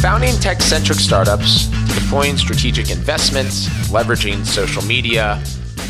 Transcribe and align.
founding 0.00 0.34
tech 0.36 0.62
centric 0.62 0.98
startups, 1.00 1.66
deploying 1.92 2.36
strategic 2.36 2.88
investments, 2.88 3.66
leveraging 3.88 4.46
social 4.46 4.82
media, 4.84 5.42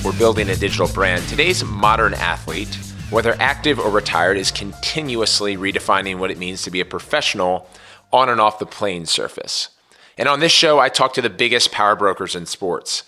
or 0.02 0.14
building 0.14 0.48
a 0.48 0.56
digital 0.56 0.88
brand, 0.88 1.22
today's 1.28 1.62
modern 1.62 2.14
athlete, 2.14 2.74
whether 3.10 3.36
active 3.38 3.78
or 3.78 3.90
retired, 3.90 4.38
is 4.38 4.50
continuously 4.50 5.58
redefining 5.58 6.18
what 6.18 6.30
it 6.30 6.38
means 6.38 6.62
to 6.62 6.70
be 6.70 6.80
a 6.80 6.86
professional 6.86 7.68
on 8.10 8.30
and 8.30 8.40
off 8.40 8.58
the 8.58 8.64
playing 8.64 9.04
surface. 9.04 9.68
And 10.16 10.26
on 10.26 10.40
this 10.40 10.52
show, 10.52 10.78
I 10.78 10.88
talk 10.88 11.12
to 11.14 11.22
the 11.22 11.28
biggest 11.28 11.70
power 11.70 11.94
brokers 11.94 12.34
in 12.34 12.46
sports. 12.46 13.02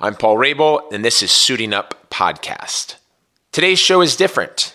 I'm 0.00 0.14
Paul 0.14 0.36
Rabil, 0.36 0.90
and 0.90 1.04
this 1.04 1.22
is 1.22 1.30
Suiting 1.30 1.74
Up 1.74 2.08
Podcast. 2.10 2.94
Today's 3.52 3.78
show 3.78 4.00
is 4.00 4.16
different. 4.16 4.74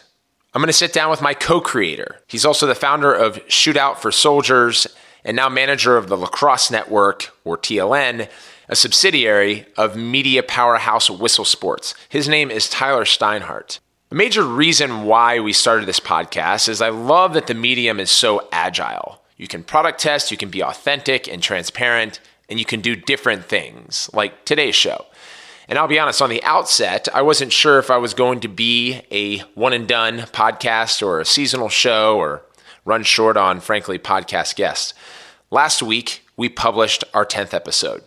I'm 0.53 0.61
going 0.61 0.67
to 0.67 0.73
sit 0.73 0.93
down 0.93 1.09
with 1.09 1.23
my 1.23 1.33
co 1.33 1.59
creator. 1.59 2.19
He's 2.27 2.45
also 2.45 2.67
the 2.67 2.75
founder 2.75 3.11
of 3.11 3.43
Shootout 3.47 3.97
for 3.97 4.11
Soldiers 4.11 4.85
and 5.23 5.35
now 5.35 5.49
manager 5.49 5.97
of 5.97 6.07
the 6.07 6.17
Lacrosse 6.17 6.71
Network, 6.71 7.35
or 7.43 7.57
TLN, 7.57 8.29
a 8.67 8.75
subsidiary 8.75 9.65
of 9.77 9.95
media 9.95 10.43
powerhouse 10.43 11.09
Whistle 11.09 11.45
Sports. 11.45 11.93
His 12.09 12.27
name 12.27 12.49
is 12.49 12.69
Tyler 12.69 13.05
Steinhardt. 13.05 13.79
A 14.11 14.15
major 14.15 14.43
reason 14.43 15.03
why 15.03 15.39
we 15.39 15.53
started 15.53 15.85
this 15.85 15.99
podcast 15.99 16.67
is 16.67 16.81
I 16.81 16.89
love 16.89 17.33
that 17.33 17.47
the 17.47 17.53
medium 17.53 17.99
is 17.99 18.11
so 18.11 18.47
agile. 18.51 19.21
You 19.37 19.47
can 19.47 19.63
product 19.63 19.99
test, 19.99 20.31
you 20.31 20.37
can 20.37 20.49
be 20.49 20.61
authentic 20.61 21.27
and 21.27 21.41
transparent, 21.41 22.19
and 22.49 22.59
you 22.59 22.65
can 22.65 22.81
do 22.81 22.95
different 22.95 23.45
things, 23.45 24.09
like 24.13 24.45
today's 24.45 24.75
show. 24.75 25.05
And 25.67 25.79
I'll 25.79 25.87
be 25.87 25.99
honest, 25.99 26.21
on 26.21 26.29
the 26.29 26.43
outset, 26.43 27.07
I 27.13 27.21
wasn't 27.21 27.53
sure 27.53 27.79
if 27.79 27.89
I 27.89 27.95
was 27.97 28.13
going 28.13 28.41
to 28.41 28.49
be 28.49 29.01
a 29.09 29.39
one 29.55 29.71
and 29.71 29.87
done 29.87 30.19
podcast 30.19 31.01
or 31.01 31.21
a 31.21 31.25
seasonal 31.25 31.69
show 31.69 32.17
or 32.17 32.43
run 32.85 33.03
short 33.03 33.37
on, 33.37 33.59
frankly, 33.59 33.99
podcast 33.99 34.55
guests. 34.55 34.93
Last 35.49 35.83
week, 35.83 36.25
we 36.37 36.49
published 36.49 37.03
our 37.13 37.25
10th 37.25 37.53
episode, 37.53 38.03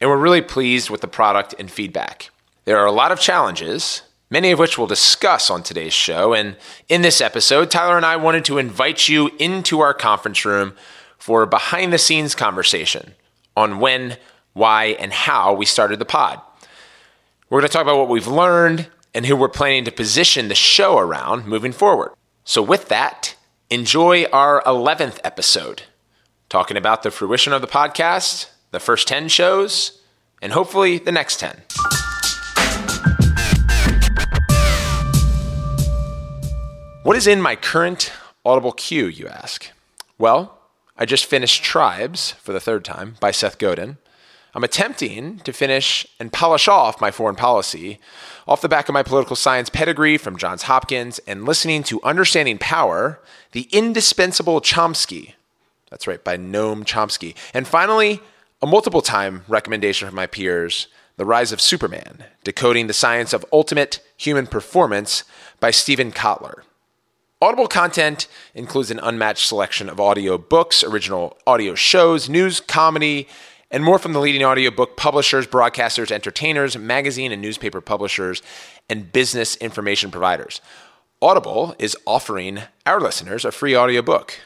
and 0.00 0.10
we're 0.10 0.16
really 0.16 0.42
pleased 0.42 0.90
with 0.90 1.00
the 1.00 1.08
product 1.08 1.54
and 1.58 1.70
feedback. 1.70 2.30
There 2.64 2.78
are 2.78 2.86
a 2.86 2.92
lot 2.92 3.12
of 3.12 3.20
challenges, 3.20 4.02
many 4.30 4.50
of 4.50 4.58
which 4.58 4.78
we'll 4.78 4.86
discuss 4.86 5.50
on 5.50 5.62
today's 5.62 5.92
show. 5.92 6.32
And 6.32 6.56
in 6.88 7.02
this 7.02 7.20
episode, 7.20 7.70
Tyler 7.70 7.96
and 7.96 8.06
I 8.06 8.16
wanted 8.16 8.44
to 8.46 8.58
invite 8.58 9.08
you 9.08 9.30
into 9.38 9.80
our 9.80 9.94
conference 9.94 10.44
room 10.44 10.74
for 11.18 11.42
a 11.42 11.46
behind 11.46 11.92
the 11.92 11.98
scenes 11.98 12.34
conversation 12.34 13.14
on 13.56 13.78
when, 13.78 14.16
why, 14.54 14.96
and 14.98 15.12
how 15.12 15.52
we 15.52 15.66
started 15.66 15.98
the 15.98 16.04
pod. 16.04 16.40
We're 17.50 17.60
going 17.60 17.68
to 17.68 17.72
talk 17.72 17.82
about 17.82 17.98
what 17.98 18.08
we've 18.08 18.26
learned 18.26 18.88
and 19.14 19.26
who 19.26 19.36
we're 19.36 19.48
planning 19.48 19.84
to 19.84 19.92
position 19.92 20.48
the 20.48 20.54
show 20.54 20.98
around 20.98 21.46
moving 21.46 21.72
forward. 21.72 22.12
So, 22.44 22.62
with 22.62 22.88
that, 22.88 23.36
enjoy 23.72 24.26
our 24.26 24.62
11th 24.64 25.18
episode, 25.24 25.84
talking 26.50 26.76
about 26.76 27.02
the 27.02 27.10
fruition 27.10 27.54
of 27.54 27.62
the 27.62 27.66
podcast, 27.66 28.50
the 28.70 28.78
first 28.78 29.08
10 29.08 29.28
shows, 29.28 30.02
and 30.42 30.52
hopefully 30.52 30.98
the 30.98 31.10
next 31.10 31.40
10. 31.40 31.62
What 37.02 37.16
is 37.16 37.26
in 37.26 37.40
my 37.40 37.56
current 37.56 38.12
Audible 38.44 38.72
queue, 38.72 39.06
you 39.06 39.26
ask? 39.26 39.70
Well, 40.18 40.58
I 40.98 41.06
just 41.06 41.24
finished 41.24 41.64
Tribes 41.64 42.32
for 42.32 42.52
the 42.52 42.60
third 42.60 42.84
time 42.84 43.16
by 43.20 43.30
Seth 43.30 43.56
Godin. 43.56 43.96
I'm 44.54 44.64
attempting 44.64 45.38
to 45.40 45.52
finish 45.52 46.06
and 46.20 46.32
polish 46.32 46.68
off 46.68 47.00
my 47.00 47.10
foreign 47.10 47.36
policy 47.36 47.98
off 48.46 48.60
the 48.60 48.68
back 48.68 48.88
of 48.88 48.92
my 48.92 49.02
political 49.02 49.36
science 49.36 49.70
pedigree 49.70 50.18
from 50.18 50.36
Johns 50.36 50.64
Hopkins 50.64 51.18
and 51.20 51.46
listening 51.46 51.82
to 51.84 52.02
Understanding 52.02 52.58
Power, 52.58 53.20
the 53.52 53.68
indispensable 53.72 54.60
Chomsky. 54.60 55.34
That's 55.90 56.06
right, 56.06 56.22
by 56.22 56.36
Noam 56.36 56.84
Chomsky. 56.84 57.34
And 57.54 57.66
finally, 57.66 58.20
a 58.60 58.66
multiple 58.66 59.00
time 59.00 59.44
recommendation 59.48 60.06
from 60.06 60.16
my 60.16 60.26
peers 60.26 60.88
The 61.16 61.24
Rise 61.24 61.52
of 61.52 61.60
Superman, 61.60 62.24
Decoding 62.44 62.88
the 62.88 62.92
Science 62.92 63.32
of 63.32 63.46
Ultimate 63.52 64.00
Human 64.18 64.46
Performance 64.46 65.24
by 65.60 65.70
Steven 65.70 66.12
Kotler. 66.12 66.62
Audible 67.40 67.66
content 67.66 68.28
includes 68.54 68.90
an 68.90 69.00
unmatched 69.02 69.48
selection 69.48 69.88
of 69.88 69.98
audio 69.98 70.38
books, 70.38 70.84
original 70.84 71.36
audio 71.44 71.74
shows, 71.74 72.28
news, 72.28 72.60
comedy, 72.60 73.26
and 73.72 73.82
more 73.82 73.98
from 73.98 74.12
the 74.12 74.20
leading 74.20 74.44
audiobook 74.44 74.96
publishers, 74.96 75.46
broadcasters, 75.46 76.12
entertainers, 76.12 76.76
magazine 76.76 77.32
and 77.32 77.40
newspaper 77.40 77.80
publishers, 77.80 78.42
and 78.88 79.10
business 79.10 79.56
information 79.56 80.10
providers. 80.10 80.60
Audible 81.22 81.74
is 81.78 81.96
offering 82.06 82.60
our 82.84 83.00
listeners 83.00 83.44
a 83.44 83.50
free 83.50 83.74
audiobook 83.74 84.38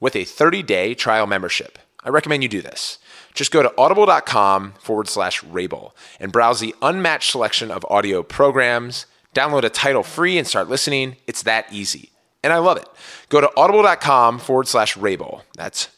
with 0.00 0.16
a 0.16 0.24
30 0.24 0.62
day 0.62 0.94
trial 0.94 1.26
membership. 1.26 1.78
I 2.02 2.08
recommend 2.08 2.42
you 2.42 2.48
do 2.48 2.62
this. 2.62 2.98
Just 3.34 3.52
go 3.52 3.62
to 3.62 3.72
audible.com 3.76 4.72
forward 4.80 5.06
slash 5.06 5.42
Rabil 5.42 5.92
and 6.18 6.32
browse 6.32 6.58
the 6.58 6.74
unmatched 6.80 7.30
selection 7.30 7.70
of 7.70 7.84
audio 7.90 8.22
programs. 8.22 9.06
Download 9.34 9.62
a 9.62 9.68
title 9.68 10.02
free 10.02 10.38
and 10.38 10.46
start 10.46 10.68
listening. 10.68 11.16
It's 11.26 11.42
that 11.42 11.66
easy. 11.70 12.10
And 12.42 12.52
I 12.52 12.58
love 12.58 12.78
it. 12.78 12.88
Go 13.28 13.40
to 13.42 13.50
audible.com 13.56 14.38
forward 14.38 14.66
slash 14.66 14.96
Rabil. 14.96 15.42
That's 15.56 15.88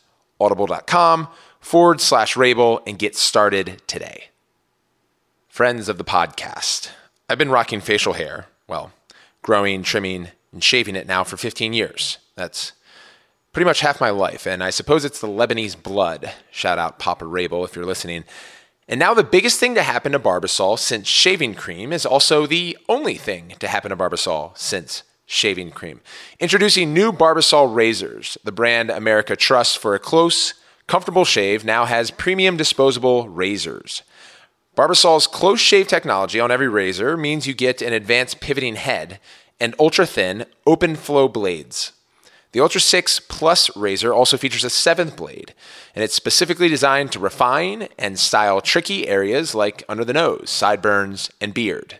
audible.com 0.40 1.28
forward 1.62 2.00
slash 2.00 2.34
Rabil 2.34 2.82
and 2.86 2.98
get 2.98 3.16
started 3.16 3.80
today. 3.86 4.24
Friends 5.48 5.88
of 5.88 5.96
the 5.96 6.04
podcast, 6.04 6.90
I've 7.30 7.38
been 7.38 7.50
rocking 7.50 7.80
facial 7.80 8.14
hair, 8.14 8.46
well, 8.68 8.92
growing, 9.40 9.82
trimming, 9.82 10.28
and 10.52 10.62
shaving 10.62 10.96
it 10.96 11.06
now 11.06 11.24
for 11.24 11.36
15 11.36 11.72
years. 11.72 12.18
That's 12.34 12.72
pretty 13.52 13.64
much 13.64 13.80
half 13.80 14.00
my 14.00 14.10
life, 14.10 14.46
and 14.46 14.62
I 14.62 14.70
suppose 14.70 15.04
it's 15.04 15.20
the 15.20 15.28
Lebanese 15.28 15.80
blood. 15.80 16.32
Shout 16.50 16.78
out 16.78 16.98
Papa 16.98 17.24
Rabil 17.24 17.64
if 17.64 17.76
you're 17.76 17.86
listening. 17.86 18.24
And 18.88 18.98
now 18.98 19.14
the 19.14 19.24
biggest 19.24 19.60
thing 19.60 19.74
to 19.76 19.82
happen 19.82 20.12
to 20.12 20.18
Barbasol 20.18 20.78
since 20.78 21.06
shaving 21.06 21.54
cream 21.54 21.92
is 21.92 22.04
also 22.04 22.46
the 22.46 22.76
only 22.88 23.14
thing 23.14 23.54
to 23.60 23.68
happen 23.68 23.90
to 23.90 23.96
Barbasol 23.96 24.58
since 24.58 25.04
shaving 25.26 25.70
cream. 25.70 26.00
Introducing 26.40 26.92
new 26.92 27.12
Barbasol 27.12 27.72
razors, 27.72 28.36
the 28.42 28.52
brand 28.52 28.90
America 28.90 29.36
trusts 29.36 29.76
for 29.76 29.94
a 29.94 29.98
close, 30.00 30.54
Comfortable 30.86 31.24
Shave 31.24 31.64
now 31.64 31.84
has 31.84 32.10
premium 32.10 32.56
disposable 32.56 33.28
razors. 33.28 34.02
Barbasol's 34.76 35.26
close 35.26 35.60
shave 35.60 35.86
technology 35.86 36.40
on 36.40 36.50
every 36.50 36.68
razor 36.68 37.16
means 37.16 37.46
you 37.46 37.54
get 37.54 37.82
an 37.82 37.92
advanced 37.92 38.40
pivoting 38.40 38.76
head 38.76 39.20
and 39.60 39.74
ultra 39.78 40.06
thin, 40.06 40.46
open 40.66 40.96
flow 40.96 41.28
blades. 41.28 41.92
The 42.52 42.60
Ultra 42.60 42.80
6 42.80 43.20
Plus 43.20 43.74
razor 43.76 44.12
also 44.12 44.36
features 44.36 44.64
a 44.64 44.70
seventh 44.70 45.16
blade, 45.16 45.54
and 45.94 46.04
it's 46.04 46.14
specifically 46.14 46.68
designed 46.68 47.10
to 47.12 47.18
refine 47.18 47.88
and 47.98 48.18
style 48.18 48.60
tricky 48.60 49.08
areas 49.08 49.54
like 49.54 49.84
under 49.88 50.04
the 50.04 50.12
nose, 50.12 50.50
sideburns, 50.50 51.30
and 51.40 51.54
beard, 51.54 51.98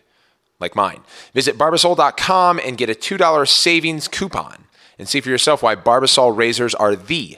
like 0.59 0.75
mine. 0.75 1.01
Visit 1.33 1.57
barbasol.com 1.57 2.59
and 2.59 2.77
get 2.77 2.89
a 2.89 2.93
$2 2.93 3.47
savings 3.47 4.07
coupon 4.07 4.65
and 4.99 5.09
see 5.09 5.21
for 5.21 5.29
yourself 5.29 5.63
why 5.63 5.75
Barbasol 5.75 6.35
razors 6.37 6.75
are 6.75 6.95
the 6.95 7.37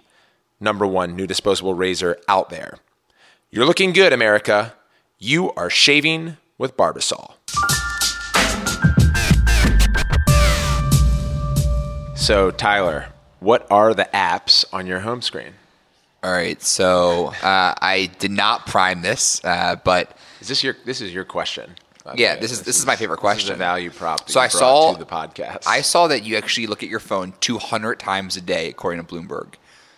number 0.60 0.86
one 0.86 1.16
new 1.16 1.28
disposable 1.28 1.74
razor 1.74 2.18
out 2.28 2.50
there. 2.50 2.80
You're 3.52 3.66
looking 3.66 3.94
good, 3.94 4.14
America. 4.14 4.74
You 5.18 5.52
are 5.54 5.70
shaving 5.70 6.38
with 6.58 6.76
Barbasol. 6.76 7.34
So, 12.16 12.50
Tyler, 12.50 13.08
what 13.40 13.68
are 13.70 13.94
the 13.94 14.10
apps 14.14 14.66
on 14.74 14.88
your 14.88 15.02
home 15.02 15.22
screen? 15.22 15.54
All 16.24 16.32
right, 16.32 16.60
so 16.60 17.28
uh, 17.44 17.76
I 17.80 18.10
did 18.18 18.32
not 18.32 18.66
prime 18.66 19.04
this, 19.04 19.44
uh, 19.44 19.76
but 19.84 20.18
is 20.42 20.48
this 20.48 20.64
your 20.64 20.76
this 20.86 21.02
is 21.02 21.14
your 21.14 21.24
question? 21.24 21.76
Yeah, 22.16 22.36
this 22.36 22.52
is 22.52 22.60
this, 22.60 22.68
this 22.68 22.80
is, 22.80 22.86
my 22.86 22.96
favorite 22.96 23.20
question. 23.20 23.50
This 23.50 23.58
value 23.58 23.92
prop. 23.92 24.30
so 24.30 24.40
I 24.40 24.48
saw 24.48 24.94
the 24.94 25.06
podcast. 25.06 25.68
I 25.68 25.82
saw 25.82 26.08
that 26.08 26.24
you 26.24 26.36
actually 26.36 26.68
look 26.68 26.82
at 26.82 26.90
your 26.90 27.00
phone 27.00 27.34
200 27.42 28.00
times 28.00 28.38
a 28.38 28.42
day, 28.42 28.70
according 28.70 29.06
to 29.06 29.14
Bloomberg. 29.14 29.54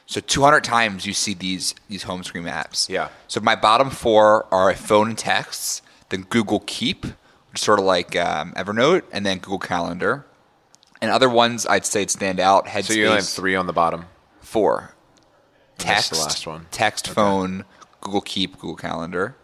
So 0.07 0.21
200 0.21 0.63
times 0.63 1.05
you 1.05 1.11
see 1.11 1.33
these 1.33 1.75
these 1.89 2.03
home 2.03 2.23
screen 2.23 2.45
apps. 2.45 2.87
Yeah. 2.87 3.09
So 3.27 3.41
my 3.41 3.55
bottom 3.55 3.89
four 3.89 4.47
are 4.53 4.73
phone 4.73 5.09
and 5.09 5.17
texts, 5.17 5.81
then 6.09 6.21
Google 6.21 6.63
Keep, 6.65 7.05
which 7.05 7.13
is 7.55 7.61
sort 7.61 7.77
of 7.77 7.85
like 7.85 8.15
um, 8.15 8.53
Evernote, 8.53 9.03
and 9.11 9.25
then 9.25 9.39
Google 9.39 9.59
Calendar. 9.59 10.25
And 11.01 11.11
other 11.11 11.29
ones 11.29 11.67
I'd 11.67 11.85
say 11.85 12.07
stand 12.07 12.39
out. 12.39 12.67
Headspace. 12.67 12.85
So 12.85 12.93
you 12.93 13.05
only 13.05 13.17
have 13.17 13.27
three 13.27 13.55
on 13.55 13.67
the 13.67 13.73
bottom. 13.73 14.05
Four. 14.39 14.95
Text. 15.77 16.11
the 16.11 16.17
last 16.19 16.47
one. 16.47 16.67
Text, 16.71 17.09
okay. 17.09 17.13
phone, 17.13 17.65
Google 17.99 18.21
Keep, 18.21 18.53
Google 18.59 18.77
Calendar. 18.77 19.35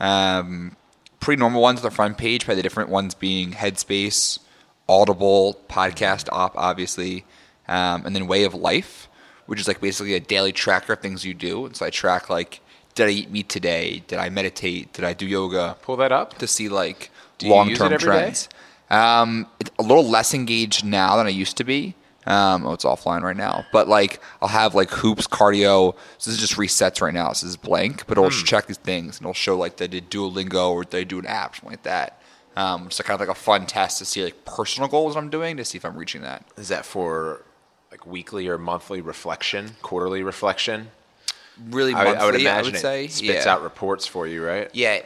Um, 0.00 0.76
pretty 1.20 1.38
normal 1.38 1.62
ones 1.62 1.78
on 1.78 1.84
the 1.84 1.90
front 1.90 2.18
page. 2.18 2.46
by 2.48 2.56
the 2.56 2.62
different 2.62 2.90
ones 2.90 3.14
being 3.14 3.52
Headspace, 3.52 4.40
Audible, 4.88 5.60
Podcast 5.68 6.28
Op, 6.32 6.54
obviously, 6.56 7.24
um, 7.68 8.04
and 8.04 8.14
then 8.14 8.26
Way 8.26 8.42
of 8.42 8.54
Life 8.54 9.06
which 9.50 9.58
is 9.58 9.66
like 9.66 9.80
basically 9.80 10.14
a 10.14 10.20
daily 10.20 10.52
tracker 10.52 10.92
of 10.92 11.00
things 11.00 11.24
you 11.24 11.34
do. 11.34 11.66
And 11.66 11.74
so 11.74 11.84
I 11.84 11.90
track 11.90 12.30
like, 12.30 12.60
did 12.94 13.08
I 13.08 13.10
eat 13.10 13.32
meat 13.32 13.48
today? 13.48 14.04
Did 14.06 14.20
I 14.20 14.28
meditate? 14.28 14.92
Did 14.92 15.04
I 15.04 15.12
do 15.12 15.26
yoga? 15.26 15.76
Pull 15.82 15.96
that 15.96 16.12
up 16.12 16.38
to 16.38 16.46
see 16.46 16.68
like 16.68 17.10
long 17.42 17.74
term 17.74 17.98
trends. 17.98 18.48
Um, 18.90 19.48
it's 19.58 19.72
a 19.76 19.82
little 19.82 20.08
less 20.08 20.34
engaged 20.34 20.84
now 20.84 21.16
than 21.16 21.26
I 21.26 21.30
used 21.30 21.56
to 21.56 21.64
be, 21.64 21.96
Um, 22.26 22.64
oh, 22.64 22.74
it's 22.74 22.84
offline 22.84 23.22
right 23.22 23.36
now. 23.36 23.66
But 23.72 23.88
like, 23.88 24.20
I'll 24.40 24.48
have 24.48 24.76
like 24.76 24.90
hoops, 24.90 25.26
cardio. 25.26 25.96
So 26.18 26.30
this 26.30 26.40
is 26.40 26.48
just 26.48 26.54
resets 26.54 27.02
right 27.02 27.12
now. 27.12 27.32
So 27.32 27.46
this 27.46 27.50
is 27.50 27.56
blank, 27.56 28.06
but 28.06 28.18
it'll 28.18 28.30
just 28.30 28.46
check 28.46 28.68
these 28.68 28.76
things 28.76 29.16
and 29.18 29.24
it'll 29.24 29.34
show 29.34 29.58
like 29.58 29.78
they 29.78 29.88
did 29.88 30.12
Duolingo 30.12 30.70
or 30.70 30.84
they 30.84 31.04
do 31.04 31.18
an 31.18 31.26
app, 31.26 31.56
something 31.56 31.70
like 31.70 31.82
that. 31.82 32.20
Um, 32.54 32.90
so 32.92 33.02
kind 33.02 33.20
of 33.20 33.26
like 33.26 33.36
a 33.36 33.40
fun 33.40 33.66
test 33.66 33.98
to 33.98 34.04
see 34.04 34.22
like 34.22 34.44
personal 34.44 34.88
goals 34.88 35.16
I'm 35.16 35.28
doing 35.28 35.56
to 35.56 35.64
see 35.64 35.76
if 35.76 35.84
I'm 35.84 35.96
reaching 35.96 36.22
that. 36.22 36.44
Is 36.56 36.68
that 36.68 36.84
for 36.84 37.44
like 37.90 38.06
weekly 38.06 38.48
or 38.48 38.58
monthly 38.58 39.00
reflection, 39.00 39.72
quarterly 39.82 40.22
reflection? 40.22 40.90
Really, 41.68 41.92
I, 41.92 42.04
monthly, 42.04 42.12
would- 42.12 42.22
I 42.22 42.26
would 42.26 42.40
imagine 42.40 42.74
say. 42.76 43.04
it 43.04 43.12
spits 43.12 43.44
yeah. 43.44 43.52
out 43.52 43.62
reports 43.62 44.06
for 44.06 44.26
you, 44.26 44.44
right? 44.44 44.70
Yeah, 44.72 45.02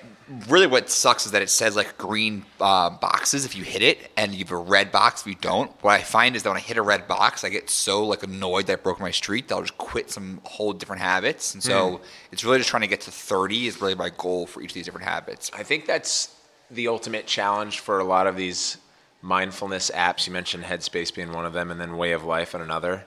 really, 0.48 0.68
what 0.68 0.88
sucks 0.88 1.26
is 1.26 1.32
that 1.32 1.42
it 1.42 1.50
says 1.50 1.74
like 1.74 1.98
green 1.98 2.44
uh, 2.60 2.90
boxes 2.90 3.44
if 3.44 3.56
you 3.56 3.64
hit 3.64 3.82
it, 3.82 4.10
and 4.16 4.32
you 4.32 4.44
have 4.44 4.52
a 4.52 4.56
red 4.56 4.92
box 4.92 5.22
if 5.22 5.26
you 5.26 5.34
don't. 5.34 5.70
What 5.82 5.92
I 5.92 6.02
find 6.02 6.36
is 6.36 6.44
that 6.44 6.50
when 6.50 6.58
I 6.58 6.60
hit 6.60 6.76
a 6.76 6.82
red 6.82 7.08
box, 7.08 7.42
I 7.42 7.48
get 7.48 7.70
so 7.70 8.06
like 8.06 8.22
annoyed 8.22 8.66
that 8.66 8.72
I 8.74 8.76
broke 8.76 9.00
my 9.00 9.10
streak 9.10 9.48
that 9.48 9.56
I'll 9.56 9.62
just 9.62 9.78
quit 9.78 10.10
some 10.10 10.40
whole 10.44 10.72
different 10.72 11.02
habits. 11.02 11.54
And 11.54 11.62
so 11.62 12.00
it's 12.30 12.44
really 12.44 12.58
just 12.58 12.70
trying 12.70 12.82
to 12.82 12.88
get 12.88 13.00
to 13.02 13.10
thirty 13.10 13.66
is 13.66 13.80
really 13.80 13.96
my 13.96 14.10
goal 14.10 14.46
for 14.46 14.62
each 14.62 14.70
of 14.70 14.74
these 14.74 14.84
different 14.84 15.06
habits. 15.06 15.50
I 15.54 15.64
think 15.64 15.86
that's 15.86 16.36
the 16.70 16.86
ultimate 16.88 17.26
challenge 17.26 17.80
for 17.80 17.98
a 17.98 18.04
lot 18.04 18.26
of 18.28 18.36
these 18.36 18.76
mindfulness 19.24 19.90
apps. 19.94 20.26
You 20.26 20.32
mentioned 20.32 20.64
Headspace 20.64 21.12
being 21.12 21.32
one 21.32 21.46
of 21.46 21.54
them, 21.54 21.70
and 21.70 21.80
then 21.80 21.96
Way 21.96 22.12
of 22.12 22.24
Life 22.24 22.54
and 22.54 22.62
another. 22.62 23.06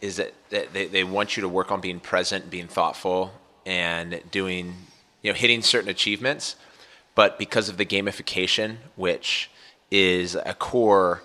Is 0.00 0.16
that 0.16 0.34
they, 0.50 0.86
they 0.86 1.02
want 1.02 1.36
you 1.36 1.40
to 1.40 1.48
work 1.48 1.72
on 1.72 1.80
being 1.80 1.98
present, 1.98 2.50
being 2.50 2.68
thoughtful, 2.68 3.32
and 3.64 4.20
doing, 4.30 4.74
you 5.22 5.32
know, 5.32 5.36
hitting 5.36 5.62
certain 5.62 5.88
achievements. 5.88 6.56
But 7.14 7.38
because 7.38 7.68
of 7.70 7.78
the 7.78 7.86
gamification, 7.86 8.76
which 8.96 9.50
is 9.90 10.34
a 10.34 10.52
core 10.52 11.22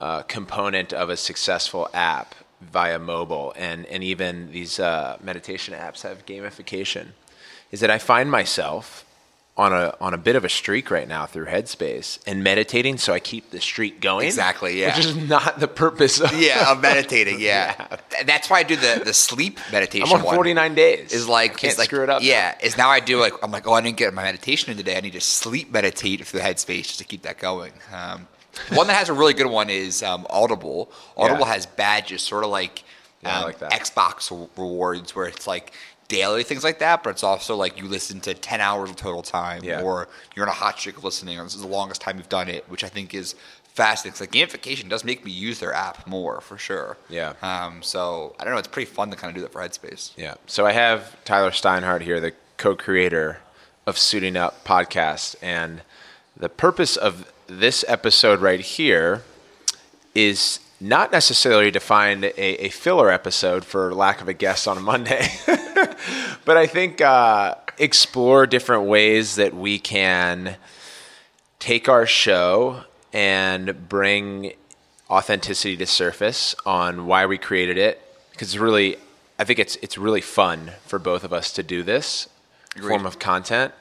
uh, 0.00 0.22
component 0.22 0.92
of 0.92 1.08
a 1.08 1.16
successful 1.16 1.88
app 1.94 2.34
via 2.60 2.98
mobile, 2.98 3.54
and, 3.56 3.86
and 3.86 4.04
even 4.04 4.52
these 4.52 4.78
uh, 4.78 5.16
meditation 5.22 5.72
apps 5.72 6.02
have 6.02 6.26
gamification, 6.26 7.08
is 7.70 7.80
that 7.80 7.90
I 7.90 7.98
find 7.98 8.30
myself 8.30 9.06
on 9.60 9.74
a 9.74 9.94
on 10.00 10.14
a 10.14 10.18
bit 10.18 10.36
of 10.36 10.44
a 10.44 10.48
streak 10.48 10.90
right 10.90 11.06
now 11.06 11.26
through 11.26 11.44
Headspace 11.44 12.18
and 12.26 12.42
meditating, 12.42 12.96
so 12.96 13.12
I 13.12 13.20
keep 13.20 13.50
the 13.50 13.60
streak 13.60 14.00
going. 14.00 14.26
Exactly, 14.26 14.80
yeah. 14.80 14.96
Which 14.96 15.04
is 15.04 15.16
not 15.28 15.60
the 15.60 15.68
purpose 15.68 16.18
of. 16.18 16.32
Yeah, 16.32 16.72
of 16.72 16.80
meditating. 16.80 17.38
Yeah, 17.50 17.74
Th- 18.10 18.24
that's 18.24 18.48
why 18.48 18.60
I 18.60 18.62
do 18.62 18.76
the 18.76 19.02
the 19.04 19.12
sleep 19.12 19.60
meditation. 19.70 20.08
I'm 20.08 20.20
on 20.20 20.24
one. 20.24 20.34
49 20.34 20.74
days. 20.74 21.12
is 21.12 21.28
like 21.28 21.58
can't 21.58 21.76
like, 21.76 21.86
screw 21.88 22.02
it 22.02 22.08
up. 22.10 22.22
Yeah, 22.22 22.56
is 22.62 22.76
now 22.78 22.88
I 22.88 23.00
do 23.00 23.20
like 23.20 23.34
I'm 23.42 23.50
like 23.50 23.66
oh 23.68 23.74
I 23.74 23.82
didn't 23.82 23.98
get 23.98 24.14
my 24.14 24.22
meditation 24.24 24.70
in 24.70 24.78
today. 24.78 24.96
I 24.96 25.00
need 25.02 25.12
to 25.12 25.20
sleep 25.20 25.70
meditate 25.70 26.26
through 26.26 26.40
the 26.40 26.46
headspace 26.46 26.84
just 26.84 26.98
to 26.98 27.04
keep 27.04 27.22
that 27.22 27.38
going. 27.38 27.72
Um, 27.92 28.28
one 28.72 28.86
that 28.86 28.94
has 28.96 29.08
a 29.10 29.12
really 29.12 29.34
good 29.34 29.46
one 29.46 29.68
is 29.70 30.02
um, 30.02 30.26
Audible. 30.30 30.90
Audible 31.16 31.40
Yeah. 31.46 31.52
has 31.54 31.66
badges, 31.66 32.22
sort 32.22 32.44
of 32.44 32.50
like, 32.50 32.82
Yeah, 33.22 33.36
I 33.36 33.38
um, 33.40 33.44
like. 33.44 33.58
Xbox 33.60 34.30
rewards, 34.56 35.14
where 35.14 35.26
it's 35.26 35.46
like 35.46 35.72
daily 36.10 36.42
things 36.42 36.62
like 36.64 36.78
that, 36.80 37.02
but 37.02 37.10
it's 37.10 37.22
also 37.22 37.56
like 37.56 37.78
you 37.78 37.86
listen 37.88 38.20
to 38.20 38.34
10 38.34 38.60
hours 38.60 38.90
of 38.90 38.96
total 38.96 39.22
time, 39.22 39.64
Yeah. 39.64 39.80
or 39.80 40.08
you're 40.36 40.44
on 40.44 40.50
a 40.50 40.54
hot 40.54 40.78
streak 40.78 40.98
of 40.98 41.04
listening, 41.04 41.38
or 41.38 41.44
this 41.44 41.54
is 41.54 41.62
the 41.62 41.66
longest 41.68 42.02
time 42.02 42.18
you've 42.18 42.28
done 42.28 42.48
it, 42.48 42.68
which 42.68 42.84
I 42.84 42.88
think 42.88 43.14
is 43.14 43.34
fascinating. 43.72 44.12
'cause, 44.12 44.20
like 44.20 44.32
gamification 44.32 44.88
does 44.90 45.04
make 45.04 45.24
me 45.24 45.30
use 45.30 45.60
their 45.60 45.72
app 45.72 46.06
more 46.06 46.40
for 46.42 46.58
sure. 46.58 46.96
Yeah. 47.08 47.32
Um, 47.40 47.82
so 47.82 48.34
I 48.38 48.44
don't 48.44 48.52
know. 48.52 48.58
It's 48.58 48.68
pretty 48.68 48.90
fun 48.90 49.10
to 49.10 49.16
kind 49.16 49.30
of 49.30 49.36
do 49.36 49.40
that 49.42 49.52
for 49.52 49.62
Headspace. 49.62 50.10
Yeah. 50.16 50.34
So 50.46 50.66
I 50.66 50.72
have 50.72 51.16
Tyler 51.24 51.50
Steinhardt 51.52 52.02
here, 52.02 52.18
the 52.20 52.34
co-creator 52.58 53.38
of 53.86 53.96
Suiting 53.96 54.36
Up 54.36 54.64
podcast, 54.64 55.36
and 55.40 55.80
the 56.36 56.48
purpose 56.48 56.96
of 56.96 57.30
this 57.46 57.84
episode 57.88 58.40
right 58.40 58.60
here 58.60 59.22
is 60.14 60.58
not 60.80 61.12
necessarily 61.12 61.70
to 61.70 61.80
find 61.80 62.24
a, 62.24 62.64
a 62.66 62.68
filler 62.70 63.10
episode 63.10 63.64
for 63.64 63.94
lack 63.94 64.20
of 64.20 64.28
a 64.28 64.32
guest 64.32 64.66
on 64.66 64.76
a 64.78 64.80
Monday, 64.80 65.28
but 66.44 66.56
I 66.56 66.66
think 66.66 67.00
uh, 67.00 67.54
explore 67.78 68.46
different 68.46 68.84
ways 68.84 69.36
that 69.36 69.54
we 69.54 69.78
can 69.78 70.56
take 71.58 71.88
our 71.88 72.06
show 72.06 72.84
and 73.12 73.88
bring 73.88 74.52
authenticity 75.08 75.76
to 75.76 75.86
surface 75.86 76.54
on 76.64 77.06
why 77.06 77.26
we 77.26 77.36
created 77.38 77.76
it. 77.76 78.00
Because 78.32 78.48
it's 78.48 78.58
really 78.58 78.96
i 79.38 79.44
think 79.44 79.58
it's 79.58 79.76
it's 79.76 79.96
really 79.96 80.20
fun 80.20 80.72
for 80.84 80.98
both 80.98 81.24
of 81.24 81.32
us 81.32 81.52
to 81.52 81.62
do 81.62 81.82
this 81.82 82.28
form 82.80 83.06
of 83.06 83.18
content. 83.18 83.72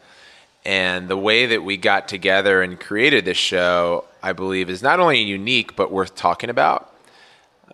And 0.65 1.07
the 1.07 1.17
way 1.17 1.45
that 1.45 1.63
we 1.63 1.77
got 1.77 2.07
together 2.07 2.61
and 2.61 2.79
created 2.79 3.25
this 3.25 3.37
show 3.37 4.05
i 4.21 4.33
believe 4.33 4.69
is 4.69 4.81
not 4.81 4.99
only 4.99 5.21
unique 5.21 5.75
but 5.75 5.91
worth 5.91 6.15
talking 6.15 6.49
about. 6.49 6.93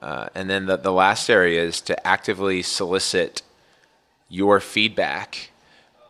Uh, 0.01 0.27
and 0.36 0.50
then 0.50 0.65
the, 0.65 0.75
the 0.75 0.92
last 0.92 1.30
area 1.30 1.63
is 1.63 1.81
to 1.81 2.06
actively 2.06 2.62
solicit 2.62 3.42
your 4.36 4.60
feedback 4.60 5.52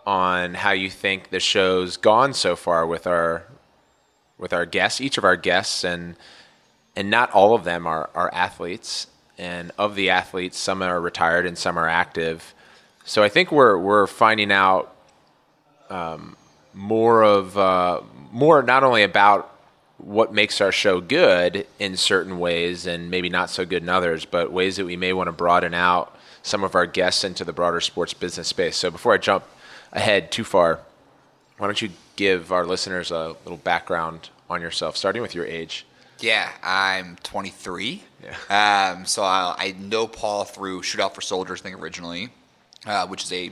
on 0.06 0.56
how 0.56 0.72
you 0.72 0.90
think 0.90 1.30
the 1.30 1.40
show's 1.40 1.96
gone 1.96 2.34
so 2.34 2.56
far 2.56 2.86
with 2.88 3.06
our 3.06 3.46
with 4.38 4.52
our 4.52 4.66
guests, 4.66 5.00
each 5.00 5.18
of 5.18 5.24
our 5.24 5.36
guests, 5.38 5.84
and 5.84 6.16
and 6.96 7.10
not 7.10 7.32
all 7.32 7.54
of 7.54 7.64
them 7.64 7.86
are, 7.86 8.10
are 8.16 8.34
athletes. 8.34 9.08
And 9.38 9.72
of 9.78 9.96
the 9.96 10.10
athletes, 10.10 10.58
some 10.58 10.82
are 10.82 11.00
retired 11.00 11.46
and 11.46 11.58
some 11.58 11.78
are 11.78 11.90
active. 11.90 12.54
So 13.04 13.22
I 13.22 13.30
think 13.30 13.52
we're 13.52 13.78
we're 13.78 14.08
finding 14.08 14.52
out 14.52 14.96
um, 15.90 16.36
more 16.74 17.24
of 17.24 17.58
uh, 17.58 18.02
more 18.32 18.64
not 18.64 18.84
only 18.84 19.04
about 19.04 19.52
what 19.98 20.34
makes 20.34 20.62
our 20.62 20.72
show 20.72 21.00
good 21.00 21.68
in 21.80 21.96
certain 21.96 22.40
ways 22.40 22.86
and 22.88 23.10
maybe 23.10 23.30
not 23.30 23.50
so 23.50 23.66
good 23.66 23.84
in 23.84 23.90
others, 23.90 24.26
but 24.26 24.52
ways 24.52 24.78
that 24.78 24.86
we 24.86 24.98
may 24.98 25.14
want 25.14 25.28
to 25.28 25.32
broaden 25.32 25.74
out 25.74 26.15
some 26.46 26.64
of 26.64 26.76
our 26.76 26.86
guests 26.86 27.24
into 27.24 27.44
the 27.44 27.52
broader 27.52 27.82
sports 27.82 28.14
business 28.14 28.48
space. 28.48 28.78
So 28.78 28.92
before 28.92 29.14
I 29.14 29.18
jump 29.18 29.46
ahead 29.92 30.32
too 30.32 30.44
far, 30.44 30.80
why 31.58 31.66
don't 31.66 31.82
you 31.82 31.90
give 32.16 32.52
our 32.52 32.68
listeners 32.68 33.10
a 33.10 33.36
little 33.44 33.58
background 33.58 34.30
on 34.48 34.62
yourself, 34.62 34.96
starting 34.96 35.24
with 35.24 35.34
your 35.34 35.46
age? 35.46 35.88
Yeah, 36.20 36.52
I'm 36.62 37.18
23. 37.24 38.04
Yeah. 38.24 38.94
Um, 38.96 39.06
so 39.08 39.24
I, 39.24 39.56
I 39.58 39.76
know 39.80 40.08
Paul 40.08 40.46
through 40.46 40.84
Shootout 40.84 41.16
for 41.16 41.22
Soldiers 41.22 41.62
I 41.62 41.64
think 41.64 41.82
originally, 41.82 42.30
uh, 42.86 43.08
which 43.08 43.24
is 43.24 43.34
a 43.34 43.52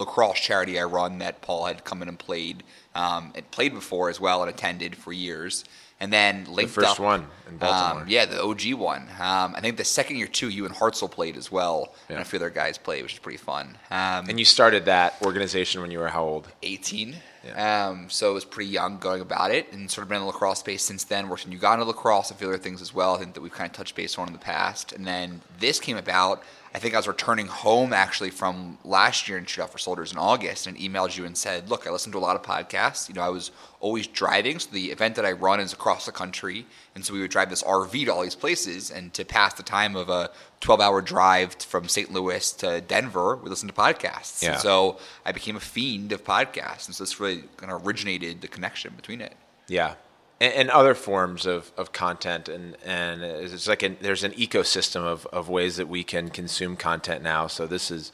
lacrosse 0.00 0.40
charity 0.40 0.80
I 0.80 0.84
run 0.84 1.18
that 1.18 1.42
Paul 1.42 1.66
had 1.66 1.84
come 1.84 2.02
in 2.02 2.08
and 2.08 2.18
played, 2.18 2.64
um, 2.96 3.32
and 3.36 3.48
played 3.52 3.72
before 3.72 4.10
as 4.10 4.18
well 4.18 4.42
and 4.42 4.50
attended 4.50 4.96
for 4.96 5.12
years. 5.12 5.64
And 6.02 6.12
then 6.12 6.46
linked 6.48 6.72
first 6.74 6.88
up, 6.90 6.98
one 6.98 7.26
in 7.48 7.58
Baltimore. 7.58 8.02
Um, 8.02 8.08
yeah, 8.08 8.24
the 8.26 8.42
OG 8.42 8.74
one. 8.74 9.02
Um, 9.20 9.54
I 9.54 9.60
think 9.60 9.76
the 9.76 9.84
second 9.84 10.16
year 10.16 10.26
too, 10.26 10.48
you 10.48 10.66
and 10.66 10.74
Hartzell 10.74 11.08
played 11.08 11.36
as 11.36 11.52
well, 11.52 11.94
and 12.08 12.16
Yeah. 12.16 12.22
a 12.22 12.24
few 12.24 12.40
other 12.40 12.50
guys 12.50 12.76
played, 12.76 13.04
which 13.04 13.12
is 13.12 13.18
pretty 13.20 13.38
fun. 13.38 13.78
Um, 13.88 14.28
And 14.28 14.36
you 14.36 14.44
started 14.44 14.86
that 14.86 15.14
organization 15.22 15.80
when 15.80 15.92
you 15.92 16.00
were 16.00 16.08
how 16.08 16.24
old? 16.24 16.48
18. 16.64 17.22
Um, 17.56 18.10
so 18.10 18.30
I 18.30 18.34
was 18.34 18.44
pretty 18.44 18.70
young 18.70 18.98
going 18.98 19.20
about 19.20 19.52
it 19.52 19.72
and 19.72 19.88
sort 19.88 20.02
of 20.02 20.08
been 20.08 20.16
in 20.16 20.22
the 20.22 20.26
lacrosse 20.32 20.58
space 20.58 20.82
since 20.82 21.04
then. 21.04 21.28
Worked 21.28 21.46
in 21.46 21.52
Uganda 21.52 21.84
lacrosse 21.84 22.30
and 22.30 22.36
a 22.36 22.38
few 22.38 22.48
other 22.48 22.58
things 22.58 22.82
as 22.82 22.92
well. 22.92 23.14
I 23.14 23.18
think 23.18 23.34
that 23.34 23.40
we've 23.40 23.52
kind 23.52 23.70
of 23.70 23.76
touched 23.76 23.94
base 23.94 24.18
on 24.18 24.26
in 24.26 24.32
the 24.32 24.38
past. 24.40 24.92
And 24.92 25.06
then 25.06 25.40
this 25.60 25.78
came 25.78 25.96
about. 25.96 26.42
I 26.74 26.78
think 26.78 26.94
I 26.94 26.96
was 26.96 27.06
returning 27.06 27.48
home 27.48 27.92
actually 27.92 28.30
from 28.30 28.78
last 28.82 29.28
year 29.28 29.36
in 29.36 29.44
Shoot 29.44 29.62
Out 29.62 29.70
for 29.70 29.78
Soldiers 29.78 30.10
in 30.10 30.16
August 30.16 30.66
and 30.66 30.76
emailed 30.78 31.16
you 31.16 31.26
and 31.26 31.36
said, 31.36 31.68
Look, 31.68 31.86
I 31.86 31.90
listened 31.90 32.14
to 32.14 32.18
a 32.18 32.20
lot 32.20 32.34
of 32.34 32.42
podcasts. 32.42 33.08
You 33.08 33.14
know, 33.14 33.20
I 33.20 33.28
was 33.28 33.50
always 33.80 34.06
driving. 34.06 34.58
So 34.58 34.70
the 34.72 34.90
event 34.90 35.16
that 35.16 35.26
I 35.26 35.32
run 35.32 35.60
is 35.60 35.74
across 35.74 36.06
the 36.06 36.12
country. 36.12 36.64
And 36.94 37.04
so 37.04 37.12
we 37.12 37.20
would 37.20 37.30
drive 37.30 37.50
this 37.50 37.62
RV 37.62 38.06
to 38.06 38.08
all 38.08 38.22
these 38.22 38.34
places. 38.34 38.90
And 38.90 39.12
to 39.12 39.24
pass 39.24 39.52
the 39.52 39.62
time 39.62 39.96
of 39.96 40.08
a 40.08 40.30
12 40.60 40.80
hour 40.80 41.02
drive 41.02 41.54
from 41.56 41.88
St. 41.88 42.10
Louis 42.10 42.52
to 42.52 42.80
Denver, 42.80 43.36
we 43.36 43.50
listened 43.50 43.74
to 43.74 43.78
podcasts. 43.78 44.42
Yeah. 44.42 44.52
And 44.52 44.60
so 44.60 44.98
I 45.26 45.32
became 45.32 45.56
a 45.56 45.60
fiend 45.60 46.12
of 46.12 46.24
podcasts. 46.24 46.86
And 46.86 46.94
so 46.94 47.04
this 47.04 47.20
really 47.20 47.44
kind 47.58 47.70
of 47.70 47.86
originated 47.86 48.40
the 48.40 48.48
connection 48.48 48.94
between 48.96 49.20
it. 49.20 49.34
Yeah. 49.68 49.94
And, 50.42 50.52
and 50.54 50.70
other 50.70 50.94
forms 50.94 51.46
of, 51.46 51.70
of 51.76 51.92
content. 51.92 52.48
And, 52.48 52.76
and 52.84 53.22
it's 53.22 53.68
like 53.68 53.82
there's 54.00 54.24
an 54.24 54.32
ecosystem 54.32 55.02
of, 55.04 55.24
of 55.26 55.48
ways 55.48 55.76
that 55.76 55.88
we 55.88 56.02
can 56.02 56.30
consume 56.30 56.76
content 56.76 57.22
now. 57.22 57.46
So 57.46 57.66
this 57.66 57.90
is 57.90 58.10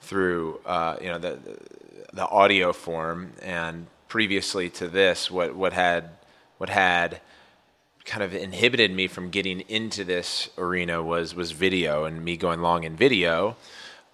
through, 0.00 0.60
uh, 0.64 0.96
you 1.02 1.08
know, 1.08 1.18
the, 1.18 1.38
the 2.12 2.28
audio 2.28 2.72
form. 2.72 3.32
And 3.42 3.86
previously 4.06 4.70
to 4.70 4.86
this, 4.86 5.30
what, 5.30 5.56
what 5.56 5.72
had, 5.72 6.10
what 6.58 6.70
had 6.70 7.20
kind 8.04 8.22
of 8.22 8.34
inhibited 8.34 8.92
me 8.92 9.08
from 9.08 9.30
getting 9.30 9.60
into 9.62 10.04
this 10.04 10.50
arena 10.56 11.02
was, 11.02 11.34
was 11.34 11.50
video 11.50 12.04
and 12.04 12.24
me 12.24 12.36
going 12.36 12.60
long 12.60 12.84
in 12.84 12.94
video. 12.94 13.56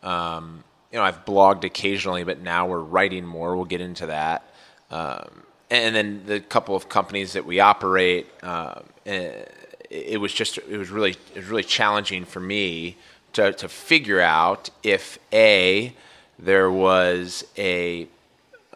Um, 0.02 0.64
you 0.90 0.99
know, 0.99 1.05
I've 1.05 1.26
blogged 1.26 1.64
occasionally, 1.64 2.25
but 2.25 2.40
now 2.40 2.67
we're 2.69 2.79
writing 2.97 3.26
more. 3.26 3.55
We'll 3.55 3.67
get 3.67 3.83
into 3.83 4.07
that. 4.07 4.49
Um, 4.90 5.43
and 5.71 5.95
then 5.95 6.23
the 6.27 6.41
couple 6.41 6.75
of 6.75 6.89
companies 6.89 7.33
that 7.35 7.47
we 7.47 7.61
operate, 7.61 8.27
eh, 8.43 9.45
it 9.91 10.21
was 10.21 10.33
just 10.33 10.59
it 10.59 10.77
was 10.77 10.91
really 10.91 11.17
it 11.35 11.37
was 11.37 11.47
really 11.47 11.65
challenging 11.65 12.25
for 12.25 12.41
me 12.41 12.97
to 13.33 13.53
to 13.53 13.69
figure 13.69 14.21
out 14.21 14.71
if 14.83 15.19
a 15.33 15.93
there 16.39 16.71
was 16.71 17.45
a 17.59 18.07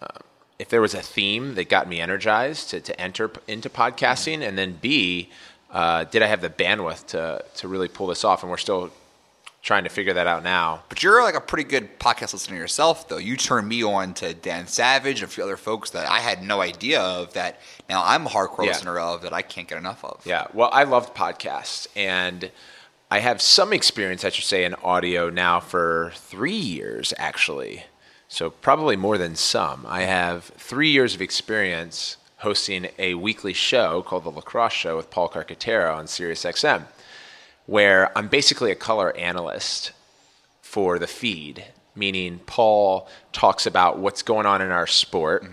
uh, 0.01 0.19
if 0.59 0.69
there 0.69 0.81
was 0.81 0.95
a 0.95 1.03
theme 1.03 1.55
that 1.55 1.69
got 1.69 1.89
me 1.89 2.01
energized 2.01 2.71
to, 2.71 2.81
to 2.81 3.01
enter 3.01 3.31
into 3.47 3.69
podcasting, 3.69 4.47
and 4.47 4.59
then 4.59 4.79
b 4.81 5.31
uh, 5.71 6.05
did 6.05 6.23
I 6.23 6.27
have 6.27 6.41
the 6.41 6.51
bandwidth 6.51 7.07
to 7.09 7.45
to 7.57 7.69
really 7.69 7.89
pull 7.89 8.09
this 8.09 8.25
off? 8.25 8.43
And 8.43 8.51
we're 8.51 8.57
still 8.57 8.91
trying 9.65 9.83
to 9.83 9.89
figure 9.91 10.13
that 10.13 10.27
out 10.27 10.45
now. 10.45 10.83
But 10.91 11.03
you're 11.03 11.23
like 11.23 11.35
a 11.35 11.41
pretty 11.41 11.65
good 11.65 11.99
podcast 11.99 12.35
listener 12.35 12.57
yourself, 12.59 13.09
though. 13.09 13.17
You 13.17 13.35
turned 13.37 13.67
me 13.67 13.83
on 13.83 14.13
to 14.15 14.35
Dan 14.35 14.67
Savage 14.67 15.23
and 15.23 15.29
a 15.31 15.33
few 15.33 15.43
other 15.43 15.57
folks 15.57 15.91
that 15.91 16.07
I 16.09 16.21
had 16.21 16.43
no 16.45 16.61
idea 16.61 17.01
of 17.01 17.33
that 17.33 17.59
now 17.89 18.03
I'm 18.05 18.27
a 18.27 18.29
hardcore 18.31 18.65
Yeah. 18.67 18.73
listener 18.73 18.99
of 18.99 19.23
that 19.23 19.33
I 19.33 19.41
can't 19.43 19.67
get 19.67 19.79
enough 19.79 20.05
of. 20.05 20.21
Yeah, 20.27 20.47
well, 20.53 20.69
I 20.73 20.85
loved 20.85 21.15
podcasts, 21.15 21.87
and 21.97 22.51
I 23.11 23.21
have 23.21 23.41
some 23.41 23.73
experience, 23.73 24.23
I 24.25 24.29
should 24.29 24.45
say, 24.45 24.65
in 24.65 24.75
audio 24.77 25.31
now 25.31 25.61
for 25.61 26.13
three 26.15 26.53
years, 26.53 27.15
actually. 27.17 27.85
So 28.29 28.51
probably 28.51 28.97
more 28.97 29.17
than 29.17 29.35
some. 29.35 29.87
I 29.89 30.03
have 30.03 30.45
three 30.59 30.91
years 30.91 31.15
of 31.15 31.23
experience 31.23 32.19
hosting 32.39 32.89
a 32.99 33.15
weekly 33.15 33.53
show 33.55 34.03
called 34.03 34.25
The 34.25 34.31
Lacrosse 34.31 34.73
Show 34.75 34.97
with 34.97 35.09
Paul 35.11 35.31
Carcaterra 35.31 35.97
on 35.97 36.05
SiriusXM, 36.07 36.85
where 37.67 38.17
I'm 38.17 38.29
basically 38.29 38.71
a 38.71 38.77
color 38.77 39.17
analyst 39.17 39.93
for 40.61 40.99
the 40.99 41.07
feed, 41.07 41.65
meaning 41.95 42.41
Paul 42.47 43.09
talks 43.33 43.67
about 43.67 43.99
what's 43.99 44.23
going 44.23 44.47
on 44.47 44.61
in 44.61 44.71
our 44.71 44.87
sport. 44.87 45.47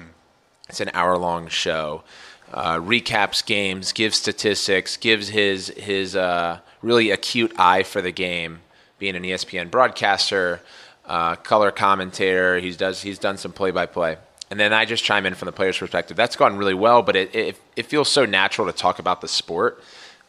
It's 0.67 0.81
an 0.81 0.91
hour 0.93 1.17
long 1.17 1.47
show. 1.47 2.03
Uh, 2.51 2.77
recaps 2.77 3.45
games, 3.45 3.93
gives 3.93 4.17
statistics, 4.17 4.97
gives 4.97 5.29
his 5.29 5.69
his 5.69 6.15
uh, 6.17 6.59
really 6.81 7.11
acute 7.11 7.53
eye 7.57 7.83
for 7.83 8.01
the 8.01 8.11
game. 8.11 8.59
Being 8.99 9.15
an 9.15 9.23
ESPN 9.23 9.71
broadcaster, 9.71 10.61
uh, 11.05 11.35
color 11.37 11.71
commentator, 11.71 12.59
he 12.59 12.71
does 12.71 13.01
he's 13.01 13.19
done 13.19 13.37
some 13.37 13.53
play 13.53 13.71
by 13.71 13.85
play, 13.85 14.17
and 14.49 14.59
then 14.59 14.73
I 14.73 14.83
just 14.83 15.03
chime 15.03 15.25
in 15.25 15.33
from 15.33 15.45
the 15.45 15.53
player's 15.53 15.77
perspective. 15.77 16.17
That's 16.17 16.35
gone 16.35 16.57
really 16.57 16.73
well, 16.73 17.01
but 17.01 17.15
it 17.15 17.33
it, 17.33 17.61
it 17.77 17.85
feels 17.85 18.09
so 18.09 18.25
natural 18.25 18.67
to 18.67 18.73
talk 18.73 18.99
about 18.99 19.21
the 19.21 19.29
sport. 19.29 19.81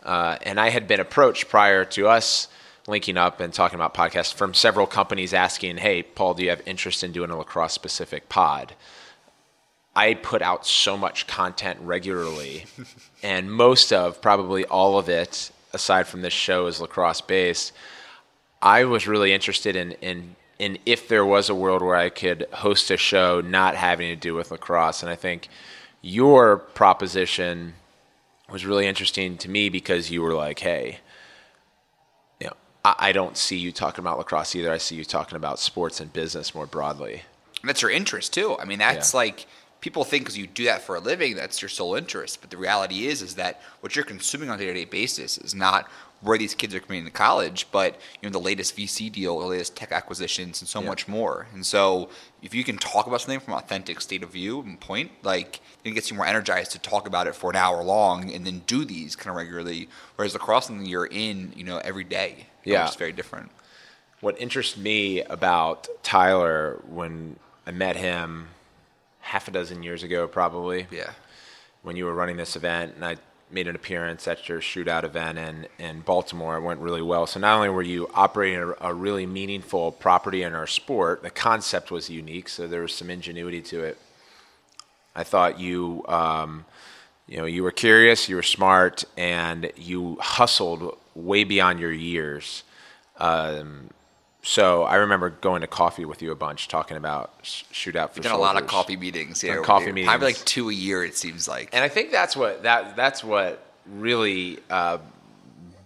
Uh, 0.02 0.36
and 0.42 0.58
I 0.58 0.70
had 0.70 0.86
been 0.86 1.00
approached 1.00 1.48
prior 1.48 1.84
to 1.86 2.08
us 2.08 2.48
linking 2.86 3.16
up 3.16 3.40
and 3.40 3.52
talking 3.52 3.76
about 3.76 3.94
podcasts 3.94 4.34
from 4.34 4.54
several 4.54 4.86
companies 4.86 5.32
asking, 5.32 5.78
"Hey, 5.78 6.02
Paul, 6.02 6.34
do 6.34 6.42
you 6.42 6.50
have 6.50 6.62
interest 6.66 7.04
in 7.04 7.12
doing 7.12 7.30
a 7.30 7.36
lacrosse 7.36 7.72
specific 7.72 8.28
pod?" 8.28 8.74
I 9.94 10.14
put 10.14 10.42
out 10.42 10.66
so 10.66 10.96
much 10.96 11.26
content 11.26 11.78
regularly, 11.82 12.64
and 13.22 13.52
most 13.52 13.92
of, 13.92 14.20
probably 14.20 14.64
all 14.64 14.98
of 14.98 15.08
it, 15.08 15.50
aside 15.72 16.06
from 16.06 16.22
this 16.22 16.32
show, 16.32 16.66
is 16.66 16.80
lacrosse 16.80 17.20
based. 17.20 17.72
I 18.60 18.84
was 18.84 19.06
really 19.06 19.32
interested 19.32 19.76
in, 19.76 19.92
in 19.92 20.36
in 20.58 20.78
if 20.86 21.08
there 21.08 21.26
was 21.26 21.48
a 21.48 21.54
world 21.54 21.82
where 21.82 21.96
I 21.96 22.08
could 22.08 22.46
host 22.52 22.90
a 22.90 22.96
show 22.96 23.40
not 23.40 23.74
having 23.74 24.08
to 24.10 24.16
do 24.16 24.34
with 24.34 24.50
lacrosse, 24.50 25.02
and 25.02 25.10
I 25.10 25.16
think 25.16 25.48
your 26.02 26.58
proposition 26.58 27.74
was 28.52 28.66
really 28.66 28.86
interesting 28.86 29.36
to 29.38 29.48
me 29.50 29.68
because 29.68 30.10
you 30.10 30.22
were 30.22 30.34
like, 30.34 30.58
"Hey, 30.58 30.98
you 32.40 32.46
know, 32.48 32.52
I, 32.84 32.94
I 32.98 33.12
don't 33.12 33.36
see 33.36 33.56
you 33.56 33.72
talking 33.72 34.02
about 34.02 34.18
lacrosse 34.18 34.54
either. 34.54 34.70
I 34.72 34.78
see 34.78 34.94
you 34.96 35.04
talking 35.04 35.36
about 35.36 35.58
sports 35.58 36.00
and 36.00 36.12
business 36.12 36.54
more 36.54 36.66
broadly." 36.66 37.22
And 37.60 37.68
that's 37.68 37.82
your 37.82 37.90
interest 37.90 38.32
too. 38.32 38.56
I 38.58 38.64
mean, 38.64 38.78
that's 38.78 39.12
Yeah. 39.14 39.18
like 39.18 39.46
people 39.80 40.04
think 40.04 40.24
because 40.24 40.38
you 40.38 40.46
do 40.46 40.64
that 40.64 40.82
for 40.82 40.96
a 40.96 41.00
living, 41.00 41.34
that's 41.34 41.60
your 41.62 41.68
sole 41.68 41.94
interest. 41.96 42.40
But 42.40 42.50
the 42.50 42.56
reality 42.56 43.06
is, 43.06 43.22
is 43.22 43.34
that 43.36 43.60
what 43.80 43.96
you're 43.96 44.04
consuming 44.04 44.48
on 44.48 44.56
a 44.56 44.58
day-to-day 44.58 44.84
basis 44.86 45.38
is 45.38 45.54
not 45.54 45.90
where 46.22 46.38
these 46.38 46.54
kids 46.54 46.74
are 46.74 46.80
coming 46.80 47.00
into 47.00 47.10
college, 47.10 47.66
but 47.70 48.00
you 48.20 48.28
know 48.28 48.32
the 48.32 48.38
latest 48.40 48.76
VC 48.76 49.10
deal, 49.12 49.38
the 49.40 49.46
latest 49.46 49.76
tech 49.76 49.92
acquisitions, 49.92 50.60
and 50.62 50.68
so 50.68 50.80
Yeah. 50.80 50.88
much 50.88 51.06
more. 51.08 51.48
And 51.52 51.66
so, 51.66 52.08
if 52.42 52.54
you 52.54 52.64
can 52.64 52.78
talk 52.78 53.06
about 53.06 53.20
something 53.20 53.40
from 53.40 53.52
an 53.54 53.58
authentic 53.58 54.00
state 54.00 54.22
of 54.22 54.30
view 54.30 54.60
and 54.60 54.80
point, 54.80 55.10
like 55.22 55.60
it 55.84 55.90
gets 55.90 56.10
you 56.10 56.16
more 56.16 56.26
energized 56.26 56.70
to 56.72 56.78
talk 56.78 57.06
about 57.06 57.26
it 57.26 57.34
for 57.34 57.50
an 57.50 57.56
hour 57.56 57.82
long, 57.82 58.32
and 58.32 58.46
then 58.46 58.62
do 58.66 58.84
these 58.84 59.14
kind 59.16 59.30
of 59.30 59.36
regularly. 59.36 59.88
Whereas 60.16 60.32
lacrosse, 60.32 60.66
something 60.66 60.86
you're 60.86 61.06
in, 61.06 61.52
you 61.56 61.64
know, 61.64 61.78
every 61.78 62.04
day. 62.04 62.46
Yeah. 62.64 62.88
is 62.88 62.94
very 62.94 63.12
different. 63.12 63.50
what 64.20 64.40
interests 64.40 64.76
me 64.76 65.20
about 65.22 65.88
Tyler 66.04 66.80
when 66.88 67.34
I 67.66 67.72
met 67.72 67.96
him 67.96 68.50
half 69.18 69.48
a 69.48 69.50
dozen 69.50 69.82
years 69.82 70.04
ago, 70.04 70.28
probably 70.28 70.86
Yeah. 70.92 71.10
when 71.82 71.96
you 71.96 72.04
were 72.04 72.14
running 72.14 72.36
this 72.36 72.54
event, 72.54 72.94
and 72.94 73.04
I 73.04 73.16
made 73.52 73.68
an 73.68 73.76
appearance 73.76 74.26
at 74.26 74.48
your 74.48 74.60
shootout 74.60 75.04
event 75.04 75.38
in, 75.38 75.66
in 75.78 76.00
Baltimore. 76.00 76.56
It 76.56 76.62
went 76.62 76.80
really 76.80 77.02
well. 77.02 77.26
So 77.26 77.38
not 77.40 77.56
only 77.56 77.68
were 77.68 77.82
you 77.82 78.08
operating 78.14 78.60
a, 78.60 78.74
a 78.80 78.94
really 78.94 79.26
meaningful 79.26 79.92
property 79.92 80.42
in 80.42 80.54
our 80.54 80.66
sport, 80.66 81.22
the 81.22 81.30
concept 81.30 81.90
was 81.90 82.08
unique, 82.08 82.48
so 82.48 82.66
there 82.66 82.82
was 82.82 82.94
some 82.94 83.10
ingenuity 83.10 83.60
to 83.62 83.82
it. 83.84 83.98
I 85.14 85.24
thought 85.24 85.60
you, 85.60 86.04
um, 86.08 86.64
you 87.26 87.36
know, 87.36 87.44
you 87.44 87.62
were 87.62 87.70
curious, 87.70 88.28
you 88.28 88.36
were 88.36 88.42
smart, 88.42 89.04
and 89.16 89.70
you 89.76 90.16
hustled 90.20 90.98
way 91.14 91.44
beyond 91.44 91.80
your 91.80 91.92
years. 91.92 92.64
Um, 93.18 93.90
so 94.42 94.82
I 94.82 94.96
remember 94.96 95.30
going 95.30 95.60
to 95.60 95.68
coffee 95.68 96.04
with 96.04 96.20
you 96.20 96.32
a 96.32 96.34
bunch, 96.34 96.66
talking 96.68 96.96
about 96.96 97.32
sh- 97.42 97.62
shootout 97.72 98.10
for 98.10 98.16
We've 98.16 98.24
done 98.24 98.34
a 98.34 98.38
lot 98.38 98.60
of 98.60 98.66
coffee 98.66 98.96
meetings 98.96 99.40
here. 99.40 99.56
Done 99.56 99.64
coffee 99.64 99.84
Probably 99.86 100.02
meetings. 100.02 100.22
like 100.22 100.36
two 100.44 100.68
a 100.68 100.72
year, 100.74 101.04
it 101.04 101.16
seems 101.16 101.46
like. 101.46 101.68
And 101.72 101.84
I 101.84 101.88
think 101.88 102.10
that's 102.10 102.36
what 102.36 102.64
that 102.64 102.96
that's 102.96 103.22
what 103.22 103.64
really 103.86 104.58
uh, 104.68 104.98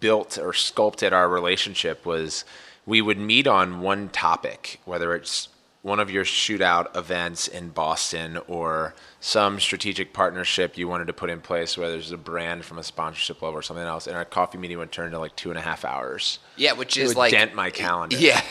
built 0.00 0.38
or 0.38 0.54
sculpted 0.54 1.12
our 1.12 1.28
relationship 1.28 2.06
was 2.06 2.44
we 2.86 3.02
would 3.02 3.18
meet 3.18 3.46
on 3.46 3.80
one 3.80 4.08
topic, 4.08 4.80
whether 4.84 5.14
it's 5.14 5.48
one 5.86 6.00
of 6.00 6.10
your 6.10 6.24
shootout 6.24 6.96
events 6.96 7.46
in 7.46 7.68
Boston 7.68 8.36
or 8.48 8.92
some 9.20 9.60
strategic 9.60 10.12
partnership 10.12 10.76
you 10.76 10.88
wanted 10.88 11.06
to 11.06 11.12
put 11.12 11.30
in 11.30 11.40
place, 11.40 11.78
whether 11.78 11.94
it's 11.94 12.10
a 12.10 12.16
brand 12.16 12.64
from 12.64 12.78
a 12.78 12.82
sponsorship 12.82 13.40
level 13.40 13.56
or 13.56 13.62
something 13.62 13.84
else, 13.84 14.08
and 14.08 14.16
our 14.16 14.24
coffee 14.24 14.58
meeting 14.58 14.78
would 14.78 14.90
turn 14.90 15.12
to 15.12 15.18
like 15.20 15.36
two 15.36 15.48
and 15.48 15.56
a 15.56 15.62
half 15.62 15.84
hours. 15.84 16.40
Yeah, 16.56 16.72
which 16.72 16.96
It 16.96 17.02
is 17.02 17.14
like 17.14 17.30
dent 17.30 17.54
my 17.54 17.70
calendar. 17.70 18.16
Yeah, 18.16 18.42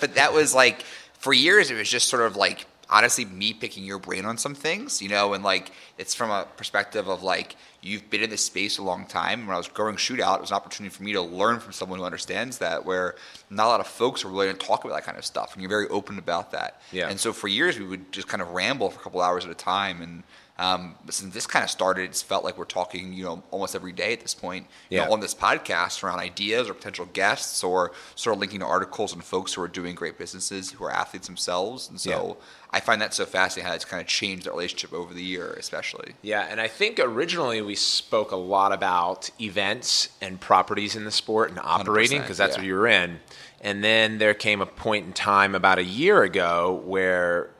but 0.00 0.14
that 0.14 0.32
was 0.32 0.54
like 0.54 0.82
for 1.14 1.32
years. 1.32 1.72
It 1.72 1.74
was 1.74 1.90
just 1.90 2.06
sort 2.06 2.22
of 2.22 2.36
like 2.36 2.64
honestly 2.88 3.24
me 3.24 3.52
picking 3.52 3.84
your 3.84 3.98
brain 3.98 4.24
on 4.24 4.38
some 4.38 4.54
things, 4.54 5.02
you 5.02 5.08
know, 5.08 5.34
and 5.34 5.42
like 5.42 5.72
it's 5.98 6.14
from 6.14 6.30
a 6.30 6.46
perspective 6.56 7.08
of 7.08 7.22
like 7.22 7.56
you've 7.82 8.08
been 8.10 8.22
in 8.22 8.30
this 8.30 8.44
space 8.44 8.78
a 8.78 8.82
long 8.82 9.06
time. 9.06 9.46
When 9.46 9.54
I 9.54 9.58
was 9.58 9.68
growing 9.68 9.96
shootout, 9.96 10.36
it 10.36 10.40
was 10.40 10.50
an 10.50 10.56
opportunity 10.56 10.94
for 10.94 11.02
me 11.02 11.12
to 11.12 11.22
learn 11.22 11.58
from 11.60 11.72
someone 11.72 11.98
who 11.98 12.04
understands 12.04 12.58
that. 12.58 12.84
Where 12.84 13.16
not 13.50 13.66
a 13.66 13.68
lot 13.68 13.80
of 13.80 13.86
folks 13.86 14.24
are 14.24 14.28
willing 14.30 14.56
to 14.56 14.66
talk 14.66 14.84
about 14.84 14.94
that 14.94 15.04
kind 15.04 15.18
of 15.18 15.24
stuff, 15.24 15.52
and 15.54 15.62
you're 15.62 15.68
very 15.70 15.88
open 15.88 16.18
about 16.18 16.52
that. 16.52 16.80
Yeah. 16.92 17.08
And 17.08 17.18
so 17.18 17.32
for 17.32 17.48
years 17.48 17.78
we 17.78 17.86
would 17.86 18.12
just 18.12 18.28
kind 18.28 18.40
of 18.42 18.50
ramble 18.50 18.90
for 18.90 19.00
a 19.00 19.02
couple 19.02 19.20
hours 19.20 19.44
at 19.44 19.50
a 19.50 19.54
time 19.54 20.02
and. 20.02 20.22
Um, 20.58 20.94
since 21.10 21.34
this 21.34 21.46
kind 21.46 21.62
of 21.62 21.68
started, 21.68 22.04
it's 22.04 22.22
felt 22.22 22.42
like 22.42 22.56
we're 22.56 22.64
talking, 22.64 23.12
you 23.12 23.24
know, 23.24 23.42
almost 23.50 23.74
every 23.74 23.92
day 23.92 24.14
at 24.14 24.20
this 24.22 24.32
point. 24.32 24.66
You 24.88 24.96
know, 25.00 25.04
Yeah. 25.04 25.10
on 25.12 25.20
this 25.20 25.34
podcast 25.34 26.02
around 26.02 26.20
ideas 26.20 26.70
or 26.70 26.72
potential 26.72 27.04
guests 27.12 27.62
or 27.62 27.92
sort 28.14 28.34
of 28.34 28.40
linking 28.40 28.60
to 28.60 28.64
articles 28.64 29.12
and 29.12 29.22
folks 29.22 29.52
who 29.52 29.60
are 29.60 29.68
doing 29.68 29.94
great 29.94 30.16
businesses 30.16 30.70
who 30.70 30.82
are 30.84 30.90
athletes 30.90 31.26
themselves. 31.26 31.90
And 31.90 32.00
so 32.00 32.38
I 32.70 32.80
find 32.80 33.00
that 33.00 33.14
so 33.14 33.24
fascinating 33.24 33.68
how 33.68 33.74
it's 33.74 33.84
kind 33.84 34.00
of 34.00 34.06
changed 34.06 34.44
the 34.44 34.50
relationship 34.50 34.92
over 34.92 35.14
the 35.14 35.22
year, 35.22 35.54
especially. 35.58 36.14
Yeah, 36.22 36.46
and 36.50 36.60
I 36.60 36.68
think 36.68 36.98
originally 36.98 37.62
we 37.62 37.74
spoke 37.74 38.32
a 38.32 38.36
lot 38.36 38.72
about 38.72 39.30
events 39.40 40.10
and 40.20 40.40
properties 40.40 40.96
in 40.96 41.04
the 41.04 41.10
sport 41.10 41.50
and 41.50 41.58
operating 41.58 42.20
because 42.20 42.36
that's 42.36 42.56
yeah. 42.56 42.62
what 42.62 42.66
you 42.66 42.74
were 42.74 42.88
in. 42.88 43.20
And 43.60 43.82
then 43.82 44.18
there 44.18 44.34
came 44.34 44.60
a 44.60 44.66
point 44.66 45.06
in 45.06 45.12
time 45.12 45.54
about 45.54 45.78
a 45.78 45.84
year 45.84 46.22
ago 46.22 46.82
where 46.84 47.50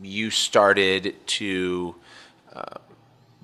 you 0.00 0.30
started 0.30 1.14
to 1.26 1.94
uh, 2.54 2.78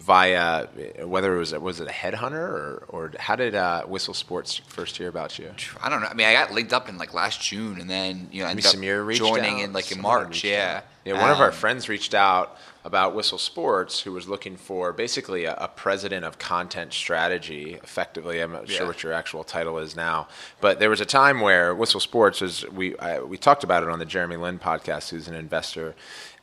via 0.03 0.67
whether 1.05 1.35
it 1.37 1.39
was 1.39 1.53
was 1.55 1.81
it 1.81 1.87
a 1.89 1.93
headhunter 1.93 2.35
or 2.35 2.85
or 2.89 3.13
how 3.19 3.37
did 3.37 3.55
uh, 3.55 3.83
Whistle 3.85 4.15
Sports 4.15 4.57
first 4.67 4.97
hear 4.97 5.09
about 5.09 5.39
you? 5.39 5.51
I 5.81 5.89
don't 5.89 6.01
know. 6.01 6.09
I 6.09 6.15
mean, 6.15 6.27
I 6.27 6.33
got 6.33 6.53
linked 6.53 6.73
up 6.73 6.89
in 6.89 6.99
like 6.99 7.15
last 7.15 7.41
June 7.41 7.81
and 7.81 7.89
then, 7.89 8.29
you 8.33 8.43
know, 8.43 8.49
ended 8.49 8.67
up 8.67 8.75
Samir 8.75 9.07
reached 9.07 9.21
joining 9.21 9.57
out. 9.57 9.65
in 9.65 9.73
like 9.73 9.91
in 9.93 9.99
Someone 9.99 10.25
March. 10.25 10.43
Yeah. 10.45 10.79
out. 10.79 10.85
Yeah, 11.05 11.21
one 11.21 11.31
of 11.31 11.41
our 11.41 11.49
Um, 11.49 11.53
friends 11.53 11.89
reached 11.89 12.15
out 12.15 12.57
about 12.85 13.15
Whistle 13.15 13.39
Sports, 13.39 14.01
who 14.01 14.13
was 14.13 14.29
looking 14.29 14.57
for 14.57 14.93
basically 14.93 15.45
a, 15.45 15.55
a 15.55 15.69
president 15.69 16.25
of 16.25 16.39
content 16.39 16.93
strategy. 16.93 17.75
Effectively, 17.83 18.41
I'm 18.41 18.53
not 18.53 18.69
Yeah. 18.69 18.79
sure 18.79 18.87
what 18.87 19.03
your 19.03 19.13
actual 19.13 19.45
title 19.45 19.79
is 19.79 19.95
now, 19.95 20.27
but 20.61 20.81
there 20.81 20.91
was 20.91 21.01
a 21.01 21.07
time 21.07 21.41
where 21.41 21.75
Whistle 21.75 22.01
Sports 22.01 22.41
was. 22.41 22.65
We 22.71 22.97
I, 22.99 23.21
we 23.21 23.37
talked 23.39 23.63
about 23.65 23.83
it 23.83 23.89
on 23.89 23.99
the 23.99 24.05
Jeremy 24.07 24.37
Lin 24.37 24.59
podcast, 24.59 25.11
who's 25.11 25.29
an 25.29 25.35
investor 25.35 25.95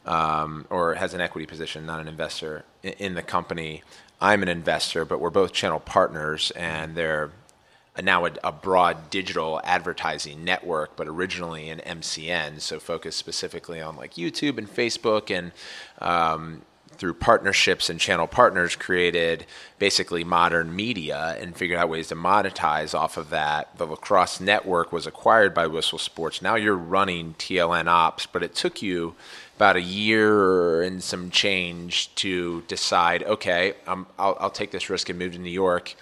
um, 0.05 0.65
or 0.69 0.95
has 0.95 1.13
an 1.13 1.21
equity 1.21 1.45
position, 1.45 1.85
not 1.85 1.99
an 1.99 2.07
investor 2.07 2.63
in, 2.83 2.93
in 2.93 3.13
the 3.15 3.21
company. 3.23 3.83
I'm 4.21 4.41
an 4.41 4.49
investor, 4.49 5.05
but 5.05 5.19
we're 5.19 5.29
both 5.29 5.53
channel 5.53 5.79
partners, 5.79 6.51
and 6.51 6.95
they're 6.95 7.31
now 8.01 8.25
a, 8.25 8.31
a 8.43 8.51
broad 8.51 9.09
digital 9.09 9.61
advertising 9.63 10.43
network, 10.43 10.95
but 10.95 11.07
originally 11.07 11.69
an 11.69 11.79
MCN, 11.85 12.61
so 12.61 12.79
focused 12.79 13.17
specifically 13.17 13.81
on 13.81 13.95
like 13.95 14.13
YouTube 14.13 14.57
and 14.57 14.69
Facebook, 14.69 15.35
and 15.35 15.51
um, 15.99 16.61
through 16.99 17.13
partnerships 17.13 17.89
and 17.89 17.99
channel 17.99 18.27
partners, 18.27 18.75
created 18.75 19.45
basically 19.79 20.23
modern 20.23 20.75
media 20.75 21.37
and 21.39 21.55
figured 21.55 21.79
out 21.79 21.87
ways 21.87 22.09
to 22.09 22.15
monetize 22.15 22.93
off 22.93 23.15
of 23.15 23.29
that. 23.29 23.77
The 23.77 23.85
Lacrosse 23.85 24.41
Network 24.41 24.91
was 24.91 25.07
acquired 25.07 25.53
by 25.53 25.67
Whistle 25.67 25.97
Sports. 25.97 26.41
Now 26.41 26.55
you're 26.55 26.75
running 26.75 27.35
TLN 27.35 27.87
Ops, 27.87 28.25
but 28.25 28.43
it 28.43 28.53
took 28.53 28.81
you 28.81 29.15
about 29.55 29.77
a 29.77 29.81
year 29.81 30.81
and 30.81 31.01
some 31.03 31.29
change 31.29 32.13
to 32.15 32.63
decide, 32.67 33.23
okay, 33.23 33.73
um, 33.87 34.07
I'll, 34.17 34.37
I'll 34.39 34.49
take 34.49 34.71
this 34.71 34.89
risk 34.89 35.09
and 35.09 35.17
move 35.17 35.33
to 35.33 35.39
New 35.39 35.49
York 35.49 35.95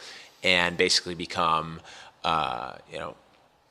and 0.44 0.78
basically 0.78 1.16
become, 1.16 1.80
uh, 2.24 2.74
you 2.92 3.00
know, 3.00 3.16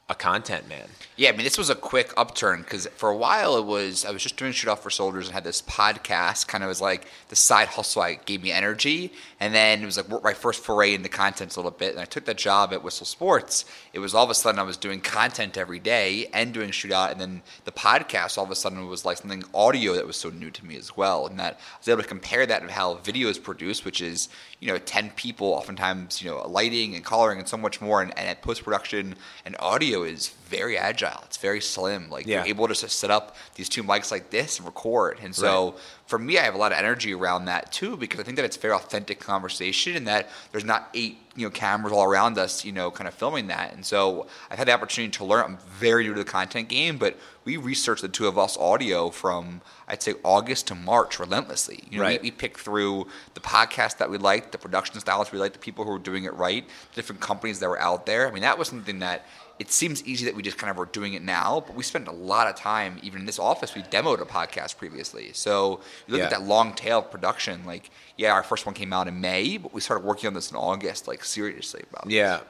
a 0.08 0.14
content 0.14 0.68
man. 0.68 0.88
Yeah, 1.16 1.30
I 1.30 1.32
mean, 1.32 1.42
this 1.42 1.58
was 1.58 1.68
a 1.68 1.74
quick 1.74 2.12
upturn 2.16 2.60
because 2.60 2.86
for 2.94 3.08
a 3.08 3.16
while 3.16 3.56
it 3.56 3.64
was 3.64 4.04
I 4.04 4.12
was 4.12 4.22
just 4.22 4.36
doing 4.36 4.52
shootout 4.52 4.78
for 4.78 4.90
soldiers 4.90 5.26
and 5.26 5.34
had 5.34 5.42
this 5.42 5.62
podcast, 5.62 6.46
kind 6.46 6.62
of 6.62 6.68
was 6.68 6.80
like 6.80 7.08
the 7.28 7.34
side 7.34 7.68
hustle. 7.68 8.02
I 8.02 8.14
gave 8.14 8.40
me 8.40 8.52
energy, 8.52 9.12
and 9.40 9.52
then 9.52 9.82
it 9.82 9.84
was 9.84 9.96
like 9.96 10.22
my 10.22 10.34
first 10.34 10.62
foray 10.62 10.94
into 10.94 11.08
content 11.08 11.56
a 11.56 11.58
little 11.58 11.72
bit. 11.72 11.90
And 11.92 12.00
I 12.00 12.04
took 12.04 12.24
that 12.26 12.36
job 12.36 12.72
at 12.72 12.84
Whistle 12.84 13.06
Sports. 13.06 13.64
It 13.92 13.98
was 13.98 14.14
all 14.14 14.22
of 14.22 14.30
a 14.30 14.34
sudden 14.34 14.60
I 14.60 14.62
was 14.62 14.76
doing 14.76 15.00
content 15.00 15.56
every 15.56 15.80
day 15.80 16.28
and 16.32 16.54
doing 16.54 16.70
shootout, 16.70 17.10
and 17.10 17.20
then 17.20 17.42
the 17.64 17.72
podcast 17.72 18.38
all 18.38 18.44
of 18.44 18.50
a 18.50 18.54
sudden 18.54 18.86
was 18.86 19.04
like 19.04 19.16
something 19.16 19.42
audio 19.54 19.94
that 19.94 20.06
was 20.06 20.16
so 20.16 20.30
new 20.30 20.50
to 20.52 20.64
me 20.64 20.76
as 20.76 20.96
well, 20.96 21.26
and 21.26 21.40
that 21.40 21.54
I 21.54 21.78
was 21.78 21.88
able 21.88 22.02
to 22.02 22.08
compare 22.08 22.46
that 22.46 22.64
to 22.64 22.72
how 22.72 22.94
video 22.94 23.28
is 23.28 23.38
produced, 23.38 23.84
which 23.84 24.00
is 24.00 24.28
you 24.60 24.68
know 24.68 24.78
ten 24.78 25.10
people, 25.10 25.48
oftentimes 25.48 26.22
you 26.22 26.30
know 26.30 26.46
lighting 26.46 26.94
and 26.94 27.04
coloring 27.04 27.40
and 27.40 27.48
so 27.48 27.56
much 27.56 27.80
more, 27.80 28.02
and, 28.02 28.16
and 28.16 28.28
at 28.28 28.42
post 28.42 28.62
production 28.62 29.16
and 29.44 29.56
audio 29.58 29.95
is 30.04 30.28
very 30.48 30.78
agile. 30.78 31.20
It's 31.24 31.36
very 31.38 31.60
slim. 31.60 32.08
Like 32.08 32.26
Yeah. 32.26 32.38
you're 32.38 32.46
able 32.48 32.68
to 32.68 32.74
just 32.74 32.98
set 33.00 33.10
up 33.10 33.34
these 33.56 33.68
two 33.68 33.82
mics 33.82 34.10
like 34.12 34.30
this 34.30 34.58
and 34.58 34.66
record. 34.66 35.18
And 35.22 35.34
so 35.34 35.74
for 36.06 36.18
me, 36.20 36.38
I 36.38 36.42
have 36.42 36.54
a 36.54 36.58
lot 36.58 36.70
of 36.70 36.78
energy 36.78 37.12
around 37.14 37.46
that 37.46 37.72
too 37.72 37.96
because 37.96 38.20
I 38.20 38.22
think 38.22 38.36
that 38.36 38.44
it's 38.44 38.56
very 38.56 38.72
authentic 38.74 39.18
conversation 39.18 39.96
and 39.96 40.06
that 40.06 40.28
there's 40.52 40.64
not 40.64 40.88
eight 40.94 41.18
you 41.34 41.46
know 41.46 41.50
cameras 41.50 41.92
all 41.92 42.04
around 42.04 42.38
us, 42.38 42.64
you 42.64 42.72
know, 42.72 42.90
kind 42.90 43.06
of 43.08 43.12
filming 43.14 43.48
that. 43.48 43.74
And 43.74 43.84
so 43.84 44.26
I've 44.50 44.56
had 44.58 44.68
the 44.68 44.72
opportunity 44.72 45.10
to 45.18 45.24
learn. 45.24 45.44
I'm 45.44 45.58
very 45.78 46.04
new 46.04 46.14
to 46.14 46.20
the 46.20 46.30
content 46.30 46.68
game, 46.68 46.96
but 46.96 47.18
we 47.44 47.56
researched 47.58 48.02
the 48.02 48.08
two 48.08 48.26
of 48.26 48.38
us 48.38 48.56
audio 48.56 49.10
from 49.10 49.60
I'd 49.88 50.02
say 50.02 50.14
August 50.22 50.68
to 50.68 50.74
March 50.74 51.18
relentlessly. 51.18 51.84
You 51.90 51.98
know, 51.98 52.04
Right. 52.04 52.22
we, 52.22 52.28
we 52.28 52.30
picked 52.30 52.60
through 52.60 53.08
the 53.34 53.40
podcast 53.40 53.98
that 53.98 54.08
we 54.10 54.16
liked, 54.16 54.52
the 54.52 54.58
production 54.58 54.98
styles 55.00 55.30
we 55.32 55.38
liked, 55.38 55.54
the 55.54 55.58
people 55.60 55.84
who 55.84 55.90
were 55.90 55.98
doing 55.98 56.24
it 56.24 56.32
right, 56.34 56.66
the 56.66 56.94
different 56.94 57.20
companies 57.20 57.58
that 57.60 57.68
were 57.68 57.78
out 57.80 58.06
there. 58.06 58.26
I 58.28 58.30
mean, 58.30 58.42
that 58.42 58.56
was 58.58 58.68
something 58.68 59.00
that 59.00 59.26
it 59.58 59.70
seems 59.70 60.04
easy 60.04 60.24
that 60.26 60.34
we 60.34 60.42
just 60.42 60.58
kind 60.58 60.70
of 60.70 60.76
were 60.76 60.86
doing 60.86 61.14
it 61.14 61.22
now, 61.22 61.62
but 61.66 61.74
we 61.74 61.82
spent 61.82 62.08
a 62.08 62.12
lot 62.12 62.46
of 62.46 62.56
time, 62.56 62.98
even 63.02 63.20
in 63.20 63.26
this 63.26 63.38
office, 63.38 63.74
we 63.74 63.82
demoed 63.82 64.20
a 64.20 64.26
podcast 64.26 64.76
previously. 64.76 65.30
So 65.32 65.80
you 66.06 66.14
look 66.14 66.22
at 66.22 66.30
that 66.30 66.42
long 66.42 66.74
tail 66.74 66.98
of 66.98 67.10
production, 67.10 67.64
like, 67.64 67.90
yeah, 68.16 68.32
our 68.32 68.42
first 68.42 68.66
one 68.66 68.74
came 68.74 68.92
out 68.92 69.08
in 69.08 69.20
May, 69.20 69.56
but 69.56 69.72
we 69.72 69.80
started 69.80 70.04
working 70.04 70.28
on 70.28 70.34
this 70.34 70.50
in 70.50 70.56
August, 70.56 71.08
like 71.08 71.24
seriously 71.24 71.82
about. 71.90 72.10
Yeah. 72.10 72.40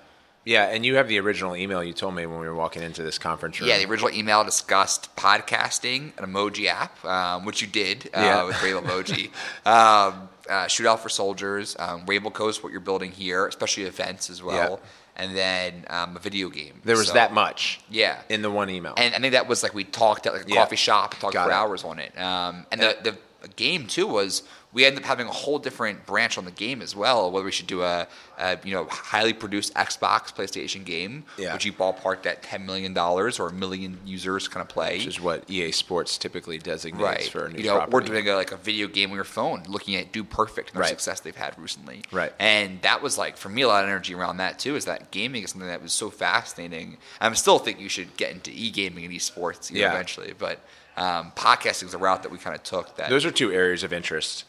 Yeah, 0.44 0.66
and 0.68 0.86
you 0.86 0.94
have 0.94 1.08
the 1.08 1.18
original 1.18 1.56
email 1.56 1.82
you 1.82 1.92
told 1.92 2.14
me 2.14 2.24
when 2.24 2.38
we 2.38 2.46
were 2.46 2.54
walking 2.54 2.80
into 2.82 3.02
this 3.02 3.18
conference 3.18 3.60
room. 3.60 3.68
Yeah, 3.68 3.78
the 3.78 3.86
original 3.86 4.12
email 4.12 4.44
discussed 4.44 5.14
podcasting, 5.16 6.16
an 6.18 6.32
emoji 6.32 6.66
app, 6.66 7.04
um, 7.04 7.44
which 7.44 7.60
you 7.62 7.66
did 7.66 8.08
uh, 8.14 8.20
Yeah. 8.20 8.44
with 8.44 8.62
Rainbow 8.62 8.80
Emoji. 8.82 9.26
um, 9.66 10.28
uh, 10.48 10.66
Shootout 10.66 11.00
for 11.00 11.08
Soldiers, 11.08 11.74
um, 11.80 12.04
Rainbow 12.06 12.30
Coast, 12.30 12.62
what 12.62 12.70
you're 12.70 12.80
building 12.80 13.10
here, 13.10 13.48
especially 13.48 13.84
events 13.84 14.30
as 14.30 14.40
well, 14.40 14.78
and 15.16 15.36
then 15.36 15.84
um, 15.88 16.16
a 16.16 16.18
video 16.20 16.48
game. 16.50 16.80
there 16.84 16.96
was 16.96 17.08
So- 17.08 17.14
that 17.14 17.32
much 17.32 17.80
Yeah. 17.90 18.20
in 18.28 18.42
the 18.42 18.50
one 18.50 18.70
email. 18.70 18.94
And 18.96 19.14
I 19.14 19.18
think 19.18 19.32
that 19.32 19.48
was 19.48 19.62
like 19.62 19.74
we 19.74 19.84
talked 19.84 20.26
at 20.26 20.32
like 20.34 20.46
a 20.46 20.48
Yeah. 20.48 20.56
coffee 20.56 20.76
shop, 20.76 21.14
talked 21.18 21.34
Got 21.34 21.44
for 21.46 21.50
it. 21.50 21.54
hours 21.54 21.84
on 21.84 21.98
it. 21.98 22.18
Um, 22.18 22.66
and 22.70 22.80
the, 22.80 22.96
the 23.02 23.16
game 23.48 23.86
too 23.86 24.06
was 24.06 24.42
we 24.72 24.84
ended 24.84 25.02
up 25.02 25.06
having 25.08 25.26
a 25.26 25.32
whole 25.32 25.58
different 25.58 26.04
branch 26.04 26.36
on 26.36 26.44
the 26.44 26.50
game 26.50 26.82
as 26.82 26.94
well. 26.94 27.30
Whether 27.30 27.46
we 27.46 27.52
should 27.52 27.66
do 27.66 27.82
a, 27.82 28.06
a 28.38 28.58
you 28.62 28.74
know 28.74 28.84
highly 28.90 29.32
produced 29.32 29.72
Xbox, 29.74 30.34
PlayStation 30.34 30.84
game, 30.84 31.24
Yeah. 31.38 31.54
which 31.54 31.64
you 31.64 31.72
ballparked 31.72 32.26
at 32.26 32.42
ten 32.42 32.66
million 32.66 32.92
dollars 32.92 33.38
or 33.40 33.48
a 33.48 33.52
million 33.52 33.98
users 34.04 34.48
kind 34.48 34.62
of 34.62 34.68
play. 34.68 34.98
which 34.98 35.06
is 35.06 35.20
what 35.20 35.48
EA 35.48 35.72
Sports 35.72 36.18
typically 36.18 36.58
designates 36.58 37.02
Right, 37.02 37.24
for 37.30 37.46
a 37.46 37.50
new 37.52 37.58
you 37.58 37.64
know, 37.66 37.76
property. 37.76 37.92
we're 37.94 38.00
doing 38.02 38.28
a, 38.28 38.34
like 38.34 38.52
a 38.52 38.56
video 38.58 38.86
game 38.88 39.10
on 39.10 39.14
your 39.16 39.24
phone, 39.24 39.62
looking 39.66 39.96
at 39.96 40.12
Dude 40.12 40.28
Perfect 40.28 40.70
and 40.70 40.76
the 40.76 40.80
Right. 40.80 40.90
success 40.90 41.20
they've 41.20 41.34
had 41.34 41.58
recently. 41.58 42.02
Right. 42.12 42.32
and 42.38 42.82
that 42.82 43.00
was 43.02 43.16
like 43.16 43.36
for 43.38 43.48
me 43.48 43.62
a 43.62 43.68
lot 43.68 43.82
of 43.84 43.88
energy 43.88 44.14
around 44.14 44.36
that 44.38 44.58
too. 44.58 44.76
Is 44.76 44.84
that 44.84 45.10
gaming 45.10 45.42
is 45.44 45.50
something 45.52 45.68
that 45.68 45.82
was 45.82 45.92
so 45.94 46.10
fascinating. 46.10 46.98
I 47.20 47.32
still 47.32 47.58
think 47.58 47.80
you 47.80 47.88
should 47.88 48.16
get 48.18 48.32
into 48.32 48.50
e 48.52 48.70
gaming 48.70 49.04
and 49.06 49.14
esports 49.14 49.70
you 49.70 49.76
know, 49.76 49.86
Yeah. 49.86 49.92
eventually, 49.92 50.34
but 50.38 50.60
um, 50.96 51.32
podcasting 51.36 51.84
is 51.84 51.94
a 51.94 51.98
route 51.98 52.22
that 52.22 52.32
we 52.32 52.38
kind 52.38 52.54
of 52.56 52.62
took. 52.62 52.96
That 52.96 53.10
Those 53.10 53.24
are 53.24 53.30
two 53.30 53.52
areas 53.52 53.82
of 53.82 53.92
interest: 53.92 54.44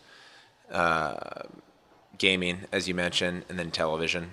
uh, 0.71 1.43
gaming, 2.17 2.59
as 2.71 2.87
you 2.87 2.95
mentioned, 2.95 3.45
and 3.49 3.59
then 3.59 3.71
television. 3.71 4.31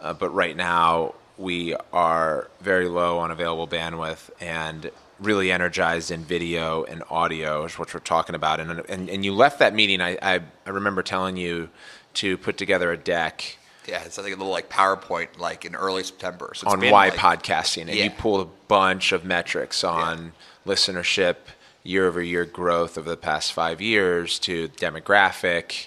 Uh, 0.00 0.12
but 0.12 0.30
right 0.30 0.56
now, 0.56 1.14
we 1.36 1.74
are 1.92 2.48
very 2.60 2.88
low 2.88 3.18
on 3.18 3.30
available 3.30 3.66
bandwidth 3.66 4.30
and 4.40 4.90
really 5.18 5.50
energized 5.50 6.12
in 6.12 6.22
video 6.22 6.84
and 6.84 7.02
audio, 7.10 7.64
is 7.64 7.78
what 7.78 7.92
we're 7.92 8.00
talking 8.00 8.34
about. 8.34 8.60
And 8.60 8.82
and, 8.88 9.10
and 9.10 9.24
you 9.24 9.34
left 9.34 9.58
that 9.58 9.74
meeting. 9.74 10.00
I, 10.00 10.16
I 10.22 10.40
I 10.66 10.70
remember 10.70 11.02
telling 11.02 11.36
you 11.36 11.68
to 12.14 12.38
put 12.38 12.56
together 12.56 12.92
a 12.92 12.96
deck 12.96 13.58
yeah, 13.88 14.02
it's 14.04 14.18
like 14.18 14.26
a 14.26 14.36
little 14.36 14.50
like 14.50 14.68
PowerPoint 14.68 15.38
like 15.38 15.64
in 15.64 15.74
early 15.74 16.04
September. 16.04 16.52
So 16.54 16.66
it's 16.66 16.74
on 16.74 16.90
why 16.90 17.08
like- 17.08 17.14
podcasting, 17.14 17.82
and 17.88 17.94
you 17.94 18.10
pulled 18.10 18.46
a 18.46 18.50
bunch 18.68 19.12
of 19.12 19.24
metrics 19.24 19.82
on 19.82 20.32
listenership, 20.68 21.36
year 21.82 22.06
over 22.06 22.20
year 22.22 22.44
growth 22.44 22.96
over 22.98 23.08
the 23.08 23.16
past 23.16 23.52
five 23.52 23.80
years, 23.80 24.38
to 24.40 24.68
demographic, 24.68 25.86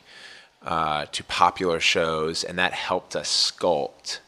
uh, 0.66 1.06
to 1.12 1.24
popular 1.24 1.80
shows, 1.80 2.44
and 2.44 2.58
that 2.60 2.74
helped 2.74 3.16
us 3.16 3.30
sculpt 3.58 4.20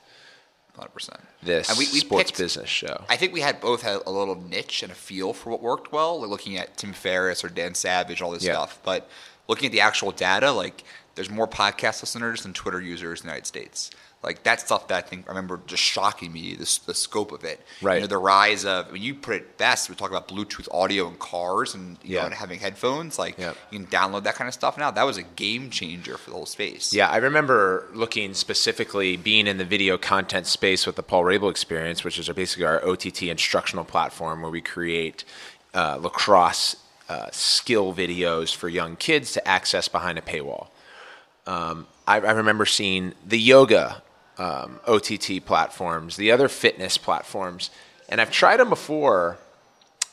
100%. 0.77 1.19
this 1.41 1.67
And 1.69 1.77
we- 1.77 1.89
we 1.91 1.99
sports 1.99 2.31
picked- 2.31 2.37
business 2.39 2.69
show. 2.69 3.03
I 3.09 3.17
think 3.17 3.33
we 3.33 3.41
had 3.41 3.59
both 3.59 3.81
had 3.81 4.01
a 4.05 4.09
little 4.11 4.35
niche 4.35 4.81
and 4.81 4.91
a 4.91 4.95
feel 4.95 5.33
for 5.33 5.49
what 5.49 5.61
worked 5.61 5.91
well, 5.91 6.21
like 6.21 6.29
looking 6.29 6.57
at 6.57 6.77
Tim 6.77 6.93
Ferriss 6.93 7.43
or 7.43 7.49
Dan 7.49 7.75
Savage, 7.75 8.21
all 8.21 8.31
this 8.31 8.43
Yeah. 8.43 8.53
stuff. 8.53 8.79
But 8.83 9.09
looking 9.49 9.65
at 9.67 9.71
the 9.73 9.81
actual 9.81 10.11
data, 10.11 10.51
like 10.51 10.83
there's 11.15 11.29
more 11.29 11.47
podcast 11.47 12.01
listeners 12.01 12.43
than 12.43 12.53
Twitter 12.53 12.81
users 12.81 13.21
in 13.21 13.27
the 13.27 13.31
United 13.31 13.45
States. 13.47 13.91
Like 14.23 14.43
that 14.43 14.61
stuff 14.61 14.87
that 14.87 15.03
I 15.03 15.07
think 15.07 15.25
I 15.27 15.31
remember 15.31 15.59
just 15.67 15.83
shocking 15.83 16.31
me, 16.31 16.55
the, 16.55 16.79
the 16.85 16.93
scope 16.93 17.33
of 17.33 17.43
it. 17.43 17.59
Right. 17.81 17.95
You 17.95 18.01
know, 18.01 18.07
the 18.07 18.17
rise 18.17 18.63
of 18.63 18.89
when 18.93 19.01
you 19.01 19.15
put 19.15 19.35
it 19.35 19.57
best, 19.57 19.89
we 19.89 19.95
talk 19.95 20.09
about 20.11 20.29
Bluetooth 20.29 20.69
audio 20.73 21.09
in 21.09 21.15
cars 21.15 21.75
and 21.75 21.97
you 22.03 22.15
Yeah. 22.15 22.19
know 22.21 22.25
and 22.27 22.33
having 22.35 22.59
headphones. 22.59 23.19
Like 23.19 23.37
Yeah. 23.37 23.53
you 23.69 23.79
can 23.79 23.87
download 23.87 24.23
that 24.23 24.35
kind 24.35 24.47
of 24.47 24.53
stuff 24.53 24.77
now. 24.77 24.91
That 24.91 25.03
was 25.03 25.17
a 25.17 25.23
game 25.23 25.69
changer 25.69 26.17
for 26.17 26.29
the 26.29 26.37
whole 26.37 26.45
space. 26.45 26.93
Yeah, 26.93 27.09
I 27.09 27.17
remember 27.17 27.89
looking 27.93 28.33
specifically 28.33 29.17
being 29.17 29.45
in 29.45 29.57
the 29.57 29.65
video 29.65 29.97
content 29.97 30.47
space 30.47 30.85
with 30.87 30.95
the 30.95 31.03
Paul 31.03 31.23
Rabil 31.25 31.51
experience, 31.51 32.05
which 32.05 32.17
is 32.17 32.29
basically 32.29 32.63
our 32.63 32.81
OTT 32.85 33.23
instructional 33.23 33.83
platform 33.83 34.41
where 34.41 34.51
we 34.51 34.61
create 34.61 35.25
uh, 35.73 35.97
lacrosse 35.99 36.77
uh, 37.09 37.27
skill 37.33 37.93
videos 37.93 38.55
for 38.55 38.69
young 38.69 38.95
kids 38.95 39.33
to 39.33 39.45
access 39.45 39.89
behind 39.89 40.17
a 40.17 40.21
paywall. 40.21 40.67
Um, 41.45 41.87
I, 42.07 42.17
I 42.19 42.31
remember 42.31 42.65
seeing 42.65 43.13
the 43.25 43.39
yoga 43.39 44.01
um, 44.37 44.79
OTT 44.87 45.45
platforms, 45.45 46.15
the 46.17 46.31
other 46.31 46.47
fitness 46.47 46.97
platforms, 46.97 47.69
and 48.09 48.19
I've 48.21 48.31
tried 48.31 48.57
them 48.57 48.69
before 48.69 49.37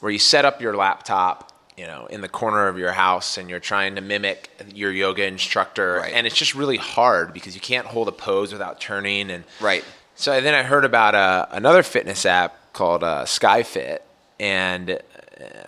where 0.01 0.11
you 0.13 0.19
set 0.19 0.45
up 0.45 0.61
your 0.61 0.75
laptop, 0.77 1.53
you 1.77 1.87
know, 1.87 2.07
in 2.07 2.21
the 2.21 2.29
corner 2.29 2.69
of 2.69 2.79
your 2.79 2.93
house 2.93 3.39
and 3.39 3.49
you're 3.51 3.61
trying 3.61 3.95
to 3.97 4.01
mimic 4.01 4.51
your 4.75 4.93
yoga 4.93 5.25
instructor 5.25 5.97
Right. 6.01 6.13
and 6.15 6.27
it's 6.27 6.37
just 6.37 6.55
really 6.55 6.77
hard 6.77 7.33
because 7.33 7.55
you 7.55 7.61
can't 7.61 7.87
hold 7.87 8.09
a 8.09 8.13
pose 8.13 8.53
without 8.53 8.81
turning 8.81 9.31
and 9.31 9.45
Right. 9.61 9.85
so 10.15 10.41
then 10.41 10.55
I 10.55 10.63
heard 10.63 10.85
about 10.85 11.15
uh, 11.15 11.47
another 11.51 11.83
fitness 11.83 12.25
app 12.27 12.57
called 12.73 13.03
uh, 13.03 13.25
SkyFit, 13.25 13.99
and 14.39 14.91
uh, 14.91 14.97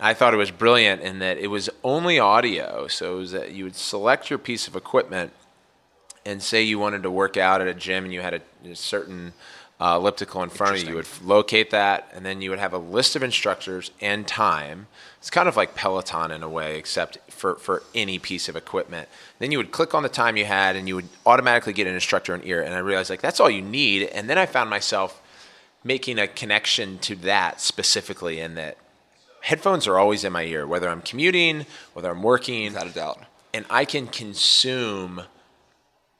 I 0.01 0.13
thought 0.13 0.33
it 0.33 0.37
was 0.37 0.51
brilliant 0.51 1.01
in 1.01 1.19
that 1.19 1.37
it 1.37 1.47
was 1.47 1.69
only 1.83 2.17
audio. 2.19 2.87
So 2.87 3.15
it 3.15 3.17
was 3.17 3.31
that 3.33 3.51
you 3.51 3.63
would 3.65 3.75
select 3.75 4.29
your 4.29 4.39
piece 4.39 4.67
of 4.67 4.75
equipment, 4.75 5.31
and 6.25 6.41
say 6.41 6.61
you 6.63 6.79
wanted 6.79 7.03
to 7.03 7.11
work 7.11 7.37
out 7.37 7.61
at 7.61 7.67
a 7.67 7.73
gym 7.73 8.05
and 8.05 8.13
you 8.13 8.21
had 8.21 8.33
a, 8.35 8.69
a 8.69 8.75
certain 8.75 9.33
uh, 9.79 9.97
elliptical 9.99 10.41
in 10.43 10.49
front 10.49 10.75
of 10.75 10.83
you, 10.83 10.89
you 10.89 10.95
would 10.95 11.07
locate 11.23 11.71
that, 11.71 12.07
and 12.13 12.25
then 12.25 12.41
you 12.41 12.49
would 12.49 12.59
have 12.59 12.73
a 12.73 12.77
list 12.77 13.15
of 13.15 13.23
instructors 13.23 13.91
and 13.99 14.25
time. 14.27 14.87
It's 15.17 15.29
kind 15.29 15.49
of 15.49 15.57
like 15.57 15.75
Peloton 15.75 16.31
in 16.31 16.43
a 16.43 16.47
way, 16.47 16.77
except 16.77 17.17
for, 17.29 17.55
for 17.55 17.83
any 17.93 18.17
piece 18.19 18.47
of 18.47 18.55
equipment. 18.55 19.09
Then 19.39 19.51
you 19.51 19.57
would 19.57 19.71
click 19.71 19.93
on 19.93 20.03
the 20.03 20.09
time 20.09 20.37
you 20.37 20.45
had, 20.45 20.75
and 20.77 20.87
you 20.87 20.95
would 20.95 21.09
automatically 21.25 21.73
get 21.73 21.87
an 21.87 21.95
instructor 21.95 22.33
in 22.33 22.47
ear. 22.47 22.61
And 22.61 22.73
I 22.73 22.77
realized 22.79 23.09
like 23.09 23.21
that's 23.21 23.39
all 23.39 23.49
you 23.49 23.61
need. 23.61 24.03
And 24.03 24.29
then 24.29 24.37
I 24.37 24.45
found 24.45 24.69
myself 24.69 25.21
making 25.83 26.17
a 26.17 26.27
connection 26.27 26.97
to 26.99 27.15
that 27.15 27.59
specifically, 27.59 28.39
in 28.39 28.55
that 28.55 28.77
headphones 29.41 29.85
are 29.87 29.97
always 29.97 30.23
in 30.23 30.31
my 30.31 30.43
ear, 30.43 30.65
whether 30.65 30.87
I'm 30.87 31.01
commuting, 31.01 31.65
whether 31.93 32.09
I'm 32.09 32.23
working, 32.23 32.71
Without 32.73 32.87
a 32.87 32.93
doubt. 32.93 33.19
and 33.53 33.65
I 33.69 33.83
can 33.83 34.07
consume 34.07 35.23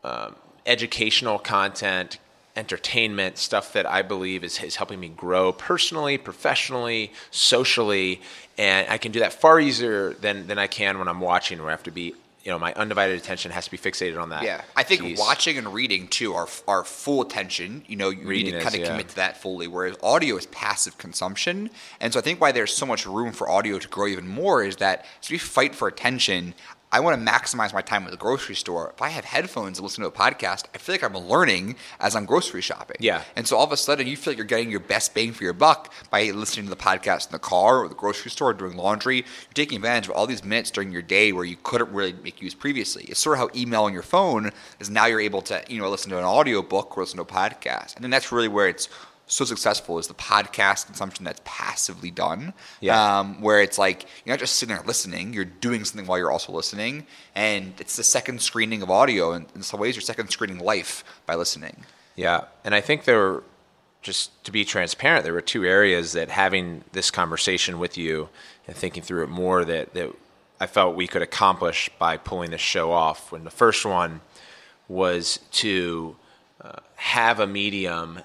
um, 0.04 0.36
educational 0.66 1.40
content, 1.40 2.18
entertainment, 2.56 3.38
stuff 3.38 3.74
that 3.74 3.86
I 3.86 4.02
believe 4.02 4.44
is, 4.44 4.62
is 4.62 4.76
helping 4.76 5.00
me 5.00 5.10
grow 5.10 5.52
personally, 5.52 6.18
professionally, 6.18 7.12
socially, 7.32 8.22
and 8.58 8.88
I 8.90 8.98
can 8.98 9.12
do 9.12 9.20
that 9.20 9.34
far 9.34 9.60
easier 9.60 10.14
than, 10.14 10.48
than 10.48 10.60
I 10.60 10.68
can 10.68 11.00
when 11.00 11.08
I'm 11.08 11.20
watching, 11.20 11.60
where 11.60 11.70
I 11.70 11.72
have 11.72 11.84
to 11.84 11.92
be, 11.92 12.14
you 12.44 12.52
know, 12.52 12.60
my 12.60 12.74
undivided 12.74 13.18
attention 13.18 13.52
has 13.52 13.66
to 13.66 13.72
be 13.72 13.78
fixated 13.78 14.22
on 14.22 14.30
that. 14.30 14.44
Yeah, 14.44 14.62
I 14.76 14.84
think 14.84 15.02
piece. 15.02 15.18
watching 15.18 15.58
and 15.58 15.74
reading 15.74 16.10
too 16.10 16.34
are 16.34 16.48
are 16.68 16.84
full 16.84 17.22
attention. 17.22 17.84
You 17.88 17.96
know, 17.96 18.10
you 18.10 18.28
Reading 18.28 18.46
need 18.48 18.52
to 18.52 18.58
is, 18.58 18.64
kind 18.64 18.76
of 18.76 18.82
yeah. 18.82 18.88
commit 18.88 19.10
to 19.10 19.16
that 19.16 19.42
fully. 19.42 19.68
Whereas 19.68 19.96
audio 20.04 20.36
is 20.36 20.46
passive 20.48 20.98
consumption, 20.98 21.70
and 22.02 22.12
so 22.12 22.20
I 22.20 22.22
think 22.22 22.42
why 22.42 22.52
there's 22.52 22.74
so 22.76 22.86
much 22.86 23.06
room 23.06 23.32
for 23.32 23.48
audio 23.50 23.80
to 23.80 23.88
grow 23.88 24.08
even 24.08 24.28
more 24.28 24.62
is 24.62 24.76
that 24.78 25.06
as 25.22 25.32
we 25.32 25.38
fight 25.38 25.74
for 25.74 25.88
attention. 25.88 26.54
I 26.94 27.00
want 27.00 27.20
to 27.20 27.32
maximize 27.32 27.74
my 27.74 27.82
time 27.82 28.06
at 28.06 28.12
the 28.12 28.18
grocery 28.18 28.54
store. 28.54 28.94
If 28.96 29.02
I 29.02 29.10
have 29.10 29.26
headphones 29.26 29.80
and 29.80 29.84
listen 29.84 30.04
to 30.04 30.10
a 30.10 30.12
podcast, 30.12 30.66
I 30.76 30.78
feel 30.78 30.94
like 30.94 31.04
I'm 31.04 31.18
learning 31.18 31.76
as 32.00 32.16
I'm 32.16 32.26
grocery 32.26 32.62
shopping. 32.62 32.98
Yeah. 33.00 33.24
And 33.36 33.48
so 33.48 33.58
all 33.58 33.64
of 33.64 33.72
a 33.72 33.78
sudden, 33.78 34.06
you 34.06 34.16
feel 34.16 34.32
like 34.32 34.38
you're 34.38 34.46
getting 34.46 34.70
your 34.70 34.80
best 34.80 35.16
bang 35.16 35.32
for 35.32 35.44
your 35.44 35.54
buck 35.54 35.92
by 36.12 36.30
listening 36.30 36.68
to 36.68 36.70
the 36.70 36.76
podcast 36.76 37.26
in 37.26 37.32
the 37.32 37.40
car 37.40 37.80
or 37.80 37.90
the 37.90 37.96
grocery 37.96 38.30
store 38.30 38.52
or 38.52 38.54
doing 38.54 38.78
laundry. 38.78 39.16
You're 39.16 39.54
taking 39.56 39.78
advantage 39.78 40.08
of 40.08 40.12
all 40.12 40.28
these 40.28 40.44
minutes 40.44 40.70
during 40.70 40.92
your 40.92 41.02
day 41.02 41.32
where 41.32 41.46
you 41.46 41.58
couldn't 41.64 41.92
really 41.92 42.14
make 42.14 42.44
use 42.44 42.54
previously. 42.54 43.06
It's 43.06 43.20
sort 43.20 43.40
of 43.40 43.40
how 43.40 43.60
email 43.60 43.86
on 43.86 43.94
your 43.94 44.04
phone 44.04 44.52
is 44.80 44.92
now 44.92 45.08
you're 45.08 45.20
able 45.20 45.42
to, 45.42 45.64
you 45.68 45.82
know, 45.82 45.90
listen 45.90 46.12
to 46.12 46.20
an 46.20 46.24
audio 46.24 46.62
book 46.62 46.96
or 46.96 47.02
listen 47.02 47.18
to 47.18 47.24
a 47.24 47.26
podcast. 47.26 47.96
And 47.96 48.04
then 48.04 48.12
that's 48.12 48.32
really 48.32 48.48
where 48.48 48.68
it's 48.68 48.88
so 49.34 49.46
successful 49.46 49.98
is 49.98 50.08
the 50.08 50.14
podcast 50.14 50.86
consumption 50.86 51.26
that's 51.26 51.42
passively 51.44 52.12
done. 52.12 52.54
Yeah. 52.82 53.20
Um, 53.20 53.42
where 53.42 53.62
it's 53.62 53.80
like 53.80 54.04
you're 54.24 54.34
not 54.34 54.40
just 54.40 54.58
sitting 54.58 54.76
there 54.76 54.86
listening, 54.86 55.34
you're 55.34 55.46
doing 55.46 55.84
something 55.86 56.06
while 56.06 56.20
you're 56.20 56.32
also 56.32 56.52
listening. 56.52 57.08
And 57.34 57.74
it's 57.80 57.96
the 57.96 58.04
second 58.04 58.42
screening 58.42 58.84
of 58.84 58.92
audio. 58.92 59.32
And 59.32 59.48
in 59.56 59.64
some 59.64 59.80
ways, 59.80 59.96
you're 59.96 60.02
second 60.02 60.30
screening 60.30 60.60
life 60.60 61.04
by 61.26 61.36
listening. 61.36 61.84
Yeah, 62.16 62.42
and 62.64 62.76
I 62.76 62.82
think 62.82 63.06
there 63.06 63.18
were 63.18 63.44
just 64.04 64.44
to 64.44 64.52
be 64.52 64.66
transparent, 64.66 65.24
there 65.24 65.34
were 65.34 65.42
two 65.42 65.66
areas 65.66 66.12
that 66.12 66.30
having 66.30 66.84
this 66.92 67.10
conversation 67.10 67.80
with 67.80 67.98
you 67.98 68.30
and 68.68 68.76
thinking 68.76 69.02
through 69.02 69.24
it 69.24 69.30
more 69.30 69.66
that 69.66 69.94
that 69.96 70.14
I 70.60 70.68
felt 70.68 70.96
we 70.96 71.08
could 71.08 71.24
accomplish 71.24 71.90
by 71.98 72.18
pulling 72.18 72.52
this 72.52 72.62
show 72.62 72.92
off. 72.92 73.32
When 73.32 73.46
the 73.46 73.50
first 73.50 73.84
one 73.86 74.22
was 74.88 75.40
to 75.54 76.16
uh, 76.62 76.74
have 76.96 77.40
a 77.40 77.48
medium 77.48 78.20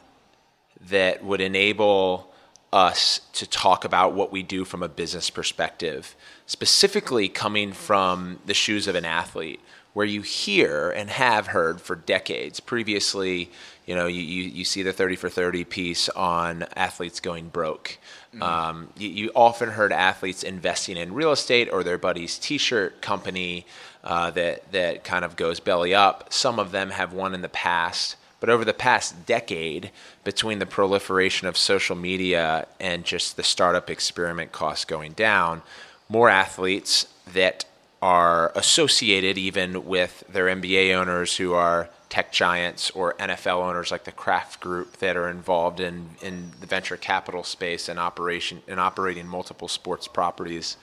that 0.88 1.24
would 1.24 1.40
enable 1.40 2.32
us 2.72 3.20
to 3.32 3.46
talk 3.46 3.84
about 3.84 4.12
what 4.12 4.30
we 4.30 4.42
do 4.42 4.64
from 4.64 4.82
a 4.82 4.88
business 4.88 5.30
perspective, 5.30 6.14
specifically 6.46 7.28
coming 7.28 7.72
from 7.72 8.38
the 8.46 8.54
shoes 8.54 8.86
of 8.86 8.94
an 8.94 9.04
athlete, 9.04 9.60
where 9.94 10.06
you 10.06 10.22
hear 10.22 10.90
and 10.90 11.10
have 11.10 11.48
heard 11.48 11.80
for 11.80 11.96
decades 11.96 12.60
previously. 12.60 13.50
You 13.86 13.94
know, 13.94 14.06
you, 14.06 14.20
you, 14.20 14.42
you 14.44 14.64
see 14.64 14.82
the 14.82 14.92
30 14.92 15.16
for 15.16 15.28
30 15.30 15.64
piece 15.64 16.08
on 16.10 16.66
athletes 16.76 17.20
going 17.20 17.48
broke. 17.48 17.98
Um, 18.42 18.92
you, 18.96 19.08
you 19.08 19.32
often 19.34 19.70
heard 19.70 19.90
athletes 19.90 20.42
investing 20.42 20.98
in 20.98 21.14
real 21.14 21.32
estate 21.32 21.70
or 21.72 21.82
their 21.82 21.98
buddy's 21.98 22.38
t 22.38 22.58
shirt 22.58 23.00
company 23.00 23.64
uh, 24.04 24.30
that, 24.32 24.70
that 24.72 25.04
kind 25.04 25.24
of 25.24 25.36
goes 25.36 25.58
belly 25.58 25.94
up. 25.94 26.32
Some 26.32 26.58
of 26.58 26.70
them 26.70 26.90
have 26.90 27.12
won 27.14 27.34
in 27.34 27.40
the 27.40 27.48
past. 27.48 28.16
But 28.40 28.51
over 28.51 28.64
the 28.64 28.74
past 28.74 29.27
decade, 29.27 29.90
between 30.24 30.59
the 30.61 30.66
proliferation 30.66 31.48
of 31.48 31.57
social 31.59 31.96
media 31.96 32.66
and 32.79 33.05
just 33.05 33.37
the 33.37 33.42
startup 33.42 33.90
experiment 33.90 34.53
costs 34.53 34.85
going 34.85 35.12
down, 35.12 35.62
more 36.09 36.29
athletes 36.31 37.07
that 37.33 37.64
are 38.01 38.53
associated 38.55 39.37
even 39.37 39.85
with 39.85 40.22
their 40.29 40.46
NBA 40.46 40.94
owners 40.94 41.37
who 41.37 41.53
are 41.55 41.88
tech 42.09 42.31
giants 42.33 42.90
or 42.92 43.14
NFL 43.14 43.57
owners 43.68 43.90
like 43.90 44.05
the 44.05 44.12
Kraft 44.12 44.61
Group 44.61 44.98
that 44.98 45.16
are 45.16 45.29
involved 45.29 45.81
in, 45.81 46.11
in 46.22 46.53
the 46.61 46.66
venture 46.66 46.96
capital 46.96 47.42
space 47.42 47.88
and 47.88 47.98
operation 47.98 48.62
and 48.68 48.79
operating 48.79 49.27
multiple 49.27 49.68
sports 49.68 50.07
properties, 50.07 50.77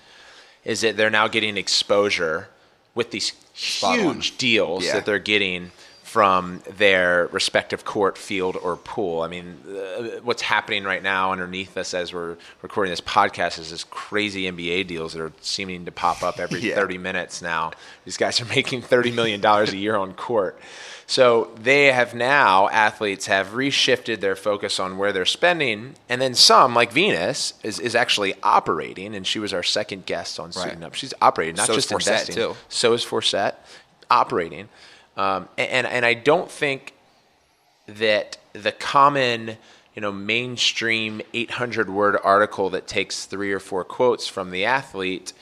is 0.66 0.82
that 0.82 0.98
they're 0.98 1.10
now 1.10 1.28
getting 1.30 1.56
exposure 1.58 2.50
with 2.94 3.12
these 3.12 3.32
huge 3.54 4.38
deals 4.38 4.86
Yeah. 4.86 4.94
that 4.96 5.06
they're 5.06 5.18
getting 5.20 5.72
from 6.16 6.62
their 6.78 7.28
respective 7.34 7.84
court, 7.84 8.18
field, 8.18 8.56
or 8.64 8.78
pool. 8.78 9.22
I 9.22 9.28
mean, 9.28 9.58
uh, 9.68 10.22
what's 10.24 10.42
happening 10.44 10.86
right 10.86 11.04
now 11.04 11.34
underneath 11.34 11.76
us 11.76 11.94
as 11.94 12.14
we're 12.14 12.38
recording 12.62 12.90
this 12.94 13.02
podcast 13.02 13.60
is 13.60 13.72
this 13.72 13.84
crazy 13.84 14.44
NBA 14.50 14.88
deals 14.88 15.12
that 15.12 15.22
are 15.22 15.34
seeming 15.42 15.84
to 15.84 15.92
pop 15.92 16.24
up 16.24 16.40
every 16.40 16.60
Yeah. 16.66 16.76
30 16.76 17.00
minutes 17.00 17.42
now. 17.42 17.72
These 18.06 18.16
guys 18.16 18.40
are 18.40 18.46
making 18.46 18.84
$30 18.84 19.14
million 19.14 19.44
a 19.44 19.66
year 19.76 19.98
on 19.98 20.14
court. 20.14 20.58
So 21.06 21.52
they 21.62 21.92
have 21.92 22.16
now, 22.16 22.70
athletes 22.70 23.26
have 23.26 23.48
reshifted 23.50 24.22
their 24.22 24.38
focus 24.38 24.80
on 24.80 24.98
where 24.98 25.12
they're 25.12 25.26
spending. 25.26 25.96
And 26.08 26.22
then 26.22 26.34
some, 26.34 26.74
like 26.74 26.94
Venus, 26.94 27.56
is, 27.62 27.78
is 27.78 27.94
actually 27.94 28.36
operating. 28.42 29.14
And 29.16 29.28
she 29.28 29.40
was 29.40 29.52
our 29.54 29.64
second 29.64 30.06
guest 30.06 30.40
on 30.40 30.54
Suiting 30.54 30.82
Up. 30.82 30.94
She's 30.94 31.14
operating, 31.22 31.56
not 31.58 31.68
So 31.68 31.74
just 31.76 31.92
investing. 31.92 32.36
too. 32.36 32.56
So 32.70 32.94
is 32.94 33.04
Forsett 33.04 33.56
operating. 34.10 34.70
Um, 35.18 35.48
and, 35.58 35.88
and 35.88 36.06
I 36.06 36.14
don't 36.14 36.52
think 36.52 36.94
that 37.88 38.38
the 38.54 38.72
common, 38.72 39.58
you 39.96 40.02
know, 40.02 40.12
mainstream 40.12 41.22
800 41.34 41.90
word 41.90 42.18
article 42.24 42.70
that 42.72 42.88
takes 42.88 43.26
three 43.26 43.52
or 43.52 43.60
four 43.60 43.84
quotes 43.84 44.28
from 44.28 44.52
the 44.52 44.66
athlete 44.66 45.34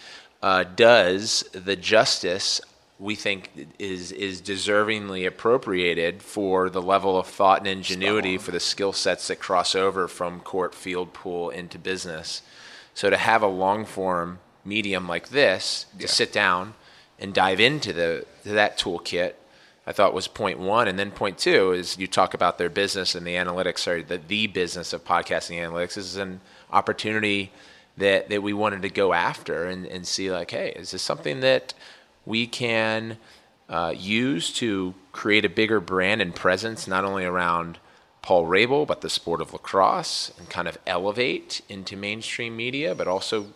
uh, 0.42 0.64
does 0.64 1.44
the 1.54 1.76
justice 1.76 2.60
we 3.00 3.16
think 3.16 3.50
is 3.80 4.12
is 4.12 4.42
deservingly 4.42 5.26
appropriated 5.26 6.22
for 6.22 6.70
the 6.70 6.82
level 6.82 7.18
of 7.18 7.28
thought 7.28 7.60
and 7.60 7.68
ingenuity 7.68 8.38
for 8.38 8.52
the 8.52 8.60
skill 8.60 8.94
sets 8.94 9.28
that 9.28 9.40
cross 9.40 9.76
over 9.76 10.08
from 10.08 10.40
court, 10.40 10.76
field, 10.76 11.12
pool 11.14 11.50
into 11.50 11.80
business. 11.80 12.42
So 12.94 13.10
to 13.10 13.18
have 13.18 13.42
a 13.42 13.48
long 13.48 13.86
form 13.86 14.40
medium 14.64 15.08
like 15.08 15.30
this 15.30 15.86
to 16.00 16.08
sit 16.08 16.32
down 16.32 16.76
and 17.20 17.34
dive 17.34 17.60
into 17.60 17.92
the 17.92 18.26
to 18.44 18.50
that 18.50 18.78
toolkit 18.78 19.34
I 19.86 19.92
thought 19.92 20.14
was 20.14 20.28
point 20.28 20.60
one, 20.60 20.88
and 20.88 20.98
then 20.98 21.12
point 21.12 21.38
two 21.38 21.74
is 21.74 21.98
you 21.98 22.08
talk 22.08 22.34
about 22.34 22.58
their 22.58 22.70
business 22.70 23.16
and 23.16 23.28
the 23.28 23.36
analytics. 23.36 23.80
Sorry, 23.80 24.02
the 24.02 24.18
the 24.18 24.48
business 24.48 24.94
of 24.94 25.04
podcasting 25.04 25.58
analytics 25.58 25.96
this 25.96 26.06
is 26.06 26.18
an 26.18 26.40
opportunity 26.72 27.52
that 27.98 28.30
that 28.30 28.42
we 28.42 28.54
wanted 28.54 28.82
to 28.84 28.90
go 28.90 29.14
after 29.14 29.66
and 29.66 29.86
and 29.86 30.08
see 30.08 30.32
like, 30.32 30.52
hey, 30.52 30.72
is 30.76 30.92
this 30.92 31.02
something 31.02 31.42
that 31.42 31.74
we 32.26 32.48
can 32.48 33.18
uh, 33.70 33.94
use 33.96 34.54
to 34.54 34.94
create 35.12 35.44
a 35.44 35.50
bigger 35.50 35.80
brand 35.80 36.22
and 36.22 36.34
presence, 36.34 36.88
not 36.88 37.04
only 37.04 37.26
around 37.26 37.80
Paul 38.22 38.46
Rabil, 38.46 38.88
but 38.88 39.02
the 39.02 39.10
sport 39.10 39.42
of 39.42 39.52
lacrosse, 39.52 40.32
and 40.38 40.50
kind 40.50 40.68
of 40.68 40.78
elevate 40.88 41.62
into 41.68 41.98
mainstream 41.98 42.56
media, 42.56 42.96
but 42.96 43.08
also 43.08 43.48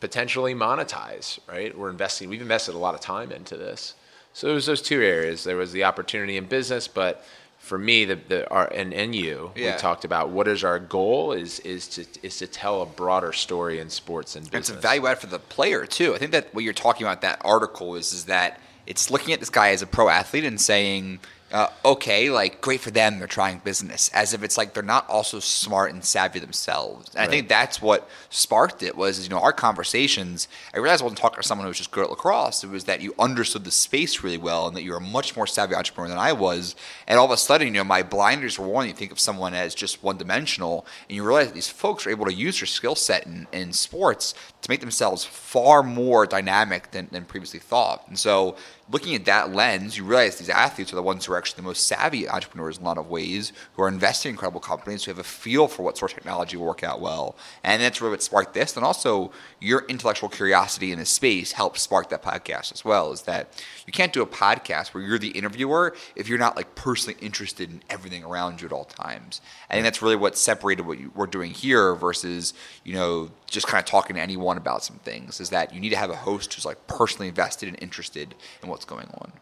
potentially 0.00 0.54
monetize. 0.54 1.38
Right? 1.46 1.76
We're 1.76 1.90
investing. 1.90 2.30
We've 2.30 2.40
invested 2.40 2.74
a 2.74 2.78
lot 2.78 2.94
of 2.94 3.00
time 3.00 3.30
into 3.30 3.58
this. 3.58 3.94
So 4.34 4.48
there 4.48 4.54
was 4.54 4.66
those 4.66 4.82
two 4.82 5.00
areas. 5.00 5.44
There 5.44 5.56
was 5.56 5.72
the 5.72 5.84
opportunity 5.84 6.36
in 6.36 6.44
business, 6.46 6.86
but 6.88 7.24
for 7.58 7.78
me, 7.78 8.04
the, 8.04 8.16
the 8.16 8.50
our, 8.50 8.66
and, 8.66 8.92
and 8.92 9.14
you, 9.14 9.52
Yeah. 9.56 9.72
we 9.72 9.78
talked 9.80 10.04
about 10.04 10.28
what 10.28 10.46
is 10.48 10.62
our 10.64 10.78
goal 10.78 11.32
is 11.32 11.60
is 11.60 11.88
to 11.88 12.04
is 12.22 12.36
to 12.38 12.46
tell 12.46 12.82
a 12.82 12.86
broader 12.86 13.32
story 13.32 13.78
in 13.80 13.88
sports 13.88 14.36
and 14.36 14.44
And 14.46 14.54
it's 14.56 14.68
business. 14.68 14.78
a 14.78 14.82
value 14.82 15.06
add 15.06 15.18
for 15.18 15.28
the 15.28 15.38
player 15.38 15.86
too. 15.86 16.14
I 16.14 16.18
think 16.18 16.32
that 16.32 16.52
what 16.54 16.62
you're 16.64 16.74
talking 16.74 17.06
about 17.06 17.22
that 17.22 17.40
article 17.42 17.94
is 17.94 18.12
is 18.12 18.24
that 18.26 18.60
it's 18.86 19.10
looking 19.10 19.32
at 19.32 19.40
this 19.40 19.48
guy 19.50 19.70
as 19.70 19.80
a 19.80 19.86
pro 19.86 20.10
athlete 20.10 20.44
and 20.44 20.60
saying, 20.60 21.20
uh, 21.54 21.68
okay, 21.84 22.30
like 22.30 22.60
great 22.60 22.80
for 22.80 22.90
them, 22.90 23.20
they're 23.20 23.28
trying 23.28 23.60
business, 23.60 24.10
as 24.12 24.34
if 24.34 24.42
it's 24.42 24.58
like 24.58 24.74
they're 24.74 24.82
not 24.82 25.08
also 25.08 25.38
smart 25.38 25.92
and 25.92 26.04
savvy 26.04 26.40
themselves. 26.40 27.14
And 27.14 27.22
I 27.22 27.28
think 27.28 27.48
that's 27.48 27.80
what 27.80 28.08
sparked 28.28 28.82
it 28.82 28.96
was 28.96 29.22
you 29.22 29.30
know 29.30 29.38
our 29.38 29.52
conversations. 29.52 30.48
I 30.74 30.78
realized 30.78 31.00
I 31.00 31.04
wasn't 31.04 31.20
talking 31.20 31.40
to 31.40 31.46
someone 31.46 31.64
who 31.64 31.68
was 31.68 31.78
just 31.78 31.92
good 31.92 32.02
at 32.02 32.10
lacrosse. 32.10 32.64
It 32.64 32.70
was 32.70 32.84
that 32.84 33.02
you 33.02 33.14
understood 33.20 33.62
the 33.62 33.70
space 33.70 34.24
really 34.24 34.36
well 34.36 34.66
and 34.66 34.76
that 34.76 34.82
you 34.82 34.90
were 34.90 34.96
a 34.96 35.00
much 35.00 35.36
more 35.36 35.46
savvy 35.46 35.76
entrepreneur 35.76 36.08
than 36.08 36.18
I 36.18 36.32
was. 36.32 36.74
And 37.06 37.20
all 37.20 37.26
of 37.26 37.30
a 37.30 37.36
sudden, 37.36 37.68
you 37.68 37.74
know, 37.74 37.84
my 37.84 38.02
blinders 38.02 38.58
were 38.58 38.74
on. 38.74 38.88
You 38.88 38.92
think 38.92 39.12
of 39.12 39.20
someone 39.20 39.54
as 39.54 39.76
just 39.76 40.02
one 40.02 40.18
dimensional, 40.18 40.84
and 41.08 41.14
you 41.14 41.22
realize 41.22 41.46
that 41.46 41.54
these 41.54 41.68
folks 41.68 42.04
are 42.04 42.10
able 42.10 42.26
to 42.26 42.34
use 42.34 42.58
their 42.58 42.66
skill 42.66 42.96
set 42.96 43.26
in, 43.28 43.46
in 43.52 43.72
sports 43.72 44.34
to 44.62 44.70
make 44.70 44.80
themselves 44.80 45.24
far 45.24 45.84
more 45.84 46.26
dynamic 46.26 46.90
than, 46.90 47.06
than 47.12 47.24
previously 47.24 47.60
thought. 47.60 48.08
And 48.08 48.18
so, 48.18 48.56
looking 48.90 49.14
at 49.14 49.24
that 49.24 49.52
lens, 49.52 49.96
you 49.96 50.04
realize 50.04 50.36
these 50.36 50.50
athletes 50.50 50.92
are 50.92 50.96
the 50.96 51.02
ones 51.02 51.24
who 51.24 51.32
are 51.32 51.38
actually 51.38 51.56
the 51.56 51.66
most 51.66 51.86
savvy 51.86 52.28
entrepreneurs 52.28 52.76
in 52.76 52.84
a 52.84 52.86
lot 52.86 52.98
of 52.98 53.08
ways, 53.08 53.52
who 53.74 53.82
are 53.82 53.88
investing 53.88 54.30
in 54.30 54.34
incredible 54.34 54.60
companies, 54.60 55.04
who 55.04 55.10
have 55.10 55.18
a 55.18 55.24
feel 55.24 55.68
for 55.68 55.82
what 55.82 55.96
sort 55.96 56.12
of 56.12 56.16
technology 56.16 56.56
will 56.56 56.66
work 56.66 56.82
out 56.82 57.00
well. 57.00 57.36
And 57.62 57.80
that's 57.80 58.00
really 58.00 58.12
what 58.12 58.22
sparked 58.22 58.52
this. 58.52 58.76
And 58.76 58.84
also, 58.84 59.32
your 59.60 59.84
intellectual 59.88 60.28
curiosity 60.28 60.92
in 60.92 60.98
this 60.98 61.10
space 61.10 61.52
helped 61.52 61.78
spark 61.78 62.10
that 62.10 62.22
podcast 62.22 62.72
as 62.72 62.84
well. 62.84 63.12
Is 63.12 63.22
that 63.22 63.64
you 63.86 63.92
can't 63.92 64.12
do 64.12 64.22
a 64.22 64.26
podcast 64.26 64.92
where 64.92 65.02
you're 65.02 65.18
the 65.18 65.28
interviewer 65.28 65.96
if 66.14 66.28
you're 66.28 66.38
not 66.38 66.56
like 66.56 66.74
personally 66.74 67.18
interested 67.20 67.70
in 67.70 67.82
everything 67.88 68.22
around 68.22 68.60
you 68.60 68.66
at 68.66 68.72
all 68.72 68.84
times. 68.84 69.40
I 69.70 69.74
think 69.74 69.84
that's 69.84 70.02
really 70.02 70.16
what 70.16 70.36
separated 70.36 70.86
what 70.86 70.98
you, 70.98 71.10
we're 71.14 71.26
doing 71.26 71.52
here 71.52 71.94
versus 71.94 72.52
you 72.84 72.92
know 72.92 73.30
just 73.46 73.66
kind 73.66 73.82
of 73.82 73.86
talking 73.86 74.16
to 74.16 74.22
anyone 74.22 74.56
about 74.56 74.84
some 74.84 74.96
things. 74.98 75.40
Is 75.40 75.50
that 75.50 75.72
you 75.72 75.80
need 75.80 75.90
to 75.90 75.96
have 75.96 76.10
a 76.10 76.16
host 76.16 76.52
who's 76.52 76.66
like 76.66 76.86
personally 76.86 77.28
invested 77.28 77.68
and 77.68 77.82
interested 77.82 78.34
in 78.62 78.68
what's 78.74 78.84
going 78.84 79.08
on. 79.14 79.32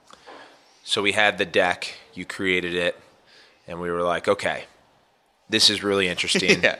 So 0.85 1.01
we 1.01 1.12
had 1.12 1.38
the 1.38 1.47
deck, 1.47 1.95
you 2.12 2.27
created 2.27 2.75
it, 2.75 3.01
and 3.66 3.81
we 3.81 3.90
were 3.90 4.03
like, 4.03 4.29
okay, 4.29 4.64
this 5.49 5.71
is 5.71 5.83
really 5.83 6.07
interesting. 6.07 6.62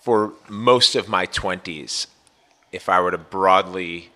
For 0.00 0.32
most 0.48 0.96
of 0.96 1.08
my 1.08 1.26
20s, 1.26 2.08
if 2.72 2.88
I 2.88 3.00
were 3.00 3.12
to 3.12 3.18
broadly 3.18 4.10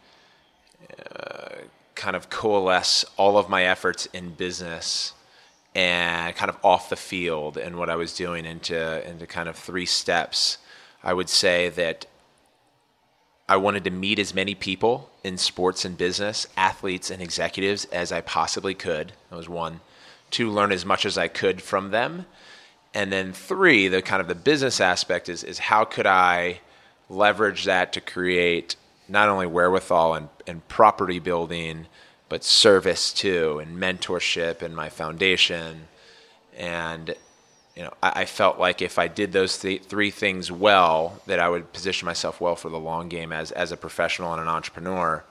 uh, 0.99 1.49
kind 1.95 2.17
of 2.17 2.29
coalesce 2.29 3.05
all 3.17 3.39
of 3.39 3.49
my 3.49 3.65
efforts 3.65 4.07
in 4.07 4.31
business 4.35 5.13
and 5.77 6.35
kind 6.35 6.49
of 6.49 6.57
off 6.65 6.89
the 6.89 6.97
field 6.97 7.57
and 7.57 7.77
what 7.77 7.89
I 7.89 7.97
was 7.97 8.15
doing 8.15 8.47
into 8.47 9.09
into 9.09 9.27
kind 9.27 9.49
of 9.49 9.57
three 9.57 9.87
steps, 9.87 10.59
I 11.05 11.13
would 11.13 11.29
say 11.29 11.69
that 11.69 12.07
I 13.49 13.57
wanted 13.57 13.85
to 13.85 13.91
meet 13.91 14.19
as 14.19 14.35
many 14.35 14.55
people 14.55 15.11
in 15.23 15.37
sports 15.37 15.85
and 15.85 15.99
business, 15.99 16.47
athletes 16.57 17.11
and 17.11 17.21
executives 17.21 17.85
as 17.87 18.11
I 18.11 18.23
possibly 18.23 18.75
could. 18.75 19.13
That 19.31 19.37
was 19.37 19.49
one. 19.49 19.81
Two, 20.31 20.51
learn 20.51 20.73
as 20.73 20.87
much 20.87 21.05
as 21.05 21.19
I 21.19 21.29
could 21.29 21.61
from 21.61 21.91
them. 21.91 22.27
And 22.95 23.13
then 23.13 23.33
three, 23.33 23.89
the 23.89 24.01
kind 24.03 24.23
of 24.23 24.29
the 24.29 24.35
business 24.35 24.81
aspect 24.81 25.29
is 25.29 25.45
is 25.45 25.59
how 25.59 25.85
could 25.85 26.07
I 26.07 26.61
leverage 27.11 27.65
that 27.65 27.93
to 27.93 28.01
create 28.01 28.77
not 29.09 29.29
only 29.29 29.47
wherewithal 29.47 30.15
and, 30.15 30.29
and 30.47 30.67
property 30.69 31.19
building, 31.19 31.87
but 32.29 32.45
service 32.45 33.13
too, 33.13 33.59
and 33.59 33.77
mentorship 33.77 34.63
and 34.63 34.75
my 34.75 34.89
foundation. 34.89 35.89
And 36.57 37.15
you 37.77 37.83
know, 37.83 37.93
I, 38.03 38.21
I 38.21 38.25
felt 38.25 38.59
like 38.59 38.83
if 38.83 38.99
I 38.99 39.09
did 39.09 39.33
those 39.33 39.59
th- 39.59 39.83
three 39.83 40.11
things 40.11 40.51
well, 40.51 41.21
that 41.27 41.41
I 41.41 41.49
would 41.49 41.73
position 41.73 42.07
myself 42.07 42.41
well 42.41 42.57
for 42.57 42.69
the 42.69 42.79
long 42.79 43.09
game 43.09 43.33
as 43.33 43.51
as 43.53 43.73
a 43.73 43.77
professional 43.77 44.33
and 44.33 44.41
an 44.41 44.49
entrepreneur. 44.49 45.25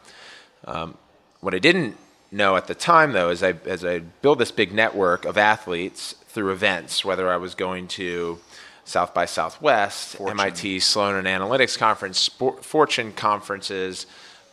Um, 0.65 0.97
what 1.41 1.53
I 1.53 1.59
didn't 1.59 1.97
know 2.31 2.55
at 2.55 2.67
the 2.67 2.75
time, 2.75 3.13
though, 3.13 3.29
is 3.29 3.43
I 3.43 3.55
as 3.65 3.85
I 3.85 3.99
build 3.99 4.39
this 4.39 4.51
big 4.51 4.73
network 4.73 5.25
of 5.25 5.37
athletes 5.37 6.15
through 6.27 6.51
events, 6.51 7.05
whether 7.05 7.31
I 7.31 7.37
was 7.37 7.55
going 7.55 7.87
to 7.89 8.39
South 8.85 9.13
by 9.13 9.25
Southwest, 9.25 10.17
Fortune. 10.17 10.39
MIT 10.39 10.79
Sloan 10.81 11.15
and 11.15 11.27
Analytics 11.27 11.77
Conference, 11.77 12.19
Sport, 12.19 12.65
Fortune 12.65 13.13
conferences, 13.13 14.05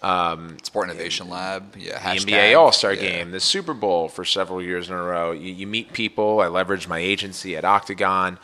um, 0.03 0.57
Sport 0.63 0.89
Innovation 0.89 1.29
Lab, 1.29 1.77
yeah. 1.77 2.15
the 2.15 2.21
NBA 2.21 2.59
All 2.59 2.73
Star 2.73 2.95
yeah. 2.95 3.01
Game, 3.01 3.31
the 3.31 3.41
Super 3.41 3.75
Bowl 3.75 4.09
for 4.09 4.25
several 4.25 4.63
years 4.63 4.89
in 4.89 4.95
a 4.95 5.03
row. 5.03 5.33
You, 5.33 5.53
you 5.53 5.67
meet 5.67 5.93
people. 5.93 6.41
I 6.41 6.47
leveraged 6.47 6.89
my 6.89 6.99
agency 6.99 7.57
at 7.57 7.65
Octagon. 7.65 8.39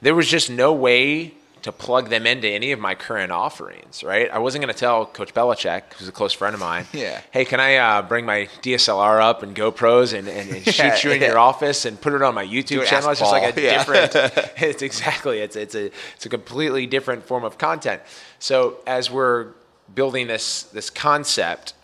There 0.00 0.14
was 0.14 0.28
just 0.28 0.50
no 0.50 0.72
way 0.72 1.34
to 1.62 1.70
plug 1.70 2.08
them 2.08 2.26
into 2.26 2.48
any 2.48 2.72
of 2.72 2.80
my 2.80 2.94
current 2.94 3.30
offerings, 3.30 4.02
right? 4.02 4.28
I 4.30 4.38
wasn't 4.38 4.64
going 4.64 4.74
to 4.74 4.78
tell 4.78 5.06
Coach 5.06 5.32
Belichick, 5.32 5.92
who's 5.94 6.08
a 6.08 6.12
close 6.12 6.32
friend 6.32 6.54
of 6.54 6.60
mine, 6.60 6.86
Yeah. 6.92 7.20
hey, 7.30 7.44
can 7.44 7.60
I 7.60 7.76
uh, 7.76 8.02
bring 8.02 8.26
my 8.26 8.48
DSLR 8.62 9.20
up 9.22 9.42
and 9.44 9.54
GoPros 9.54 10.12
and, 10.12 10.28
and, 10.28 10.50
and 10.50 10.66
Yeah, 10.66 10.72
shoot 10.72 11.04
you 11.04 11.12
in 11.12 11.20
yeah. 11.20 11.28
your 11.28 11.38
office 11.38 11.84
and 11.84 12.00
put 12.00 12.14
it 12.14 12.22
on 12.22 12.34
my 12.34 12.44
YouTube 12.44 12.84
channel? 12.86 13.10
It's 13.10 13.20
just 13.20 13.32
like 13.32 13.44
a 13.44 13.52
different 13.60 14.12
it's 14.60 14.82
exactly 14.82 15.38
it's 15.38 15.54
it's 15.54 15.74
a 15.74 15.86
it's 16.16 16.26
a 16.26 16.28
completely 16.28 16.86
different 16.86 17.24
form 17.24 17.44
of 17.44 17.58
content. 17.58 18.02
So 18.40 18.78
as 18.86 19.08
we're 19.08 19.52
building 19.94 20.26
this 20.26 20.64
this 20.64 20.90
concept, 20.90 21.74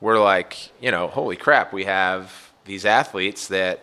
we're 0.00 0.22
like, 0.22 0.70
you 0.80 0.90
know, 0.90 1.06
holy 1.08 1.36
crap, 1.36 1.72
we 1.72 1.84
have 1.84 2.50
these 2.64 2.84
athletes 2.84 3.48
that 3.48 3.80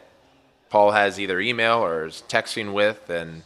Paul 0.69 0.91
has 0.91 1.19
either 1.19 1.39
email 1.39 1.83
or 1.83 2.05
is 2.05 2.23
texting 2.27 2.73
with 2.73 3.09
and 3.09 3.43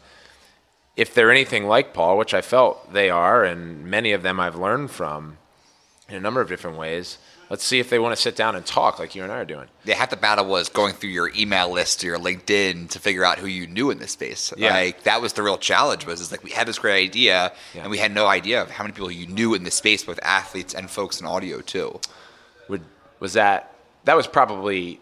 if 0.96 1.14
they're 1.14 1.32
anything 1.32 1.66
like 1.66 1.94
Paul, 1.94 2.18
which 2.18 2.34
I 2.34 2.42
felt 2.42 2.94
they 2.94 3.10
are, 3.10 3.44
and 3.44 3.86
many 3.86 4.12
of 4.12 4.22
them 4.22 4.40
I've 4.40 4.56
learned 4.56 4.92
from 4.92 5.38
in 6.08 6.16
a 6.16 6.20
number 6.20 6.42
of 6.42 6.48
different 6.48 6.78
ways, 6.78 7.18
let's 7.54 7.64
see 7.64 7.78
if 7.80 7.88
they 7.92 8.00
want 8.00 8.16
to 8.16 8.20
sit 8.20 8.36
down 8.36 8.56
and 8.56 8.66
talk 8.66 8.98
like 8.98 9.14
you 9.14 9.22
and 9.22 9.32
I 9.32 9.38
are 9.38 9.46
doing. 9.46 9.68
Yeah, 9.86 9.94
half 9.94 10.10
the 10.10 10.16
battle 10.18 10.46
was 10.46 10.70
going 10.70 10.96
through 10.96 11.12
your 11.12 11.30
email 11.36 11.70
list 11.70 12.04
or 12.04 12.08
your 12.08 12.18
LinkedIn 12.18 12.90
to 12.90 13.00
figure 13.00 13.24
out 13.24 13.38
who 13.38 13.46
you 13.46 13.68
knew 13.68 13.92
in 13.92 14.00
this 14.00 14.14
space. 14.14 14.52
Yeah. 14.58 14.74
Like 14.74 15.04
that 15.04 15.22
was 15.22 15.34
the 15.34 15.44
real 15.44 15.60
challenge. 15.60 16.08
Was 16.08 16.20
is 16.20 16.32
like 16.32 16.44
we 16.44 16.50
had 16.50 16.68
this 16.68 16.80
great 16.80 17.04
idea 17.10 17.52
Yeah. 17.76 17.82
and 17.84 17.92
we 17.92 18.00
had 18.00 18.12
no 18.12 18.26
idea 18.26 18.60
of 18.64 18.72
how 18.72 18.84
many 18.84 18.94
people 18.94 19.12
you 19.12 19.28
knew 19.28 19.54
in 19.54 19.64
this 19.66 19.76
space, 19.76 20.04
both 20.04 20.20
athletes 20.24 20.74
and 20.74 20.90
folks 20.90 21.22
in 21.22 21.28
audio 21.28 21.62
too. 21.62 22.00
would 22.70 22.82
was 23.20 23.34
that 23.34 23.76
that 24.06 24.16
was 24.18 24.26
probably 24.26 25.00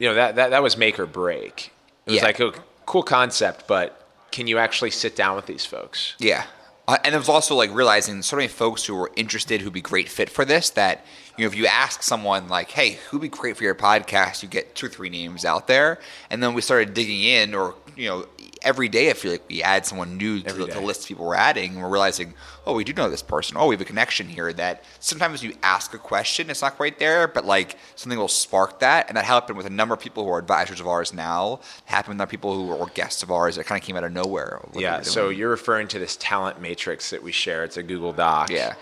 you 0.00 0.08
know 0.08 0.14
that 0.14 0.34
that, 0.34 0.50
that 0.50 0.62
was 0.62 0.76
make 0.76 0.98
or 0.98 1.06
break 1.06 1.70
it 2.06 2.10
was 2.10 2.16
Yeah. 2.20 2.24
like 2.26 2.40
a 2.40 2.52
cool 2.84 3.04
concept 3.04 3.68
but 3.68 4.04
can 4.32 4.48
you 4.48 4.58
actually 4.58 4.90
sit 4.90 5.14
down 5.14 5.36
with 5.36 5.46
these 5.46 5.64
folks 5.64 6.14
Yeah. 6.18 6.44
Uh, 6.86 6.98
and 7.02 7.14
it 7.14 7.18
was 7.18 7.28
also 7.28 7.54
like 7.54 7.72
realizing 7.74 8.20
so 8.20 8.36
many 8.36 8.48
folks 8.48 8.84
who 8.84 8.94
were 8.94 9.10
interested 9.16 9.62
who'd 9.62 9.72
be 9.72 9.80
great 9.80 10.08
fit 10.08 10.28
for 10.28 10.44
this 10.44 10.68
that 10.70 11.04
you 11.36 11.44
know 11.44 11.46
if 11.48 11.54
you 11.54 11.66
ask 11.66 12.02
someone 12.02 12.46
like 12.48 12.70
hey 12.70 12.98
who'd 13.08 13.22
be 13.22 13.28
great 13.28 13.56
for 13.56 13.64
your 13.64 13.74
podcast? 13.74 14.42
You 14.42 14.48
get 14.48 14.74
two 14.74 14.86
or 14.86 14.88
three 14.90 15.08
names 15.08 15.44
out 15.44 15.66
there. 15.66 15.98
And 16.30 16.42
then 16.42 16.52
we 16.54 16.60
started 16.60 16.92
digging 16.94 17.22
in 17.22 17.54
or 17.54 17.74
you 17.96 18.08
know 18.08 18.26
every 18.64 18.88
day 18.88 19.10
i 19.10 19.12
feel 19.12 19.32
like 19.32 19.48
we 19.48 19.62
add 19.62 19.84
someone 19.86 20.16
new 20.16 20.40
to 20.40 20.52
the, 20.52 20.66
the 20.66 20.80
list 20.80 21.02
of 21.02 21.08
people 21.08 21.26
we're 21.26 21.34
adding 21.34 21.72
and 21.72 21.82
we're 21.82 21.88
realizing 21.88 22.34
oh 22.66 22.74
we 22.74 22.84
do 22.84 22.92
know 22.92 23.08
this 23.10 23.22
person. 23.22 23.56
Oh 23.58 23.68
we 23.68 23.74
have 23.74 23.80
a 23.80 23.84
connection 23.84 24.28
here 24.28 24.52
that 24.54 24.84
sometimes 25.00 25.42
you 25.42 25.54
ask 25.62 25.94
a 25.94 25.98
question 25.98 26.50
it's 26.50 26.62
not 26.62 26.76
quite 26.76 26.98
there 26.98 27.28
but 27.28 27.44
like 27.44 27.76
something 27.94 28.18
will 28.18 28.28
spark 28.28 28.80
that. 28.80 29.08
And 29.08 29.16
that 29.16 29.24
happened 29.24 29.56
with 29.56 29.66
a 29.66 29.70
number 29.70 29.94
of 29.94 30.00
people 30.00 30.24
who 30.24 30.30
are 30.30 30.38
advisors 30.38 30.80
of 30.80 30.86
ours 30.86 31.12
now. 31.12 31.60
Happened 31.84 32.16
with 32.16 32.22
other 32.22 32.30
people 32.30 32.54
who 32.54 32.66
were 32.66 32.86
guests 32.86 33.22
of 33.22 33.30
ours. 33.30 33.56
That 33.56 33.66
kind 33.66 33.80
of 33.80 33.86
came 33.86 33.96
out 33.96 34.04
of 34.04 34.12
nowhere. 34.12 34.60
Yeah 34.74 35.02
so 35.02 35.28
you're 35.28 35.50
referring 35.50 35.88
to 35.88 35.98
this 35.98 36.16
talent 36.16 36.60
matrix 36.60 37.10
that 37.10 37.22
we 37.22 37.32
share. 37.32 37.64
It's 37.64 37.76
a 37.76 37.82
google 37.82 38.12
doc. 38.12 38.50
Yeah. 38.50 38.74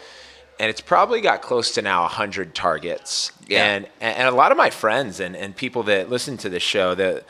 and 0.61 0.71
it's 0.71 0.81
probably 0.81 1.21
got 1.21 1.43
close 1.43 1.73
to 1.73 1.83
now 1.83 2.03
100 2.03 2.55
targets. 2.55 3.33
Yeah. 3.49 3.65
and 3.65 3.89
and 4.01 4.29
a 4.29 4.33
lot 4.33 4.53
of 4.53 4.59
my 4.59 4.71
friends 4.71 5.21
and, 5.21 5.37
and 5.37 5.55
people 5.57 5.83
that 5.85 6.09
listen 6.11 6.37
to 6.39 6.49
the 6.49 6.61
show 6.61 6.95
that 6.95 7.25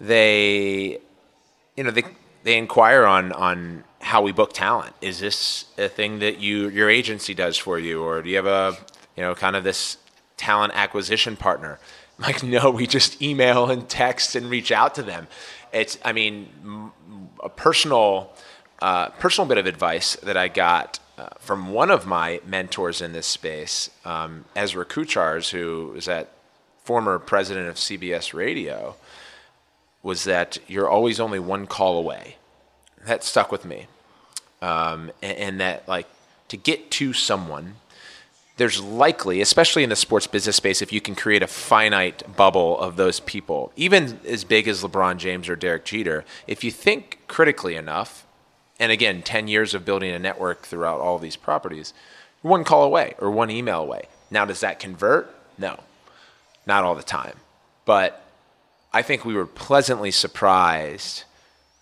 they 0.00 1.00
you 1.78 1.84
know 1.84 1.92
they 1.92 2.02
they 2.42 2.58
inquire 2.58 3.04
on 3.04 3.30
on 3.32 3.84
how 4.00 4.20
we 4.20 4.32
book 4.32 4.52
talent. 4.52 4.94
Is 5.00 5.20
this 5.20 5.66
a 5.78 5.88
thing 5.88 6.18
that 6.18 6.40
you 6.40 6.68
your 6.68 6.90
agency 6.90 7.34
does 7.34 7.56
for 7.56 7.78
you? 7.78 8.02
Or 8.02 8.20
do 8.20 8.28
you 8.28 8.36
have 8.36 8.46
a 8.46 8.76
you 9.16 9.22
know 9.22 9.34
kind 9.36 9.54
of 9.54 9.62
this 9.62 9.96
talent 10.36 10.72
acquisition 10.74 11.36
partner? 11.36 11.78
I'm 12.18 12.24
like 12.32 12.42
no 12.42 12.70
we 12.70 12.88
just 12.88 13.22
email 13.22 13.70
and 13.70 13.88
text 13.88 14.34
and 14.34 14.50
reach 14.50 14.72
out 14.72 14.96
to 14.96 15.02
them. 15.04 15.28
It's 15.72 15.98
i 16.04 16.12
mean 16.12 16.90
a 17.42 17.48
personal 17.48 18.32
uh, 18.80 19.10
personal 19.10 19.46
bit 19.46 19.58
of 19.58 19.66
advice 19.66 20.16
that 20.16 20.36
i 20.36 20.48
got 20.48 20.98
uh, 21.18 21.28
from 21.40 21.72
one 21.72 21.90
of 21.90 22.06
my 22.06 22.40
mentors 22.46 23.02
in 23.02 23.12
this 23.12 23.26
space 23.26 23.90
um, 24.04 24.44
ezra 24.56 24.86
kucharz 24.86 25.50
who 25.50 25.92
is 25.96 26.08
at 26.08 26.28
former 26.84 27.18
president 27.18 27.68
of 27.68 27.74
cbs 27.74 28.32
radio 28.32 28.96
was 30.02 30.24
that 30.24 30.58
you're 30.66 30.88
always 30.88 31.20
only 31.20 31.38
one 31.38 31.66
call 31.66 31.98
away. 31.98 32.36
That 33.04 33.24
stuck 33.24 33.50
with 33.50 33.64
me. 33.64 33.86
Um, 34.60 35.10
and, 35.22 35.38
and 35.38 35.60
that, 35.60 35.88
like, 35.88 36.06
to 36.48 36.56
get 36.56 36.90
to 36.92 37.12
someone, 37.12 37.76
there's 38.56 38.82
likely, 38.82 39.40
especially 39.40 39.84
in 39.84 39.90
the 39.90 39.96
sports 39.96 40.26
business 40.26 40.56
space, 40.56 40.82
if 40.82 40.92
you 40.92 41.00
can 41.00 41.14
create 41.14 41.42
a 41.42 41.46
finite 41.46 42.36
bubble 42.36 42.78
of 42.78 42.96
those 42.96 43.20
people, 43.20 43.72
even 43.76 44.18
as 44.26 44.44
big 44.44 44.66
as 44.66 44.82
LeBron 44.82 45.18
James 45.18 45.48
or 45.48 45.56
Derek 45.56 45.84
Jeter, 45.84 46.24
if 46.46 46.64
you 46.64 46.72
think 46.72 47.20
critically 47.28 47.76
enough, 47.76 48.26
and 48.80 48.90
again, 48.90 49.22
10 49.22 49.48
years 49.48 49.74
of 49.74 49.84
building 49.84 50.10
a 50.10 50.18
network 50.18 50.62
throughout 50.62 51.00
all 51.00 51.18
these 51.18 51.36
properties, 51.36 51.94
one 52.42 52.64
call 52.64 52.82
away 52.84 53.14
or 53.18 53.30
one 53.30 53.50
email 53.50 53.80
away. 53.80 54.08
Now, 54.30 54.44
does 54.44 54.60
that 54.60 54.78
convert? 54.78 55.34
No, 55.56 55.80
not 56.66 56.84
all 56.84 56.94
the 56.94 57.02
time. 57.02 57.36
But 57.84 58.24
I 58.98 59.02
think 59.02 59.24
we 59.24 59.34
were 59.34 59.46
pleasantly 59.46 60.10
surprised. 60.10 61.22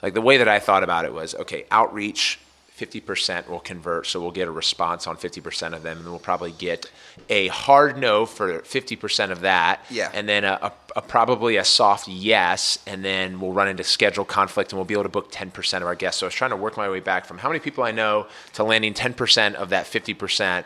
Like 0.02 0.12
the 0.12 0.20
way 0.20 0.36
that 0.36 0.48
I 0.48 0.58
thought 0.58 0.82
about 0.82 1.06
it 1.06 1.14
was 1.14 1.34
okay, 1.34 1.64
outreach 1.70 2.38
50% 2.78 3.48
will 3.48 3.60
convert, 3.60 4.06
so 4.06 4.20
we'll 4.20 4.30
get 4.32 4.48
a 4.48 4.50
response 4.50 5.06
on 5.06 5.16
50% 5.16 5.72
of 5.74 5.82
them, 5.82 5.96
and 5.96 6.06
we'll 6.06 6.18
probably 6.18 6.52
get 6.52 6.90
a 7.30 7.46
hard 7.48 7.96
no 7.96 8.26
for 8.26 8.60
50% 8.60 9.30
of 9.30 9.40
that, 9.40 9.80
Yeah. 9.88 10.10
and 10.12 10.28
then 10.28 10.44
a, 10.44 10.58
a, 10.60 10.72
a 10.96 11.00
probably 11.00 11.56
a 11.56 11.64
soft 11.64 12.06
yes, 12.06 12.78
and 12.86 13.02
then 13.02 13.40
we'll 13.40 13.54
run 13.54 13.68
into 13.68 13.82
schedule 13.82 14.26
conflict, 14.26 14.72
and 14.72 14.78
we'll 14.78 14.84
be 14.84 14.92
able 14.92 15.04
to 15.04 15.08
book 15.08 15.32
10% 15.32 15.76
of 15.78 15.84
our 15.84 15.94
guests. 15.94 16.20
So 16.20 16.26
I 16.26 16.28
was 16.28 16.34
trying 16.34 16.50
to 16.50 16.56
work 16.56 16.76
my 16.76 16.90
way 16.90 17.00
back 17.00 17.24
from 17.24 17.38
how 17.38 17.48
many 17.48 17.60
people 17.60 17.82
I 17.82 17.92
know 17.92 18.26
to 18.52 18.62
landing 18.62 18.92
10% 18.92 19.54
of 19.54 19.70
that 19.70 19.86
50%, 19.86 20.64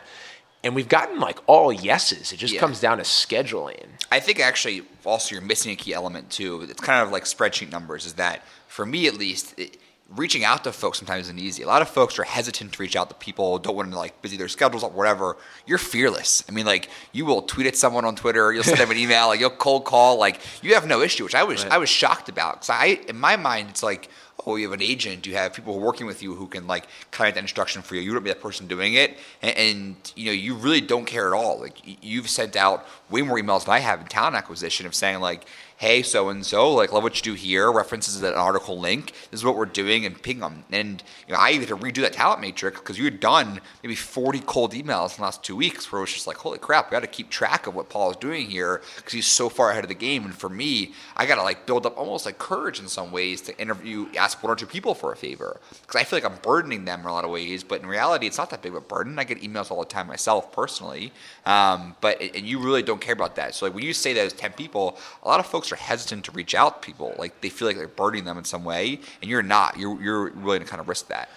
and 0.63 0.75
we've 0.75 0.89
gotten 0.89 1.19
like 1.19 1.39
all 1.47 1.71
yeses. 1.73 2.31
It 2.31 2.37
just 2.37 2.53
Yeah. 2.53 2.59
comes 2.59 2.79
down 2.79 2.97
to 2.97 3.03
scheduling. 3.03 3.85
I 4.11 4.19
think 4.19 4.39
actually 4.39 4.83
also 5.05 5.35
you're 5.35 5.41
missing 5.43 5.71
a 5.71 5.75
key 5.75 5.93
element 5.93 6.29
too. 6.29 6.61
It's 6.69 6.81
kind 6.81 7.01
of 7.05 7.11
like 7.11 7.23
spreadsheet 7.25 7.71
numbers. 7.71 8.05
Is 8.05 8.13
that 8.13 8.43
for 8.67 8.85
me 8.85 9.07
at 9.07 9.15
least? 9.15 9.53
It, 9.57 9.77
reaching 10.13 10.43
out 10.43 10.61
to 10.65 10.73
folks 10.73 10.97
sometimes 10.99 11.27
isn't 11.27 11.39
easy. 11.39 11.63
A 11.63 11.67
lot 11.67 11.81
of 11.81 11.87
folks 11.87 12.19
are 12.19 12.23
hesitant 12.23 12.73
to 12.73 12.81
reach 12.81 12.97
out 12.97 13.07
to 13.07 13.15
people, 13.15 13.57
don't 13.59 13.77
want 13.77 13.89
to 13.91 13.97
like 13.97 14.21
busy 14.21 14.35
their 14.35 14.49
schedules 14.49 14.83
or 14.83 14.89
whatever. 14.89 15.37
You're 15.65 15.77
fearless. 15.77 16.43
I 16.49 16.51
mean, 16.51 16.65
like 16.65 16.89
you 17.13 17.23
will 17.25 17.41
tweet 17.43 17.65
at 17.65 17.77
someone 17.77 18.03
on 18.03 18.17
Twitter, 18.17 18.51
you'll 18.51 18.65
send 18.65 18.79
them 18.79 18.91
an 18.91 18.97
email, 18.97 19.27
like 19.31 19.39
you'll 19.39 19.49
cold 19.51 19.85
call, 19.85 20.17
like 20.19 20.41
you 20.61 20.73
have 20.73 20.85
no 20.85 21.01
issue, 21.01 21.23
which 21.23 21.33
I 21.35 21.43
was 21.43 21.63
Right. 21.63 21.71
I 21.73 21.77
was 21.77 21.87
shocked 21.89 22.27
about. 22.27 22.55
Because 22.55 22.69
I 22.71 22.99
in 23.07 23.17
my 23.17 23.37
mind 23.37 23.69
it's 23.69 23.83
like. 23.83 24.09
Oh, 24.45 24.55
you 24.55 24.69
have 24.69 24.73
an 24.73 24.81
agent. 24.81 25.27
You 25.27 25.35
have 25.35 25.53
people 25.53 25.79
working 25.79 26.07
with 26.07 26.23
you 26.23 26.33
who 26.33 26.47
can 26.47 26.67
like 26.67 26.87
kind 27.11 27.35
that 27.35 27.39
instruction 27.39 27.81
for 27.81 27.95
you. 27.95 28.01
You 28.01 28.13
don't 28.13 28.23
be 28.23 28.29
that 28.29 28.41
person 28.41 28.67
doing 28.67 28.95
it, 28.95 29.17
and, 29.41 29.57
and 29.57 30.13
you 30.15 30.25
know 30.27 30.31
you 30.31 30.55
really 30.55 30.81
don't 30.81 31.05
care 31.05 31.27
at 31.27 31.33
all. 31.33 31.59
Like 31.59 31.77
you've 32.03 32.29
sent 32.29 32.55
out 32.55 32.85
way 33.09 33.21
more 33.21 33.37
emails 33.37 33.65
than 33.65 33.73
I 33.73 33.79
have 33.79 34.01
in 34.01 34.07
talent 34.07 34.35
acquisition 34.35 34.85
of 34.85 34.95
saying 34.95 35.19
like, 35.19 35.45
hey, 35.81 36.03
so 36.03 36.29
and 36.29 36.45
so, 36.45 36.71
like, 36.71 36.93
love 36.93 37.01
what 37.01 37.17
you 37.17 37.23
do 37.23 37.33
here, 37.33 37.71
references 37.71 38.21
an 38.21 38.35
article 38.35 38.79
link. 38.79 39.13
This 39.31 39.39
is 39.39 39.43
what 39.43 39.57
we're 39.57 39.65
doing, 39.65 40.05
and 40.05 40.21
ping 40.21 40.37
them. 40.37 40.63
And 40.71 41.01
you 41.27 41.33
know, 41.33 41.39
I 41.39 41.53
had 41.53 41.67
to 41.69 41.75
redo 41.75 42.03
that 42.03 42.13
talent 42.13 42.39
matrix 42.39 42.79
because 42.79 42.99
you 42.99 43.05
had 43.05 43.19
done 43.19 43.59
maybe 43.81 43.95
40 43.95 44.41
cold 44.41 44.73
emails 44.73 45.13
in 45.13 45.15
the 45.17 45.23
last 45.23 45.43
two 45.43 45.55
weeks 45.55 45.91
where 45.91 45.97
it 45.97 46.03
was 46.03 46.13
just 46.13 46.27
like, 46.27 46.37
holy 46.37 46.59
crap, 46.59 46.91
we 46.91 46.91
got 46.91 46.99
to 46.99 47.07
keep 47.07 47.31
track 47.31 47.65
of 47.65 47.73
what 47.73 47.89
Paul 47.89 48.11
is 48.11 48.17
doing 48.17 48.47
here 48.47 48.83
because 48.97 49.13
he's 49.13 49.25
so 49.25 49.49
far 49.49 49.71
ahead 49.71 49.83
of 49.83 49.87
the 49.87 49.95
game. 49.95 50.23
And 50.23 50.35
for 50.35 50.49
me, 50.49 50.93
I 51.17 51.25
got 51.25 51.35
to 51.37 51.41
like 51.41 51.65
build 51.65 51.87
up 51.87 51.97
almost 51.97 52.27
like 52.27 52.37
courage 52.37 52.79
in 52.79 52.87
some 52.87 53.11
ways 53.11 53.41
to 53.41 53.59
interview, 53.59 54.07
ask 54.15 54.43
one 54.43 54.53
or 54.53 54.55
two 54.55 54.67
people 54.67 54.93
for 54.93 55.11
a 55.11 55.15
favor 55.15 55.59
because 55.81 55.99
I 55.99 56.03
feel 56.03 56.17
like 56.17 56.31
I'm 56.31 56.37
burdening 56.43 56.85
them 56.85 56.99
in 56.99 57.05
a 57.07 57.11
lot 57.11 57.25
of 57.25 57.31
ways, 57.31 57.63
but 57.63 57.81
in 57.81 57.87
reality, 57.87 58.27
it's 58.27 58.37
not 58.37 58.51
that 58.51 58.61
big 58.61 58.73
of 58.73 58.77
a 58.77 58.81
burden. 58.81 59.17
I 59.17 59.23
get 59.23 59.41
emails 59.41 59.71
all 59.71 59.79
the 59.79 59.85
time 59.87 60.05
myself 60.05 60.51
personally, 60.51 61.11
um, 61.47 61.95
but 62.01 62.21
and 62.21 62.45
you 62.45 62.59
really 62.59 62.83
don't 62.83 63.01
care 63.01 63.13
about 63.13 63.35
that. 63.37 63.55
So 63.55 63.65
like 63.65 63.73
when 63.73 63.83
you 63.83 63.93
say 63.93 64.13
that 64.13 64.21
as 64.21 64.33
10 64.33 64.53
people, 64.53 64.99
a 65.23 65.27
lot 65.27 65.39
of 65.39 65.47
folks 65.47 65.70
are 65.71 65.77
hesitant 65.77 66.25
to 66.25 66.31
reach 66.31 66.53
out 66.55 66.81
to 66.81 66.85
people. 66.85 67.13
Like 67.17 67.41
they 67.41 67.49
feel 67.49 67.67
like 67.67 67.77
they're 67.77 67.87
burdening 67.87 68.25
them 68.25 68.37
in 68.37 68.43
some 68.45 68.63
way, 68.63 68.99
and 69.21 69.29
you're 69.29 69.43
not. 69.43 69.77
You're 69.77 70.01
you're 70.01 70.31
willing 70.31 70.61
to 70.61 70.67
kind 70.67 70.79
of 70.79 70.87
risk 70.89 71.07
that. 71.09 71.29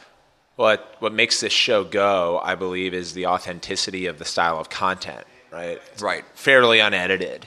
What 0.56 0.96
what 1.00 1.12
makes 1.12 1.40
this 1.40 1.52
show 1.52 1.84
go, 1.84 2.40
I 2.42 2.54
believe, 2.54 2.94
is 2.94 3.12
the 3.14 3.26
authenticity 3.26 4.06
of 4.06 4.18
the 4.18 4.24
style 4.24 4.58
of 4.58 4.70
content. 4.70 5.24
Right. 5.50 5.80
Right. 6.00 6.24
Fairly 6.34 6.80
unedited. 6.80 7.46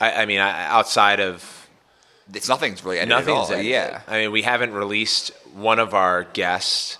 I, 0.00 0.22
I 0.22 0.26
mean, 0.26 0.38
I, 0.40 0.66
outside 0.66 1.20
of 1.20 1.68
It's 2.32 2.48
nothing's 2.48 2.84
really 2.84 2.98
edited 2.98 3.10
nothing's 3.26 3.50
at 3.50 3.54
all. 3.54 3.60
edited. 3.60 3.70
Yeah. 3.70 4.00
I 4.08 4.18
mean, 4.18 4.32
we 4.32 4.42
haven't 4.42 4.72
released 4.72 5.32
one 5.54 5.78
of 5.78 5.94
our 5.94 6.24
guests 6.24 6.96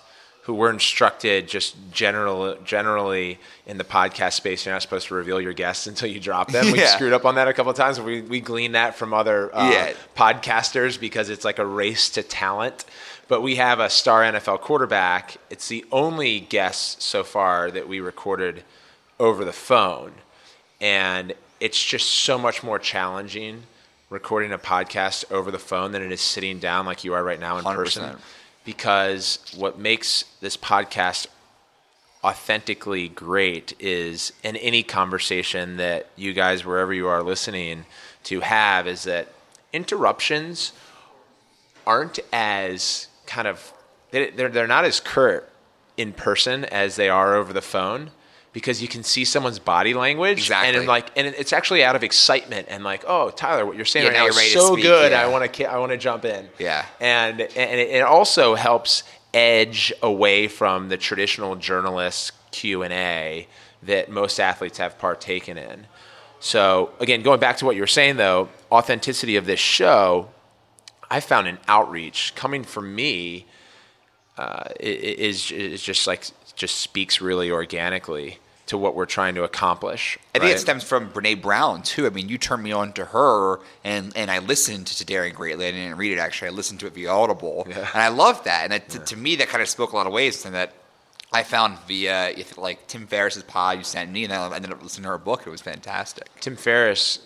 who 0.51 0.57
were 0.57 0.69
instructed 0.69 1.47
just 1.47 1.77
general, 1.93 2.57
generally 2.65 3.39
in 3.65 3.77
the 3.77 3.85
podcast 3.85 4.33
space. 4.33 4.65
You're 4.65 4.75
not 4.75 4.81
supposed 4.81 5.07
to 5.07 5.15
reveal 5.15 5.39
your 5.39 5.53
guests 5.53 5.87
until 5.87 6.09
you 6.09 6.19
drop 6.19 6.51
them. 6.51 6.73
We 6.73 6.79
Yeah. 6.79 6.87
screwed 6.87 7.13
up 7.13 7.23
on 7.23 7.35
that 7.35 7.47
a 7.47 7.53
couple 7.53 7.69
of 7.69 7.77
times. 7.77 8.01
We 8.01 8.19
we 8.19 8.41
gleaned 8.41 8.75
that 8.75 8.95
from 8.95 9.13
other 9.13 9.49
uh, 9.55 9.71
Yeah. 9.71 9.93
podcasters 10.17 10.99
because 10.99 11.29
it's 11.29 11.45
like 11.45 11.57
a 11.57 11.65
race 11.65 12.09
to 12.09 12.21
talent. 12.21 12.83
But 13.29 13.39
we 13.41 13.55
have 13.55 13.79
a 13.79 13.89
star 13.89 14.23
NFL 14.23 14.59
quarterback. 14.59 15.37
It's 15.49 15.69
the 15.69 15.85
only 15.89 16.41
guest 16.41 17.01
so 17.01 17.23
far 17.23 17.71
that 17.71 17.87
we 17.87 18.01
recorded 18.01 18.65
over 19.21 19.45
the 19.45 19.53
phone. 19.53 20.11
And 20.81 21.33
it's 21.61 21.81
just 21.81 22.09
so 22.09 22.37
much 22.37 22.61
more 22.61 22.77
challenging 22.77 23.63
recording 24.09 24.51
a 24.51 24.57
podcast 24.57 25.31
over 25.31 25.49
the 25.49 25.59
phone 25.59 25.93
than 25.93 26.01
it 26.01 26.11
is 26.11 26.19
sitting 26.19 26.59
down 26.59 26.85
like 26.85 27.05
you 27.05 27.13
are 27.13 27.23
right 27.23 27.39
now 27.39 27.57
in 27.57 27.63
100%. 27.63 27.75
person. 27.77 28.17
Because 28.63 29.39
what 29.55 29.79
makes 29.79 30.25
this 30.39 30.55
podcast 30.55 31.27
authentically 32.23 33.07
great 33.09 33.73
is 33.79 34.31
in 34.43 34.55
any 34.57 34.83
conversation 34.83 35.77
that 35.77 36.07
you 36.15 36.33
guys, 36.33 36.63
wherever 36.63 36.93
you 36.93 37.07
are 37.07 37.23
listening 37.23 37.85
to 38.25 38.41
have, 38.41 38.87
is 38.87 39.03
that 39.05 39.33
interruptions 39.73 40.73
aren't 41.87 42.19
as 42.31 43.07
kind 43.25 43.47
of 43.47 43.73
they- 44.11 44.29
they're 44.29 44.49
they're 44.49 44.67
not 44.67 44.85
as 44.85 44.99
curt 44.99 45.49
in 45.97 46.13
person 46.13 46.65
as 46.65 46.95
they 46.95 47.09
are 47.09 47.33
over 47.33 47.53
the 47.53 47.61
phone 47.61 48.11
because 48.53 48.81
you 48.81 48.87
can 48.87 49.03
see 49.03 49.23
someone's 49.23 49.59
body 49.59 49.93
language 49.93 50.39
Exactly. 50.39 50.77
and 50.77 50.87
like 50.87 51.09
and 51.15 51.27
it's 51.27 51.53
actually 51.53 51.83
out 51.83 51.95
of 51.95 52.03
excitement 52.03 52.67
and 52.69 52.83
like 52.83 53.03
oh 53.07 53.29
Tyler 53.29 53.65
what 53.65 53.75
you're 53.75 53.85
saying 53.85 54.05
Yeah, 54.05 54.11
right 54.11 54.33
now 54.33 54.41
is 54.41 54.53
so 54.53 54.73
speak, 54.73 54.83
good 54.83 55.11
yeah. 55.11 55.23
I 55.23 55.27
want 55.27 55.53
to 55.53 55.65
I 55.71 55.77
want 55.77 55.91
to 55.91 55.97
jump 55.97 56.25
in 56.25 56.49
Yeah. 56.59 56.85
and 56.99 57.41
and 57.41 57.79
it, 57.79 58.01
also 58.01 58.55
helps 58.55 59.03
edge 59.33 59.93
away 60.01 60.47
from 60.49 60.89
the 60.89 60.97
traditional 60.97 61.55
journalist 61.55 62.33
Q 62.51 62.83
and 62.83 62.93
A 62.93 63.47
that 63.83 64.11
most 64.11 64.39
athletes 64.39 64.77
have 64.77 64.99
partaken 64.99 65.57
in. 65.57 65.87
So 66.39 66.91
again, 66.99 67.21
going 67.21 67.39
back 67.39 67.57
to 67.57 67.65
what 67.65 67.75
you 67.75 67.81
were 67.81 67.87
saying 67.87 68.17
though, 68.17 68.49
authenticity 68.71 69.37
of 69.37 69.45
this 69.45 69.59
show, 69.59 70.29
I 71.09 71.19
found 71.21 71.47
an 71.47 71.57
outreach 71.67 72.33
coming 72.35 72.63
from 72.63 72.93
me 72.93 73.45
uh, 74.37 74.69
is 74.79 75.51
is 75.51 75.81
just 75.81 76.05
like 76.07 76.25
just 76.55 76.79
speaks 76.79 77.21
really 77.21 77.49
organically 77.49 78.39
to 78.71 78.77
what 78.77 78.95
we're 78.95 79.05
trying 79.05 79.35
to 79.35 79.43
accomplish. 79.43 80.17
I 80.33 80.39
think 80.39 80.45
right? 80.45 80.55
it 80.55 80.59
stems 80.59 80.81
from 80.81 81.11
Brene 81.11 81.41
Brown 81.41 81.83
too. 81.83 82.05
I 82.05 82.09
mean, 82.09 82.29
you 82.29 82.37
turned 82.37 82.63
me 82.63 82.71
on 82.71 82.93
to 82.93 83.03
her, 83.03 83.59
and 83.83 84.15
and 84.15 84.31
I 84.31 84.39
listened 84.39 84.87
to 84.87 85.05
Daring 85.05 85.33
Greatly. 85.33 85.67
I 85.67 85.71
didn't 85.71 85.97
read 85.97 86.13
it 86.13 86.19
actually. 86.19 86.47
I 86.47 86.51
listened 86.51 86.79
to 86.79 86.87
it 86.87 86.93
via 86.93 87.11
Audible, 87.11 87.67
Yeah. 87.69 87.79
and 87.79 88.01
I 88.01 88.07
loved 88.07 88.45
that. 88.45 88.63
And 88.63 88.71
that, 88.71 88.87
to, 88.91 88.99
to 88.99 89.17
me, 89.17 89.35
that 89.35 89.49
kind 89.49 89.61
of 89.61 89.67
spoke 89.67 89.91
a 89.91 89.97
lot 89.97 90.07
of 90.07 90.13
ways. 90.13 90.45
And 90.45 90.55
that 90.55 90.71
I 91.33 91.43
found 91.43 91.79
via 91.79 92.29
if, 92.29 92.57
like 92.57 92.87
Tim 92.87 93.07
Ferriss's 93.07 93.43
pod 93.43 93.77
you 93.79 93.83
sent 93.83 94.09
me, 94.09 94.23
and 94.23 94.31
I 94.31 94.55
ended 94.55 94.71
up 94.71 94.81
listening 94.81 95.03
to 95.03 95.09
her 95.09 95.17
book. 95.17 95.43
It 95.45 95.49
was 95.49 95.61
fantastic. 95.61 96.29
Tim 96.39 96.55
Ferriss, 96.55 97.19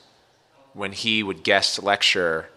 when 0.73 0.93
he 0.93 1.21
would 1.21 1.43
guest 1.43 1.83
lecture, 1.83 2.49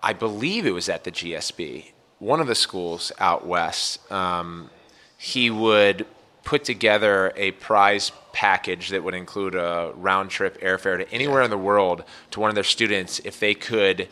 I 0.00 0.12
believe 0.12 0.64
it 0.64 0.70
was 0.70 0.88
at 0.88 1.02
the 1.02 1.10
GSB, 1.10 1.90
one 2.20 2.38
of 2.38 2.46
the 2.46 2.54
schools 2.54 3.10
out 3.18 3.44
west. 3.44 4.12
Um, 4.12 4.70
he 5.18 5.50
would 5.50 6.06
put 6.46 6.62
together 6.64 7.32
a 7.36 7.50
prize 7.52 8.12
package 8.32 8.90
that 8.90 9.02
would 9.02 9.14
include 9.14 9.56
a 9.56 9.92
round 9.96 10.30
trip 10.30 10.58
airfare 10.62 10.96
to 10.96 11.12
anywhere 11.12 11.42
in 11.42 11.50
the 11.50 11.58
world 11.58 12.04
to 12.30 12.38
one 12.38 12.48
of 12.48 12.54
their 12.54 12.64
students 12.64 13.20
if 13.24 13.40
they 13.40 13.52
could 13.52 14.08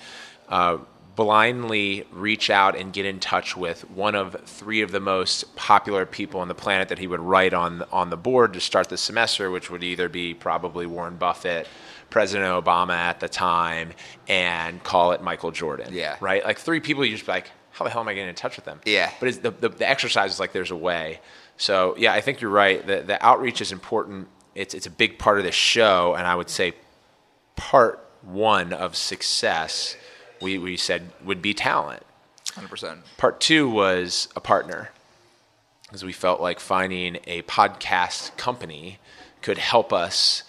uh, 0.49 0.77
blindly 1.15 2.05
reach 2.11 2.51
out 2.51 2.77
and 2.77 2.93
get 2.93 3.07
in 3.07 3.21
touch 3.21 3.57
with 3.57 3.89
one 3.91 4.17
of 4.17 4.35
three 4.47 4.81
of 4.81 4.91
the 4.91 4.99
most 4.99 5.55
popular 5.55 6.05
people 6.05 6.41
on 6.41 6.49
the 6.49 6.55
planet 6.57 6.89
that 6.89 6.99
he 6.99 7.07
would 7.07 7.21
write 7.21 7.55
on 7.55 7.85
on 7.93 8.11
the 8.11 8.17
board 8.17 8.53
to 8.53 8.61
start 8.61 8.89
the 8.89 8.99
semester, 8.99 9.49
which 9.49 9.71
would 9.71 9.85
either 9.85 10.09
be 10.09 10.35
probably 10.35 10.87
Warren 10.87 11.17
Buffett, 11.17 11.69
President 12.11 12.51
Obama 12.51 12.95
at 12.95 13.21
the 13.21 13.29
time, 13.29 13.93
and 14.27 14.83
call 14.83 15.13
it 15.13 15.23
Michael 15.23 15.53
Jordan. 15.53 15.95
Yeah. 15.95 16.17
Right? 16.21 16.45
Like 16.45 16.59
three 16.59 16.81
people, 16.81 17.05
you 17.05 17.13
just 17.13 17.27
be 17.27 17.33
like, 17.33 17.51
how 17.71 17.85
the 17.85 17.91
hell 17.91 18.01
am 18.01 18.09
I 18.09 18.15
getting 18.15 18.29
in 18.29 18.35
touch 18.35 18.57
with 18.57 18.65
them? 18.65 18.81
Yeah. 18.85 19.13
But 19.21 19.29
it's 19.29 19.39
the, 19.39 19.53
the, 19.53 19.69
the 19.69 19.89
exercise 19.89 20.33
is 20.33 20.41
like 20.41 20.53
there's 20.53 20.73
a 20.73 20.77
way. 20.77 21.21
So, 21.57 21.95
yeah, 21.97 22.13
I 22.13 22.21
think 22.21 22.41
you're 22.41 22.51
right. 22.51 22.85
The, 22.87 23.03
the 23.03 23.25
outreach 23.25 23.61
is 23.61 23.73
important. 23.73 24.29
It's, 24.55 24.75
it's 24.75 24.87
a 24.87 24.91
big 24.91 25.19
part 25.19 25.39
of 25.39 25.45
the 25.45 25.53
show. 25.53 26.15
And 26.15 26.27
I 26.27 26.35
would 26.35 26.51
say 26.51 26.73
part 27.57 28.01
one 28.23 28.73
of 28.73 28.97
success, 28.97 29.97
we, 30.41 30.59
we 30.59 30.77
said, 30.77 31.13
would 31.25 31.41
be 31.43 31.55
talent. 31.55 32.03
Hundred 32.55 32.69
percent. 32.69 33.01
Part 33.17 33.41
two 33.41 33.69
was 33.69 34.29
a 34.37 34.41
partner, 34.41 34.91
because 35.83 36.05
we 36.05 36.13
felt 36.13 36.41
like 36.41 36.61
finding 36.61 37.19
a 37.27 37.43
podcast 37.43 38.37
company 38.37 38.99
could 39.43 39.59
help 39.59 39.93
us 39.93 40.45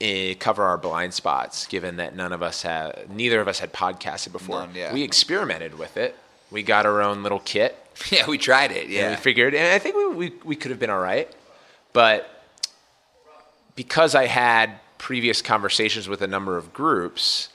eh, 0.00 0.34
cover 0.34 0.64
our 0.64 0.76
blind 0.76 1.14
spots. 1.14 1.66
Given 1.66 1.96
that 1.96 2.16
none 2.16 2.32
of 2.32 2.42
us 2.42 2.62
had, 2.62 3.08
neither 3.10 3.40
of 3.40 3.48
us 3.48 3.60
had 3.60 3.72
podcasted 3.72 4.32
before, 4.32 4.60
None, 4.60 4.74
yeah. 4.74 4.92
we 4.92 5.02
experimented 5.02 5.78
with 5.78 5.96
it. 5.96 6.16
We 6.50 6.62
got 6.62 6.84
our 6.84 7.00
own 7.00 7.22
little 7.22 7.40
kit. 7.40 7.76
Yeah, 8.10 8.26
we 8.26 8.38
tried 8.38 8.72
it. 8.72 8.84
And 8.84 8.92
Yeah, 8.92 9.10
we 9.10 9.16
figured, 9.16 9.54
and 9.54 9.66
I 9.66 9.78
think 9.78 9.96
we, 9.96 10.08
we, 10.08 10.32
we 10.44 10.56
could 10.56 10.70
have 10.70 10.80
been 10.80 10.90
all 10.90 11.00
right. 11.00 11.30
But 11.92 12.28
because 13.74 14.14
I 14.14 14.26
had 14.26 14.78
previous 14.98 15.42
conversations 15.42 16.08
with 16.08 16.22
a 16.22 16.26
number 16.26 16.56
of 16.56 16.72
groups 16.72 17.48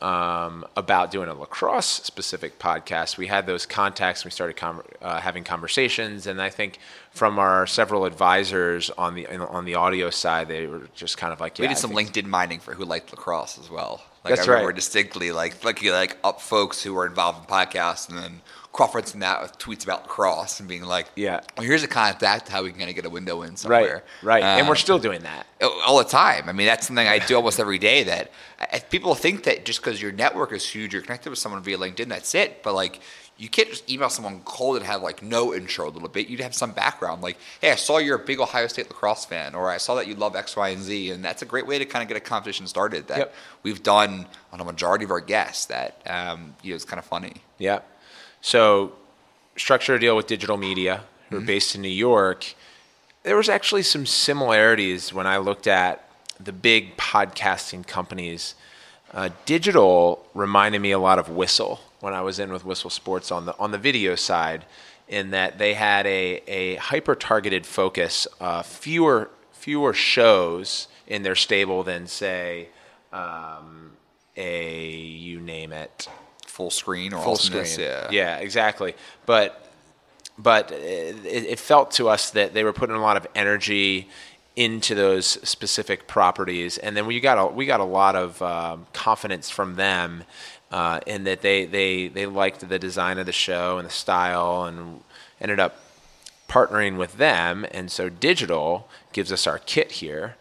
um, 0.00 0.64
about 0.76 1.12
doing 1.12 1.28
a 1.28 1.34
lacrosse 1.34 1.86
specific 1.86 2.58
podcast, 2.58 3.16
we 3.16 3.28
had 3.28 3.46
those 3.46 3.66
contacts. 3.66 4.22
And 4.22 4.26
we 4.26 4.30
started 4.32 4.56
con- 4.56 4.82
uh, 5.00 5.20
having 5.20 5.44
conversations, 5.44 6.26
and 6.26 6.42
I 6.42 6.50
think 6.50 6.78
from 7.12 7.38
our 7.38 7.66
several 7.66 8.04
advisors 8.04 8.90
on 8.90 9.14
the 9.14 9.26
on 9.28 9.64
the 9.64 9.76
audio 9.76 10.10
side, 10.10 10.48
they 10.48 10.66
were 10.66 10.88
just 10.94 11.18
kind 11.18 11.32
of 11.32 11.40
like, 11.40 11.58
yeah, 11.58 11.64
we 11.64 11.68
did 11.68 11.76
I 11.76 11.80
some 11.80 11.92
LinkedIn 11.92 12.26
mining 12.26 12.58
for 12.58 12.74
who 12.74 12.84
liked 12.84 13.12
lacrosse 13.12 13.58
as 13.58 13.70
well. 13.70 14.02
Like 14.24 14.34
That's 14.34 14.46
I 14.46 14.50
remember 14.50 14.68
right. 14.68 14.76
distinctly, 14.76 15.30
like 15.30 15.64
like 15.64 15.82
like 15.84 16.18
up 16.24 16.40
folks 16.40 16.82
who 16.82 16.94
were 16.94 17.06
involved 17.06 17.40
in 17.40 17.46
podcasts, 17.46 18.08
and 18.08 18.18
then 18.18 18.40
that 18.76 19.42
with 19.42 19.58
tweets 19.58 19.84
about 19.84 20.08
Cross 20.08 20.60
and 20.60 20.68
being 20.68 20.82
like, 20.82 21.06
Yeah. 21.14 21.40
well, 21.56 21.66
here's 21.66 21.82
a 21.82 21.88
contact 21.88 22.48
how 22.48 22.62
we 22.62 22.70
can 22.70 22.78
kind 22.78 22.90
of 22.90 22.96
get 22.96 23.04
a 23.04 23.10
window 23.10 23.42
in 23.42 23.56
somewhere, 23.56 24.02
right, 24.22 24.42
and 24.42 24.62
Um, 24.62 24.68
we're 24.68 24.74
still 24.76 24.98
doing 24.98 25.22
that. 25.22 25.46
all 25.86 25.98
the 25.98 26.04
time. 26.04 26.48
I 26.48 26.52
mean, 26.52 26.66
that's 26.66 26.86
something 26.86 27.06
I 27.06 27.18
do 27.18 27.36
almost 27.40 27.60
every 27.60 27.78
day. 27.78 28.02
That 28.04 28.30
I, 28.60 28.78
people 28.80 29.14
think 29.14 29.44
that 29.44 29.64
just 29.64 29.80
because 29.82 30.00
your 30.00 30.12
network 30.12 30.52
is 30.52 30.66
huge, 30.66 30.92
you're 30.92 31.02
connected 31.02 31.30
with 31.30 31.38
someone 31.38 31.62
via 31.62 31.78
LinkedIn, 31.78 32.08
that's 32.08 32.34
it. 32.34 32.62
But 32.62 32.74
like, 32.74 33.00
you 33.38 33.48
can't 33.48 33.68
just 33.68 33.90
email 33.90 34.08
someone 34.10 34.40
cold 34.44 34.76
and 34.76 34.86
have 34.86 35.02
like 35.02 35.22
no 35.22 35.52
intro 35.54 35.88
a 35.88 35.90
little 35.90 36.08
bit. 36.08 36.28
You'd 36.28 36.40
have 36.40 36.54
some 36.54 36.72
background, 36.72 37.22
like, 37.22 37.38
hey, 37.60 37.72
I 37.72 37.76
saw 37.76 37.98
you're 37.98 38.16
a 38.16 38.24
big 38.24 38.40
Ohio 38.40 38.66
State 38.68 38.88
lacrosse 38.88 39.24
fan, 39.24 39.54
or 39.54 39.70
I 39.70 39.78
saw 39.78 39.94
that 39.96 40.06
you 40.06 40.14
love 40.14 40.36
X, 40.36 40.54
Y, 40.56 40.68
and 40.68 40.82
Z, 40.82 41.10
and 41.10 41.24
that's 41.24 41.42
a 41.42 41.46
great 41.46 41.66
way 41.66 41.78
to 41.78 41.84
kind 41.84 42.02
of 42.02 42.08
get 42.08 42.16
a 42.16 42.20
conversation 42.20 42.66
started. 42.66 43.08
That 43.08 43.18
Yep. 43.18 43.34
we've 43.64 43.82
done 43.82 44.26
on 44.52 44.60
a 44.60 44.64
majority 44.64 45.04
of 45.04 45.10
our 45.10 45.20
guests. 45.20 45.66
That 45.66 46.00
um, 46.06 46.54
you 46.62 46.70
know, 46.70 46.76
it's 46.76 46.84
kind 46.84 46.98
of 46.98 47.04
funny. 47.04 47.34
Yeah. 47.58 47.80
So, 48.42 48.92
structure 49.56 49.94
a 49.94 50.00
deal 50.00 50.16
with 50.16 50.26
DGital 50.26 50.58
Media, 50.58 51.04
who 51.30 51.38
are 51.38 51.40
based 51.40 51.76
in 51.76 51.80
New 51.80 51.88
York. 51.88 52.54
There 53.22 53.36
was 53.36 53.48
actually 53.48 53.84
some 53.84 54.04
similarities 54.04 55.14
when 55.14 55.28
I 55.28 55.36
looked 55.36 55.68
at 55.68 56.08
the 56.40 56.52
big 56.52 56.96
podcasting 56.96 57.86
companies. 57.86 58.56
Uh, 59.14 59.28
DGital 59.46 60.18
reminded 60.34 60.80
me 60.80 60.90
a 60.90 60.98
lot 60.98 61.20
of 61.20 61.28
Whistle 61.28 61.82
when 62.00 62.14
I 62.14 62.22
was 62.22 62.40
in 62.40 62.52
with 62.52 62.64
Whistle 62.64 62.90
Sports 62.90 63.30
on 63.30 63.46
the 63.46 63.56
on 63.60 63.70
the 63.70 63.78
video 63.78 64.16
side, 64.16 64.64
in 65.06 65.30
that 65.30 65.58
they 65.58 65.74
had 65.74 66.04
a, 66.06 66.42
a 66.48 66.76
hyper 66.76 67.14
targeted 67.14 67.64
focus, 67.64 68.26
uh, 68.40 68.62
fewer 68.62 69.30
fewer 69.52 69.92
shows 69.92 70.88
in 71.06 71.22
their 71.22 71.36
stable 71.36 71.84
than 71.84 72.08
say 72.08 72.70
um, 73.12 73.92
a 74.36 74.90
you 74.90 75.38
name 75.40 75.72
it 75.72 76.08
Full 76.52 76.70
screen 76.70 77.14
or 77.14 77.22
full 77.22 77.36
screen. 77.36 77.64
Yeah. 77.78 78.08
yeah, 78.10 78.36
exactly. 78.36 78.94
But 79.24 79.58
but 80.36 80.70
it, 80.70 81.24
it 81.24 81.58
felt 81.58 81.92
to 81.92 82.10
us 82.10 82.30
that 82.32 82.52
they 82.52 82.62
were 82.62 82.74
putting 82.74 82.94
a 82.94 83.00
lot 83.00 83.16
of 83.16 83.26
energy 83.34 84.08
into 84.54 84.94
those 84.94 85.26
specific 85.48 86.06
properties, 86.06 86.76
and 86.76 86.94
then 86.94 87.06
we 87.06 87.20
got 87.20 87.38
a, 87.38 87.46
we 87.46 87.64
got 87.64 87.80
a 87.80 87.84
lot 87.84 88.14
of 88.16 88.42
um, 88.42 88.86
confidence 88.92 89.48
from 89.48 89.76
them 89.76 90.24
uh, 90.70 91.00
in 91.06 91.24
that 91.24 91.40
they, 91.40 91.64
they 91.64 92.08
they 92.08 92.26
liked 92.26 92.68
the 92.68 92.78
design 92.78 93.18
of 93.18 93.24
the 93.24 93.32
show 93.32 93.78
and 93.78 93.86
the 93.86 93.92
style, 93.92 94.64
and 94.64 95.00
ended 95.40 95.58
up 95.58 95.76
partnering 96.48 96.98
with 96.98 97.16
them. 97.16 97.64
And 97.70 97.90
so 97.90 98.10
DGital 98.10 98.84
gives 99.14 99.32
us 99.32 99.46
our 99.46 99.58
kit 99.58 99.92
here. 99.92 100.36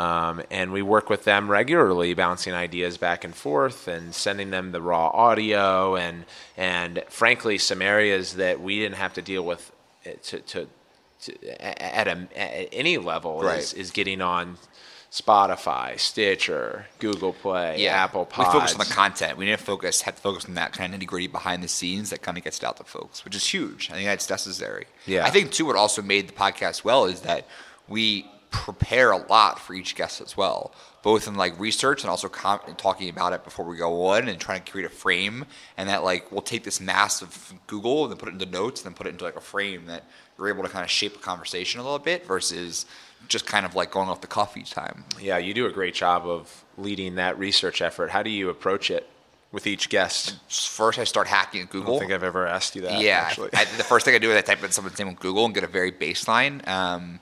Um, 0.00 0.42
and 0.50 0.72
we 0.72 0.82
work 0.82 1.10
with 1.10 1.24
them 1.24 1.50
regularly, 1.50 2.14
bouncing 2.14 2.54
ideas 2.54 2.96
back 2.96 3.24
and 3.24 3.34
forth 3.34 3.88
and 3.88 4.14
sending 4.14 4.50
them 4.50 4.72
the 4.72 4.80
raw 4.80 5.08
audio 5.08 5.96
and 5.96 6.24
and 6.56 7.02
frankly, 7.08 7.58
some 7.58 7.82
areas 7.82 8.34
that 8.36 8.60
we 8.60 8.78
didn't 8.78 8.96
have 8.96 9.12
to 9.14 9.22
deal 9.22 9.44
with 9.44 9.62
to, 10.28 10.38
to, 10.40 10.66
to 11.22 11.62
at, 12.00 12.08
a, 12.08 12.16
at 12.36 12.68
any 12.72 12.96
level 12.98 13.42
Right. 13.42 13.58
is, 13.58 13.74
is 13.74 13.90
getting 13.90 14.20
on 14.22 14.56
Spotify, 15.10 15.98
Stitcher, 15.98 16.86
Google 17.00 17.32
Play, 17.32 17.86
Apple 17.88 18.24
Podcasts. 18.26 18.38
We 18.38 18.44
Pods. 18.44 18.52
focus 18.54 18.72
on 18.74 18.78
the 18.78 18.94
content. 18.94 19.38
We 19.38 19.46
didn't 19.46 19.60
focus, 19.60 20.02
had 20.02 20.16
to 20.16 20.22
focus 20.22 20.44
on 20.46 20.54
that 20.54 20.72
kind 20.72 20.94
of 20.94 21.00
nitty 21.00 21.06
gritty 21.06 21.26
behind 21.26 21.62
the 21.64 21.68
scenes 21.68 22.10
that 22.10 22.22
kind 22.22 22.38
of 22.38 22.44
gets 22.44 22.58
it 22.58 22.64
out 22.64 22.76
to 22.76 22.84
folks, 22.84 23.24
which 23.24 23.34
is 23.34 23.44
huge. 23.46 23.90
I 23.90 23.94
think 23.94 24.06
that's 24.06 24.30
necessary. 24.30 24.86
Yeah. 25.06 25.26
I 25.26 25.30
think 25.30 25.50
too, 25.50 25.66
what 25.66 25.76
also 25.76 26.00
made 26.00 26.28
the 26.28 26.32
podcast 26.32 26.84
well 26.84 27.06
is 27.06 27.22
that 27.22 27.46
we 27.88 28.24
prepare 28.50 29.12
a 29.12 29.16
lot 29.16 29.58
for 29.58 29.74
each 29.74 29.94
guest 29.94 30.20
as 30.20 30.36
well, 30.36 30.72
both 31.02 31.28
in 31.28 31.34
like 31.34 31.58
research 31.58 32.02
and 32.02 32.10
also 32.10 32.28
com- 32.28 32.60
and 32.66 32.76
talking 32.76 33.08
about 33.08 33.32
it 33.32 33.44
before 33.44 33.64
we 33.64 33.76
go 33.76 34.06
on 34.06 34.28
and 34.28 34.40
trying 34.40 34.62
to 34.62 34.70
create 34.70 34.86
a 34.86 34.90
frame. 34.90 35.44
And 35.76 35.88
that 35.88 36.02
like 36.04 36.30
we'll 36.32 36.42
take 36.42 36.64
this 36.64 36.80
mass 36.80 37.22
of 37.22 37.54
Google 37.66 38.04
and 38.04 38.12
then 38.12 38.18
put 38.18 38.28
it 38.28 38.32
into 38.32 38.46
notes 38.46 38.80
and 38.80 38.90
then 38.90 38.96
put 38.96 39.06
it 39.06 39.10
into 39.10 39.24
like 39.24 39.36
a 39.36 39.40
frame 39.40 39.86
that 39.86 40.04
you're 40.38 40.48
able 40.48 40.62
to 40.62 40.68
kind 40.68 40.84
of 40.84 40.90
shape 40.90 41.16
a 41.16 41.18
conversation 41.18 41.80
a 41.80 41.82
little 41.82 41.98
bit 41.98 42.26
versus 42.26 42.86
just 43.28 43.46
kind 43.46 43.66
of 43.66 43.74
like 43.74 43.90
going 43.90 44.08
off 44.08 44.20
the 44.20 44.26
cuff 44.26 44.56
each 44.56 44.70
time. 44.70 45.04
Yeah, 45.20 45.38
you 45.38 45.54
do 45.54 45.66
a 45.66 45.72
great 45.72 45.94
job 45.94 46.26
of 46.26 46.64
leading 46.76 47.16
that 47.16 47.38
research 47.38 47.82
effort. 47.82 48.10
How 48.10 48.22
do 48.22 48.30
you 48.30 48.48
approach 48.48 48.90
it 48.90 49.08
with 49.52 49.66
each 49.66 49.88
guest? 49.88 50.36
First, 50.48 50.98
I 50.98 51.04
start 51.04 51.26
hacking 51.26 51.62
at 51.62 51.70
Google. 51.70 51.94
I 51.94 51.98
don't 51.98 52.00
think 52.00 52.12
I've 52.12 52.24
ever 52.24 52.46
asked 52.46 52.74
you 52.74 52.82
that. 52.82 53.00
Yeah, 53.00 53.24
actually. 53.26 53.50
I, 53.52 53.64
the 53.64 53.84
first 53.84 54.04
thing 54.04 54.14
I 54.14 54.18
do 54.18 54.30
is 54.30 54.36
I 54.36 54.40
type 54.40 54.64
in 54.64 54.70
someone's 54.70 54.98
name 54.98 55.08
on 55.08 55.14
Google 55.14 55.44
and 55.44 55.54
get 55.54 55.64
a 55.64 55.68
very 55.68 55.92
baseline. 55.92 56.66
Um, 56.66 57.20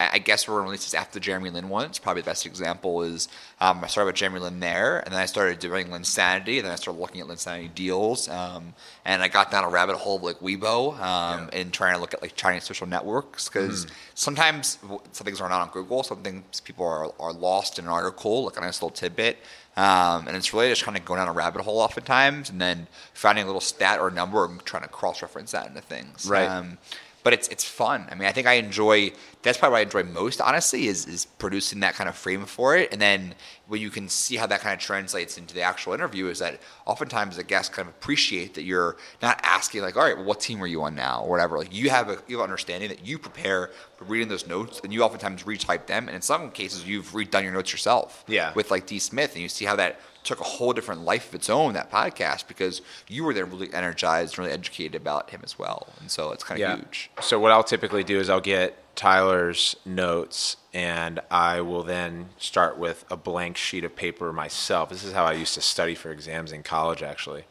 I 0.00 0.10
I 0.14 0.18
guess 0.18 0.46
we're 0.46 0.54
going 0.54 0.64
to 0.64 0.70
release 0.70 0.84
this 0.84 0.94
after 0.94 1.14
the 1.14 1.20
Jeremy 1.20 1.50
Lin 1.50 1.68
one. 1.68 1.86
It's 1.86 1.98
probably 1.98 2.22
the 2.22 2.26
best 2.26 2.46
example 2.46 3.02
is 3.02 3.28
um, 3.60 3.82
I 3.82 3.86
started 3.86 4.06
with 4.06 4.16
Jeremy 4.16 4.40
Lin 4.40 4.60
there, 4.60 5.00
and 5.00 5.12
then 5.12 5.20
I 5.20 5.26
started 5.26 5.58
doing 5.58 5.88
Linsanity, 5.88 6.56
and 6.56 6.64
then 6.64 6.72
I 6.72 6.76
started 6.76 7.00
looking 7.00 7.20
at 7.20 7.26
Linsanity 7.26 7.74
deals, 7.74 8.28
um, 8.28 8.74
and 9.04 9.22
I 9.22 9.28
got 9.28 9.50
down 9.50 9.64
a 9.64 9.68
rabbit 9.68 9.96
hole 9.96 10.16
of 10.16 10.22
like 10.22 10.40
Weibo 10.40 10.98
um, 11.00 11.50
and 11.52 11.72
trying 11.72 11.94
to 11.94 12.00
look 12.00 12.14
at 12.14 12.22
like 12.22 12.34
Chinese 12.36 12.64
social 12.64 12.86
networks 12.86 13.48
because 13.48 13.86
sometimes 14.14 14.76
w- 14.76 15.00
some 15.12 15.24
things 15.24 15.40
are 15.40 15.48
not 15.48 15.62
on 15.62 15.70
Google, 15.70 16.02
some 16.02 16.22
things 16.22 16.60
people 16.60 16.86
are, 16.86 17.12
are 17.20 17.32
lost 17.32 17.78
in 17.78 17.86
an 17.86 17.90
article, 17.90 18.44
like 18.44 18.56
a 18.56 18.60
nice 18.60 18.82
little 18.82 18.90
tidbit. 18.90 19.38
Um, 19.78 20.26
and 20.26 20.34
it's 20.34 20.54
really 20.54 20.70
just 20.70 20.84
kind 20.84 20.96
of 20.96 21.04
going 21.04 21.18
down 21.18 21.28
a 21.28 21.32
rabbit 21.32 21.60
hole 21.60 21.80
oftentimes, 21.80 22.48
and 22.48 22.58
then 22.58 22.86
finding 23.12 23.44
a 23.44 23.46
little 23.46 23.60
stat 23.60 24.00
or 24.00 24.10
number 24.10 24.42
and 24.46 24.64
trying 24.64 24.82
to 24.84 24.88
cross-reference 24.88 25.52
that 25.52 25.66
into 25.68 25.82
things. 25.82 26.26
Right. 26.26 26.48
Um, 26.48 26.78
but 27.26 27.32
it's 27.32 27.48
it's 27.48 27.64
fun. 27.64 28.06
I 28.08 28.14
mean, 28.14 28.28
I 28.28 28.30
think 28.30 28.46
I 28.46 28.52
enjoy. 28.52 29.10
That's 29.42 29.58
probably 29.58 29.72
what 29.72 29.78
I 29.78 29.82
enjoy 29.82 30.04
most, 30.04 30.40
honestly, 30.40 30.86
is 30.86 31.06
is 31.06 31.24
producing 31.24 31.80
that 31.80 31.94
kind 31.94 32.08
of 32.08 32.14
frame 32.14 32.46
for 32.46 32.76
it, 32.76 32.92
and 32.92 33.02
then 33.02 33.34
when 33.66 33.80
you 33.80 33.90
can 33.90 34.08
see 34.08 34.36
how 34.36 34.46
that 34.46 34.60
kind 34.60 34.72
of 34.72 34.78
translates 34.78 35.36
into 35.36 35.52
the 35.52 35.60
actual 35.60 35.92
interview 35.92 36.28
is 36.28 36.38
that 36.38 36.60
oftentimes 36.86 37.36
the 37.36 37.42
guests 37.42 37.74
kind 37.74 37.88
of 37.88 37.94
appreciate 37.96 38.54
that 38.54 38.62
you're 38.62 38.96
not 39.22 39.40
asking 39.42 39.82
like, 39.82 39.96
all 39.96 40.04
right, 40.04 40.16
well, 40.16 40.24
what 40.24 40.38
team 40.38 40.62
are 40.62 40.68
you 40.68 40.84
on 40.84 40.94
now, 40.94 41.24
or 41.24 41.28
whatever. 41.28 41.58
Like 41.58 41.74
you 41.74 41.90
have 41.90 42.08
a 42.08 42.22
you 42.28 42.36
have 42.36 42.44
understanding 42.44 42.90
that 42.90 43.04
you 43.04 43.18
prepare 43.18 43.72
for 43.96 44.04
reading 44.04 44.28
those 44.28 44.46
notes, 44.46 44.80
and 44.84 44.92
you 44.92 45.02
oftentimes 45.02 45.42
retype 45.42 45.86
them, 45.86 46.06
and 46.06 46.14
in 46.14 46.22
some 46.22 46.52
cases 46.52 46.86
you've 46.86 47.10
redone 47.10 47.42
your 47.42 47.52
notes 47.52 47.72
yourself. 47.72 48.24
Yeah. 48.28 48.52
With 48.54 48.70
like 48.70 48.86
D 48.86 49.00
Smith, 49.00 49.32
and 49.32 49.42
you 49.42 49.48
see 49.48 49.64
how 49.64 49.74
that 49.74 49.98
took 50.26 50.40
a 50.40 50.44
whole 50.44 50.72
different 50.72 51.02
life 51.02 51.28
of 51.28 51.34
its 51.36 51.48
own 51.48 51.74
that 51.74 51.90
podcast 51.90 52.48
because 52.48 52.82
you 53.08 53.24
were 53.24 53.32
there 53.32 53.44
really 53.44 53.72
energized 53.72 54.34
and 54.34 54.40
really 54.40 54.52
educated 54.52 54.94
about 54.94 55.30
him 55.30 55.40
as 55.44 55.58
well, 55.58 55.88
and 56.00 56.10
so 56.10 56.32
it's 56.32 56.44
kind 56.44 56.60
of 56.62 56.78
huge. 56.78 57.10
So 57.20 57.38
what 57.38 57.52
I'll 57.52 57.64
typically 57.64 58.04
do 58.04 58.18
is 58.18 58.28
I'll 58.28 58.40
get 58.40 58.82
Tyler's 58.96 59.76
notes 59.84 60.56
and 60.72 61.20
I 61.30 61.60
will 61.60 61.82
then 61.82 62.30
start 62.38 62.78
with 62.78 63.04
a 63.10 63.16
blank 63.16 63.56
sheet 63.56 63.84
of 63.84 63.94
paper 63.94 64.32
myself. 64.32 64.88
This 64.88 65.04
is 65.04 65.12
how 65.12 65.24
I 65.24 65.34
used 65.34 65.54
to 65.54 65.60
study 65.60 65.94
for 65.94 66.10
exams 66.10 66.50
in 66.50 66.62
college 66.62 67.02
actually. 67.02 67.44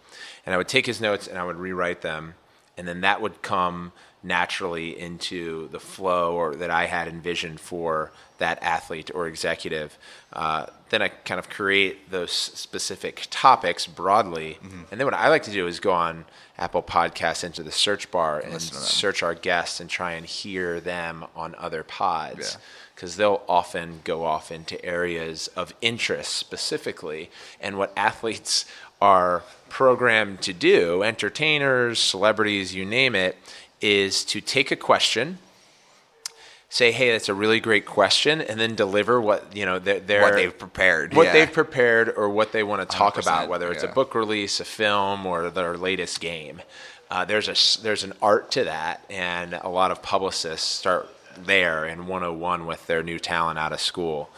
And 0.46 0.54
I 0.54 0.58
would 0.58 0.68
take 0.68 0.88
his 0.88 1.00
notes 1.00 1.28
and 1.28 1.38
I 1.38 1.46
would 1.46 1.58
rewrite 1.58 2.02
them 2.02 2.34
and 2.76 2.88
then 2.88 3.02
that 3.02 3.22
would 3.22 3.42
come 3.42 3.94
naturally 4.26 5.00
into 5.00 5.68
the 5.70 5.80
flow 5.80 6.36
or 6.36 6.56
that 6.56 6.72
I 6.72 6.88
had 6.88 7.08
envisioned 7.08 7.60
for 7.60 8.12
that 8.40 8.62
athlete 8.62 9.12
or 9.14 9.28
executive. 9.28 9.98
Uh, 10.34 10.66
then 10.90 11.02
I 11.02 11.08
kind 11.10 11.40
of 11.40 11.50
create 11.50 12.12
those 12.12 12.32
specific 12.32 13.28
topics 13.30 13.88
broadly. 13.88 14.58
And 14.92 15.00
then 15.00 15.06
what 15.06 15.14
I 15.14 15.30
like 15.30 15.44
to 15.44 15.52
do 15.52 15.68
is 15.68 15.80
go 15.80 15.94
on 15.94 16.26
Apple 16.58 16.84
Podcasts 16.84 17.44
into 17.44 17.64
the 17.64 17.72
search 17.72 18.12
bar 18.12 18.40
and 18.40 18.62
search 18.62 19.24
our 19.24 19.36
guests 19.36 19.80
and 19.80 19.90
try 19.90 20.14
and 20.14 20.26
hear 20.26 20.80
them 20.80 21.26
on 21.36 21.56
other 21.58 21.84
pods 21.84 22.54
Yeah. 22.56 22.62
because 22.96 23.16
they'll 23.16 23.44
often 23.48 24.02
go 24.04 24.26
off 24.26 24.52
into 24.52 24.84
areas 24.84 25.48
of 25.56 25.74
interest 25.82 26.34
specifically 26.36 27.30
and 27.62 27.78
what 27.78 27.94
athletes 27.96 28.66
are 29.02 29.44
programmed 29.70 30.42
to 30.42 30.54
do 30.54 31.04
entertainers 31.04 32.00
celebrities 32.00 32.74
you 32.74 32.86
name 32.86 33.14
it 33.14 33.36
is 33.86 34.26
to 34.26 34.42
take 34.42 34.72
a 34.72 34.76
question 34.76 35.38
say 36.70 36.92
hey 36.92 37.12
that's 37.12 37.30
a 37.30 37.34
really 37.34 37.60
great 37.60 37.86
question 37.86 38.42
and 38.42 38.60
then 38.60 38.76
deliver 38.76 39.22
what 39.22 39.56
you 39.56 39.66
know 39.66 39.80
their, 39.80 40.00
their 40.00 40.22
What 40.24 40.34
they've 40.34 40.58
prepared, 40.58 41.14
what 41.14 41.28
yeah. 41.28 41.34
they've 41.34 41.52
prepared 41.52 42.14
or 42.18 42.28
what 42.30 42.52
they 42.52 42.64
want 42.64 42.82
to 42.82 42.98
talk 42.98 43.18
about 43.18 43.48
whether 43.48 43.72
it's 43.72 43.84
a 43.84 43.88
book 43.88 44.16
release 44.16 44.60
a 44.60 44.66
film 44.66 45.26
or 45.26 45.50
their 45.50 45.78
latest 45.78 46.20
game. 46.20 46.62
Uh, 47.12 47.24
there's 47.24 47.48
a 47.48 47.82
there's 47.82 48.04
an 48.04 48.14
art 48.22 48.52
to 48.52 48.64
that 48.64 49.06
and 49.10 49.54
a 49.54 49.70
lot 49.70 49.92
of 49.92 50.02
publicists 50.02 50.68
start 50.68 51.08
there 51.38 51.86
in 51.86 52.08
101 52.08 52.66
with 52.66 52.88
their 52.88 53.04
new 53.04 53.20
talent 53.20 53.60
out 53.60 53.72
of 53.72 53.80
school. 53.80 54.30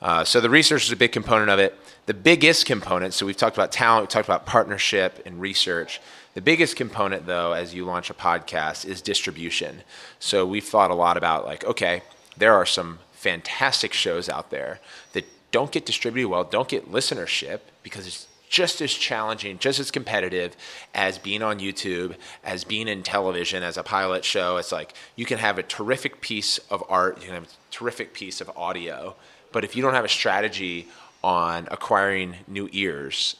Uh, 0.00 0.24
so 0.24 0.40
the 0.40 0.50
research 0.50 0.86
is 0.86 0.92
a 0.92 0.96
big 0.96 1.12
component 1.12 1.50
of 1.50 1.58
it. 1.58 1.78
The 2.06 2.14
biggest 2.14 2.64
component 2.64 3.12
so 3.12 3.26
we've 3.26 3.36
talked 3.36 3.56
about 3.56 3.70
talent 3.70 4.02
we 4.02 4.06
talked 4.08 4.28
about 4.28 4.46
partnership 4.46 5.22
and 5.26 5.40
research 5.40 6.00
the 6.34 6.40
biggest 6.40 6.76
component 6.76 7.26
though 7.26 7.52
as 7.52 7.74
you 7.74 7.84
launch 7.84 8.10
a 8.10 8.14
podcast 8.14 8.84
is 8.84 9.00
distribution 9.00 9.82
so 10.18 10.44
we've 10.46 10.64
thought 10.64 10.90
a 10.90 10.94
lot 10.94 11.16
about 11.16 11.44
like 11.44 11.64
okay 11.64 12.02
there 12.36 12.54
are 12.54 12.66
some 12.66 12.98
fantastic 13.12 13.92
shows 13.92 14.28
out 14.28 14.50
there 14.50 14.80
that 15.12 15.24
don't 15.50 15.72
get 15.72 15.86
distributed 15.86 16.28
well 16.28 16.44
don't 16.44 16.68
get 16.68 16.90
listenership 16.90 17.60
because 17.82 18.06
it's 18.06 18.26
just 18.54 18.80
as 18.80 18.92
challenging, 18.92 19.58
just 19.58 19.80
as 19.80 19.90
competitive 19.90 20.56
as 20.94 21.18
being 21.18 21.42
on 21.42 21.58
YouTube, 21.58 22.14
as 22.44 22.62
being 22.62 22.86
in 22.86 23.02
television, 23.02 23.64
as 23.64 23.76
a 23.76 23.82
pilot 23.82 24.24
show. 24.24 24.58
It's 24.58 24.70
like 24.70 24.94
you 25.16 25.26
can 25.26 25.38
have 25.38 25.58
a 25.58 25.62
terrific 25.64 26.20
piece 26.20 26.58
of 26.70 26.84
art, 26.88 27.18
you 27.20 27.26
can 27.26 27.34
have 27.34 27.44
a 27.44 27.72
terrific 27.72 28.14
piece 28.14 28.40
of 28.40 28.48
audio, 28.56 29.16
but 29.50 29.64
if 29.64 29.74
you 29.74 29.82
don't 29.82 29.94
have 29.94 30.04
a 30.04 30.08
strategy 30.08 30.86
on 31.24 31.66
acquiring 31.70 32.36
new 32.46 32.68
ears, 32.70 33.34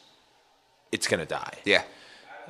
it's 0.91 1.07
going 1.07 1.21
to 1.21 1.27
die. 1.27 1.59
Yeah. 1.65 1.85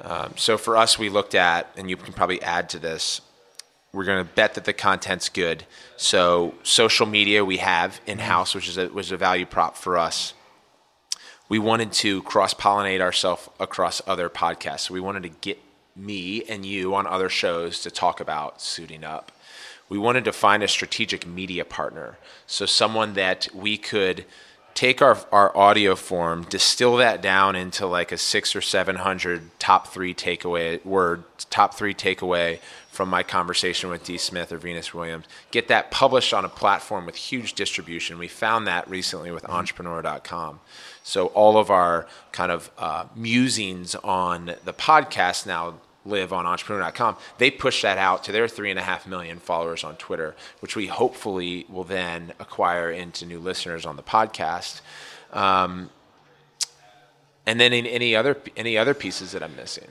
Um, 0.03 0.35
so 0.37 0.59
for 0.59 0.77
us, 0.77 0.99
we 0.99 1.09
looked 1.09 1.35
at, 1.35 1.71
and 1.77 1.89
you 1.89 1.97
can 1.97 2.13
probably 2.13 2.43
add 2.43 2.69
to 2.71 2.79
this. 2.79 3.21
We're 3.93 4.05
going 4.05 4.27
to 4.27 4.33
bet 4.33 4.55
that 4.55 4.65
the 4.65 4.73
content's 4.73 5.29
good. 5.29 5.65
So 5.97 6.55
social 6.63 7.07
media 7.07 7.45
we 7.45 7.59
have 7.59 8.01
in 8.07 8.19
house, 8.19 8.55
which 8.55 8.69
is 8.69 8.77
a, 8.77 8.89
was 8.89 9.13
a 9.13 9.17
value 9.17 9.47
prop 9.47 9.77
for 9.77 9.97
us. 9.97 10.35
We 11.49 11.59
wanted 11.59 11.93
to 11.93 12.23
cross 12.23 12.55
pollinate 12.55 13.01
ourselves 13.01 13.49
across 13.61 14.03
other 14.07 14.29
podcasts. 14.29 14.81
So 14.81 14.95
we 14.95 15.01
wanted 15.01 15.23
to 15.25 15.29
get 15.29 15.59
me 15.95 16.43
and 16.45 16.67
you 16.67 16.95
on 16.95 17.07
other 17.07 17.29
shows 17.29 17.81
to 17.83 17.91
talk 17.91 18.19
about 18.19 18.61
suiting 18.61 19.05
up. 19.05 19.31
We 19.89 19.99
wanted 19.99 20.25
to 20.25 20.33
find 20.33 20.63
a 20.63 20.69
strategic 20.69 21.27
media 21.27 21.65
partner. 21.65 22.19
So 22.47 22.67
someone 22.67 23.15
that 23.15 23.49
we 23.55 23.77
could 23.77 24.25
take 24.75 25.01
our, 25.01 25.19
our 25.31 25.57
audio 25.57 25.95
form, 25.95 26.45
distill 26.45 26.97
that 26.97 27.23
down 27.23 27.55
into 27.57 27.87
like 27.87 28.13
a 28.13 28.19
six 28.19 28.55
or 28.55 28.61
seven 28.61 28.97
hundred 28.97 29.43
top 29.59 29.89
three 29.89 30.13
takeaway 30.13 30.85
word, 30.85 31.25
top 31.51 31.75
three 31.75 31.95
takeaway 31.95 32.59
from 32.91 33.09
my 33.09 33.23
conversation 33.23 33.91
with 33.91 34.05
D. 34.05 34.17
Smith 34.19 34.53
or 34.53 34.59
Venus 34.59 34.95
Williams, 34.95 35.25
get 35.51 35.69
that 35.69 35.91
published 35.91 36.33
on 36.33 36.45
a 36.45 36.49
platform 36.49 37.07
with 37.07 37.17
huge 37.17 37.55
distribution. 37.55 38.19
We 38.19 38.29
found 38.29 38.67
that 38.67 38.89
recently 38.89 39.33
with 39.33 39.45
entrepreneur.com. 39.49 40.61
So 41.03 41.27
all 41.27 41.59
of 41.59 41.71
our 41.71 42.07
kind 42.33 42.53
of 42.53 42.71
uh, 42.79 43.07
musings 43.17 43.95
on 43.97 44.55
the 44.65 44.73
podcast 44.73 45.47
now 45.47 45.75
live 46.07 46.33
on 46.33 46.47
entrepreneur.com. 46.47 47.17
They 47.39 47.51
push 47.51 47.83
that 47.83 47.99
out 47.99 48.25
to 48.25 48.33
their 48.33 48.49
three 48.49 48.71
and 48.71 48.79
a 48.79 48.83
half 48.83 49.07
million 49.07 49.39
followers 49.39 49.85
on 49.85 49.97
Twitter, 49.97 50.35
which 50.61 50.77
we 50.77 50.87
hopefully 50.87 51.67
will 51.69 51.85
then 51.85 52.33
acquire 52.39 52.91
into 52.91 53.25
new 53.27 53.39
listeners 53.41 53.87
on 53.87 53.97
the 53.97 54.03
podcast. 54.03 54.81
Um, 55.33 55.91
And 57.47 57.61
then 57.61 57.73
in 57.73 57.87
any 57.87 58.17
other 58.17 58.37
any 58.57 58.79
other 58.79 58.95
pieces 58.95 59.33
that 59.33 59.43
I'm 59.43 59.55
missing. 59.57 59.89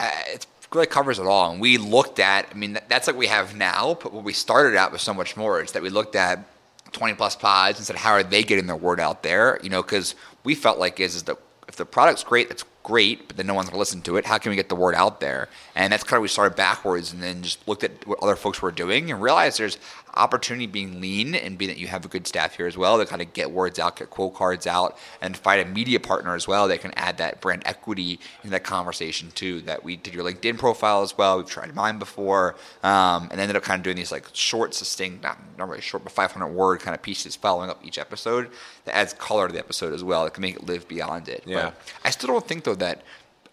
uh, 0.00 0.10
it 0.34 0.46
really 0.72 0.86
covers 0.86 1.18
it 1.18 1.26
all. 1.26 1.50
And 1.52 1.60
we 1.60 1.78
looked 1.78 2.18
at, 2.18 2.48
I 2.50 2.54
mean, 2.54 2.78
that's 2.88 3.06
like 3.06 3.16
we 3.16 3.28
have 3.28 3.54
now, 3.56 3.96
but 4.02 4.12
what 4.12 4.24
we 4.24 4.32
started 4.32 4.76
out 4.76 4.92
with 4.92 5.00
so 5.00 5.14
much 5.14 5.36
more 5.36 5.62
is 5.62 5.72
that 5.72 5.82
we 5.82 5.88
looked 5.90 6.16
at 6.16 6.44
20 6.92 7.14
plus 7.14 7.36
pods 7.36 7.78
and 7.78 7.86
said, 7.86 7.96
how 7.96 8.12
are 8.12 8.22
they 8.22 8.42
getting 8.42 8.66
their 8.66 8.76
word 8.76 9.00
out 9.00 9.22
there? 9.22 9.58
You 9.62 9.70
know, 9.70 9.82
because 9.82 10.14
we 10.42 10.54
felt 10.54 10.78
like 10.78 10.98
is, 11.00 11.14
is 11.14 11.22
that 11.24 11.38
if 11.68 11.76
the 11.76 11.86
product's 11.86 12.24
great, 12.24 12.48
that's 12.48 12.64
great, 12.84 13.26
but 13.26 13.36
then 13.36 13.48
no 13.48 13.54
one's 13.54 13.68
going 13.68 13.74
to 13.74 13.78
listen 13.80 14.00
to 14.02 14.16
it. 14.16 14.24
How 14.24 14.38
can 14.38 14.50
we 14.50 14.56
get 14.56 14.68
the 14.68 14.76
word 14.76 14.94
out 14.94 15.18
there? 15.18 15.48
And 15.74 15.92
that's 15.92 16.04
kind 16.04 16.18
of 16.18 16.22
we 16.22 16.28
started 16.28 16.54
backwards 16.54 17.12
and 17.12 17.20
then 17.20 17.42
just 17.42 17.66
looked 17.66 17.82
at 17.82 18.06
what 18.06 18.22
other 18.22 18.36
folks 18.36 18.62
were 18.62 18.70
doing 18.70 19.10
and 19.10 19.20
realized 19.20 19.58
there's 19.58 19.78
opportunity 20.16 20.66
being 20.66 21.00
lean 21.00 21.34
and 21.34 21.58
being 21.58 21.68
that 21.68 21.78
you 21.78 21.86
have 21.86 22.04
a 22.04 22.08
good 22.08 22.26
staff 22.26 22.56
here 22.56 22.66
as 22.66 22.76
well 22.76 22.98
to 22.98 23.06
kind 23.06 23.22
of 23.22 23.32
get 23.32 23.50
words 23.50 23.78
out, 23.78 23.96
get 23.96 24.10
quote 24.10 24.34
cards 24.34 24.66
out, 24.66 24.96
and 25.20 25.36
find 25.36 25.60
a 25.60 25.70
media 25.70 26.00
partner 26.00 26.34
as 26.34 26.46
well 26.46 26.68
that 26.68 26.80
can 26.80 26.92
add 26.96 27.18
that 27.18 27.40
brand 27.40 27.62
equity 27.64 28.20
in 28.42 28.50
that 28.50 28.64
conversation 28.64 29.30
too. 29.32 29.60
That 29.62 29.84
we 29.84 29.96
did 29.96 30.14
your 30.14 30.24
LinkedIn 30.24 30.58
profile 30.58 31.02
as 31.02 31.16
well. 31.16 31.38
We've 31.38 31.46
tried 31.46 31.74
mine 31.74 31.98
before, 31.98 32.56
um, 32.82 33.28
and 33.30 33.40
ended 33.40 33.56
up 33.56 33.62
kind 33.62 33.78
of 33.78 33.84
doing 33.84 33.96
these 33.96 34.12
like 34.12 34.26
short, 34.32 34.74
succinct, 34.74 35.22
not, 35.22 35.38
not 35.58 35.68
really 35.68 35.80
short, 35.80 36.04
but 36.04 36.12
500 36.12 36.46
word 36.48 36.80
kind 36.80 36.94
of 36.94 37.02
pieces 37.02 37.36
following 37.36 37.70
up 37.70 37.84
each 37.84 37.98
episode 37.98 38.50
that 38.84 38.96
adds 38.96 39.12
color 39.14 39.46
to 39.46 39.52
the 39.52 39.58
episode 39.58 39.92
as 39.92 40.04
well. 40.04 40.24
That 40.24 40.34
can 40.34 40.42
make 40.42 40.56
it 40.56 40.66
live 40.66 40.88
beyond 40.88 41.28
it. 41.28 41.42
Yeah. 41.46 41.64
But 41.64 41.74
I 42.04 42.10
still 42.10 42.28
don't 42.28 42.46
think 42.46 42.64
though 42.64 42.74
that 42.76 43.02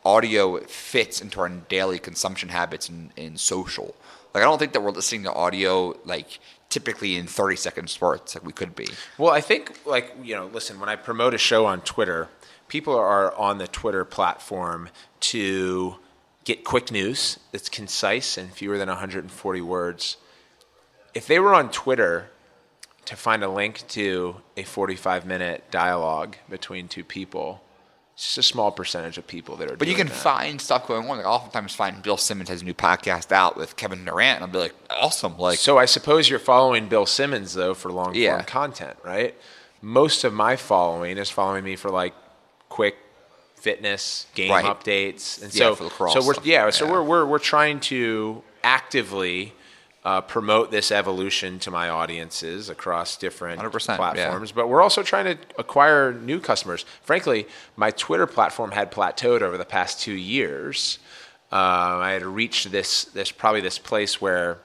audio 0.04 0.60
fits 0.62 1.22
into 1.22 1.40
our 1.40 1.50
daily 1.50 2.00
consumption 2.00 2.50
habits 2.50 2.90
in, 2.90 3.12
in 3.16 3.38
social. 3.38 3.96
Like 4.34 4.44
I 4.44 4.46
don't 4.46 4.60
think 4.60 4.74
that 4.74 4.82
we're 4.82 4.92
listening 4.92 5.24
to 5.24 5.34
audio 5.34 5.98
like 6.06 6.40
typically 6.70 7.16
in 7.16 7.28
30 7.28 7.56
second 7.58 7.90
spurts 7.90 8.36
like 8.36 8.46
we 8.46 8.54
could 8.54 8.76
be. 8.76 8.88
Well, 9.18 9.34
I 9.34 9.42
think 9.42 9.86
like 9.86 10.16
you 10.24 10.36
know, 10.36 10.48
listen, 10.48 10.80
when 10.80 10.90
I 10.90 10.96
promote 10.96 11.34
a 11.34 11.38
show 11.38 11.66
on 11.66 11.82
Twitter, 11.82 12.30
people 12.68 12.98
are 12.98 13.36
on 13.36 13.58
the 13.58 13.68
Twitter 13.68 14.06
platform 14.06 14.90
to 15.20 15.98
get 16.44 16.64
quick 16.64 16.92
news 16.92 17.40
that's 17.52 17.70
concise 17.70 18.38
and 18.38 18.52
fewer 18.52 18.78
than 18.78 18.88
140 18.88 19.62
words. 19.62 20.18
If 21.14 21.28
they 21.28 21.40
were 21.40 21.54
on 21.54 21.70
Twitter 21.70 22.30
to 23.06 23.16
find 23.16 23.44
a 23.44 23.50
link 23.50 23.88
to 23.90 24.38
a 24.56 24.64
45 24.64 25.26
minute 25.26 25.70
dialogue 25.70 26.38
between 26.50 26.88
two 26.88 27.04
people, 27.04 27.62
it's 28.22 28.36
just 28.36 28.38
a 28.38 28.54
small 28.54 28.72
percentage 28.72 29.18
of 29.18 29.26
people 29.26 29.56
that 29.56 29.72
are. 29.72 29.76
But 29.76 29.88
you 29.88 29.96
can 29.96 30.06
that. 30.06 30.14
find 30.16 30.62
stuff 30.62 30.88
going 30.88 31.10
on. 31.10 31.18
Like 31.18 31.26
oftentimes 31.26 31.74
find 31.74 32.04
Bill 32.04 32.18
Simmons 32.18 32.50
has 32.50 32.62
a 32.62 32.66
new 32.66 32.76
podcast 32.76 33.32
out 33.32 33.58
with 33.58 33.76
Kevin 33.78 34.06
Durant, 34.06 34.36
and 34.36 34.46
I'll 34.46 34.52
be 34.52 34.60
like, 34.60 34.76
awesome. 34.92 35.40
Like 35.40 35.58
So 35.58 35.80
I 35.80 35.86
suppose 35.86 36.30
you're 36.30 36.38
following 36.38 36.88
Bill 36.88 37.08
Simmons 37.08 37.56
though 37.56 37.74
for 37.74 37.92
long 37.92 38.10
form 38.14 38.18
Yeah. 38.18 38.44
content, 38.44 38.96
right? 39.04 39.34
Most 39.82 40.24
of 40.24 40.34
my 40.34 40.56
following 40.56 41.18
is 41.18 41.32
following 41.32 41.64
me 41.64 41.76
for 41.76 41.90
like 41.90 42.14
quick 42.70 42.96
fitness 43.56 44.28
game 44.36 44.52
Right. 44.52 44.66
updates, 44.66 45.42
and 45.42 45.52
Yeah, 45.54 45.74
so 45.76 45.90
so 46.10 46.24
we're 46.24 46.36
yeah, 46.44 46.70
so 46.70 46.86
Yeah. 46.86 46.92
we're 46.92 47.04
we're 47.04 47.26
we're 47.26 47.40
trying 47.40 47.80
to 47.82 48.44
actively. 48.64 49.54
Uh, 50.04 50.20
promote 50.20 50.72
this 50.72 50.92
evolution 50.92 51.60
to 51.60 51.70
my 51.70 51.88
audiences 51.88 52.70
across 52.70 53.16
different 53.18 53.62
100%, 53.62 53.88
yeah. 53.90 53.96
platforms, 53.98 54.52
but 54.52 54.68
we're 54.68 54.82
also 54.82 55.04
trying 55.04 55.26
to 55.26 55.38
acquire 55.60 56.12
new 56.12 56.40
customers. 56.40 56.86
Frankly, 57.04 57.46
my 57.76 57.92
Twitter 57.92 58.26
platform 58.26 58.72
had 58.72 58.92
plateaued 58.92 59.42
over 59.44 59.60
the 59.60 59.66
past 59.66 60.02
two 60.02 60.14
years. 60.16 60.98
Uh, 61.52 62.02
I 62.02 62.12
had 62.14 62.24
reached 62.24 62.72
this 62.72 63.04
this 63.06 63.32
probably 63.32 63.62
this 63.62 63.78
place 63.78 64.20
where 64.20 64.58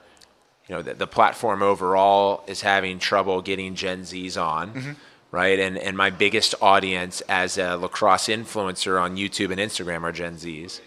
you 0.69 0.75
know 0.75 0.81
the, 0.81 0.95
the 0.95 1.07
platform 1.07 1.63
overall 1.63 2.43
is 2.47 2.63
having 2.63 2.99
trouble 2.99 3.43
getting 3.43 3.75
Gen 3.75 4.03
Zs 4.05 4.41
on, 4.43 4.73
Mm-hmm. 4.73 4.93
right? 5.33 5.59
And 5.61 5.77
and 5.77 5.99
my 5.99 6.09
biggest 6.09 6.55
audience 6.63 7.21
as 7.29 7.59
a 7.59 7.77
lacrosse 7.77 8.29
influencer 8.29 8.99
on 8.99 9.17
YouTube 9.19 9.51
and 9.51 9.61
Instagram 9.61 10.03
are 10.05 10.13
Gen 10.13 10.37
Zs. 10.37 10.81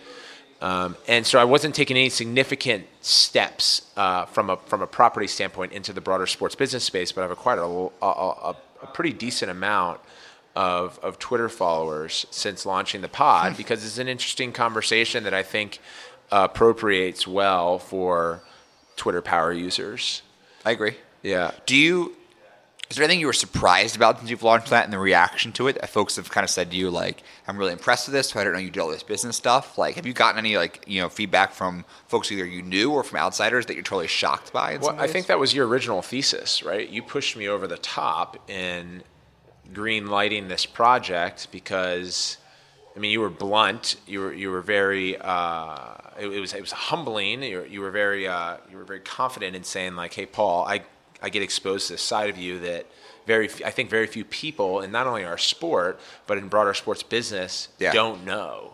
Um, 0.62 0.98
and 1.08 1.26
so 1.26 1.40
I 1.40 1.46
wasn't 1.46 1.74
taking 1.74 1.96
any 1.96 2.10
significant 2.10 2.86
steps 3.02 3.90
uh, 3.96 4.26
from 4.26 4.50
a 4.50 4.58
from 4.58 4.82
a 4.82 4.88
property 4.88 5.28
standpoint 5.28 5.72
into 5.72 5.94
the 5.94 6.02
broader 6.02 6.28
sports 6.28 6.56
business 6.56 6.84
space, 6.84 7.12
but 7.12 7.24
I've 7.24 7.32
acquired 7.32 7.60
a, 7.60 8.06
a, 8.06 8.56
a, 8.84 8.88
pretty 8.94 9.14
decent 9.14 9.50
amount 9.50 10.02
of 10.56 11.00
of 11.00 11.18
Twitter 11.18 11.48
followers 11.48 12.26
since 12.30 12.66
launching 12.66 13.00
the 13.00 13.08
pod 13.08 13.56
because 13.56 13.86
it's 13.86 14.00
an 14.00 14.10
interesting 14.10 14.52
conversation 14.52 15.24
that 15.24 15.34
I 15.34 15.44
think 15.44 15.80
uh, 16.30 16.48
appropriates 16.52 17.26
well 17.26 17.80
for 17.80 18.42
Twitter 18.98 19.22
power 19.22 19.54
users. 19.54 20.24
I 20.66 20.72
agree. 20.72 20.96
Yeah. 21.24 21.52
Do 21.66 21.76
you? 21.78 22.16
Is 22.90 22.98
there 22.98 23.04
anything 23.04 23.20
you 23.20 23.28
were 23.28 23.34
surprised 23.34 23.96
about 23.96 24.18
since 24.18 24.32
you've 24.32 24.42
launched 24.42 24.72
that 24.72 24.84
and 24.84 24.92
the 24.92 24.98
reaction 24.98 25.52
to 25.54 25.68
it? 25.68 25.80
That 25.80 25.90
folks 25.90 26.16
have 26.16 26.32
kind 26.32 26.44
of 26.44 26.50
said 26.50 26.72
to 26.72 26.78
you, 26.78 26.90
like, 26.90 27.22
"I'm 27.48 27.56
really 27.56 27.72
impressed 27.72 28.08
with 28.08 28.14
this. 28.14 28.30
So 28.30 28.40
I 28.40 28.44
don't 28.44 28.54
know 28.54 28.60
you 28.60 28.72
did 28.72 28.80
all 28.80 28.90
this 28.90 29.04
business 29.04 29.38
stuff." 29.38 29.78
Like, 29.78 29.94
have 29.94 30.08
you 30.08 30.14
gotten 30.14 30.40
any 30.40 30.58
like 30.58 30.84
you 30.88 31.00
know 31.00 31.08
feedback 31.08 31.54
from 31.54 31.86
folks 32.08 32.32
either 32.32 32.48
you 32.48 32.64
knew 32.64 32.92
or 32.92 33.04
from 33.04 33.20
outsiders 33.20 33.68
that 33.68 33.76
you're 33.76 33.84
totally 33.84 34.08
shocked 34.08 34.52
by? 34.52 34.78
Well, 34.78 35.00
I 35.00 35.06
think 35.06 35.28
that 35.28 35.38
was 35.38 35.54
your 35.54 35.68
original 35.68 36.02
thesis, 36.02 36.64
right? 36.64 36.90
You 36.90 37.04
pushed 37.04 37.38
me 37.38 37.48
over 37.48 37.68
the 37.68 37.78
top 37.78 38.50
in 38.50 39.04
green 39.72 40.08
lighting 40.08 40.48
this 40.48 40.66
project 40.66 41.50
because, 41.52 42.38
I 42.96 43.00
mean, 43.00 43.12
you 43.12 43.20
were 43.20 43.30
blunt. 43.30 43.98
You 44.08 44.22
were 44.22 44.34
you 44.34 44.50
were 44.50 44.62
very. 44.62 45.16
Uh, 45.16 45.94
it, 46.20 46.26
it 46.26 46.40
was 46.40 46.56
it 46.56 46.62
was 46.62 46.72
humbling. 46.72 47.44
You 47.44 47.58
were, 47.58 47.66
you 47.68 47.82
were 47.82 47.92
very 47.92 48.28
uh, 48.28 48.58
you 48.72 48.78
were 48.78 48.84
very 48.84 49.02
confident 49.02 49.56
in 49.56 49.64
saying 49.64 49.96
like, 49.96 50.16
"Hey, 50.16 50.26
Paul, 50.26 50.66
I 50.66 50.82
I 51.22 51.30
get 51.30 51.42
exposed 51.44 51.88
to 51.88 51.94
this 51.94 52.02
side 52.02 52.30
of 52.30 52.38
you 52.38 52.60
that." 52.60 52.86
Very, 53.28 53.48
I 53.64 53.70
think 53.70 53.92
very 53.92 54.08
few 54.08 54.26
people, 54.26 54.82
in 54.82 54.92
not 54.92 55.06
only 55.06 55.24
our 55.24 55.38
sport 55.38 56.00
but 56.26 56.40
in 56.40 56.48
broader 56.48 56.74
sports 56.74 57.04
business, 57.04 57.68
Yeah. 57.78 57.92
don't 57.92 58.26
know, 58.26 58.74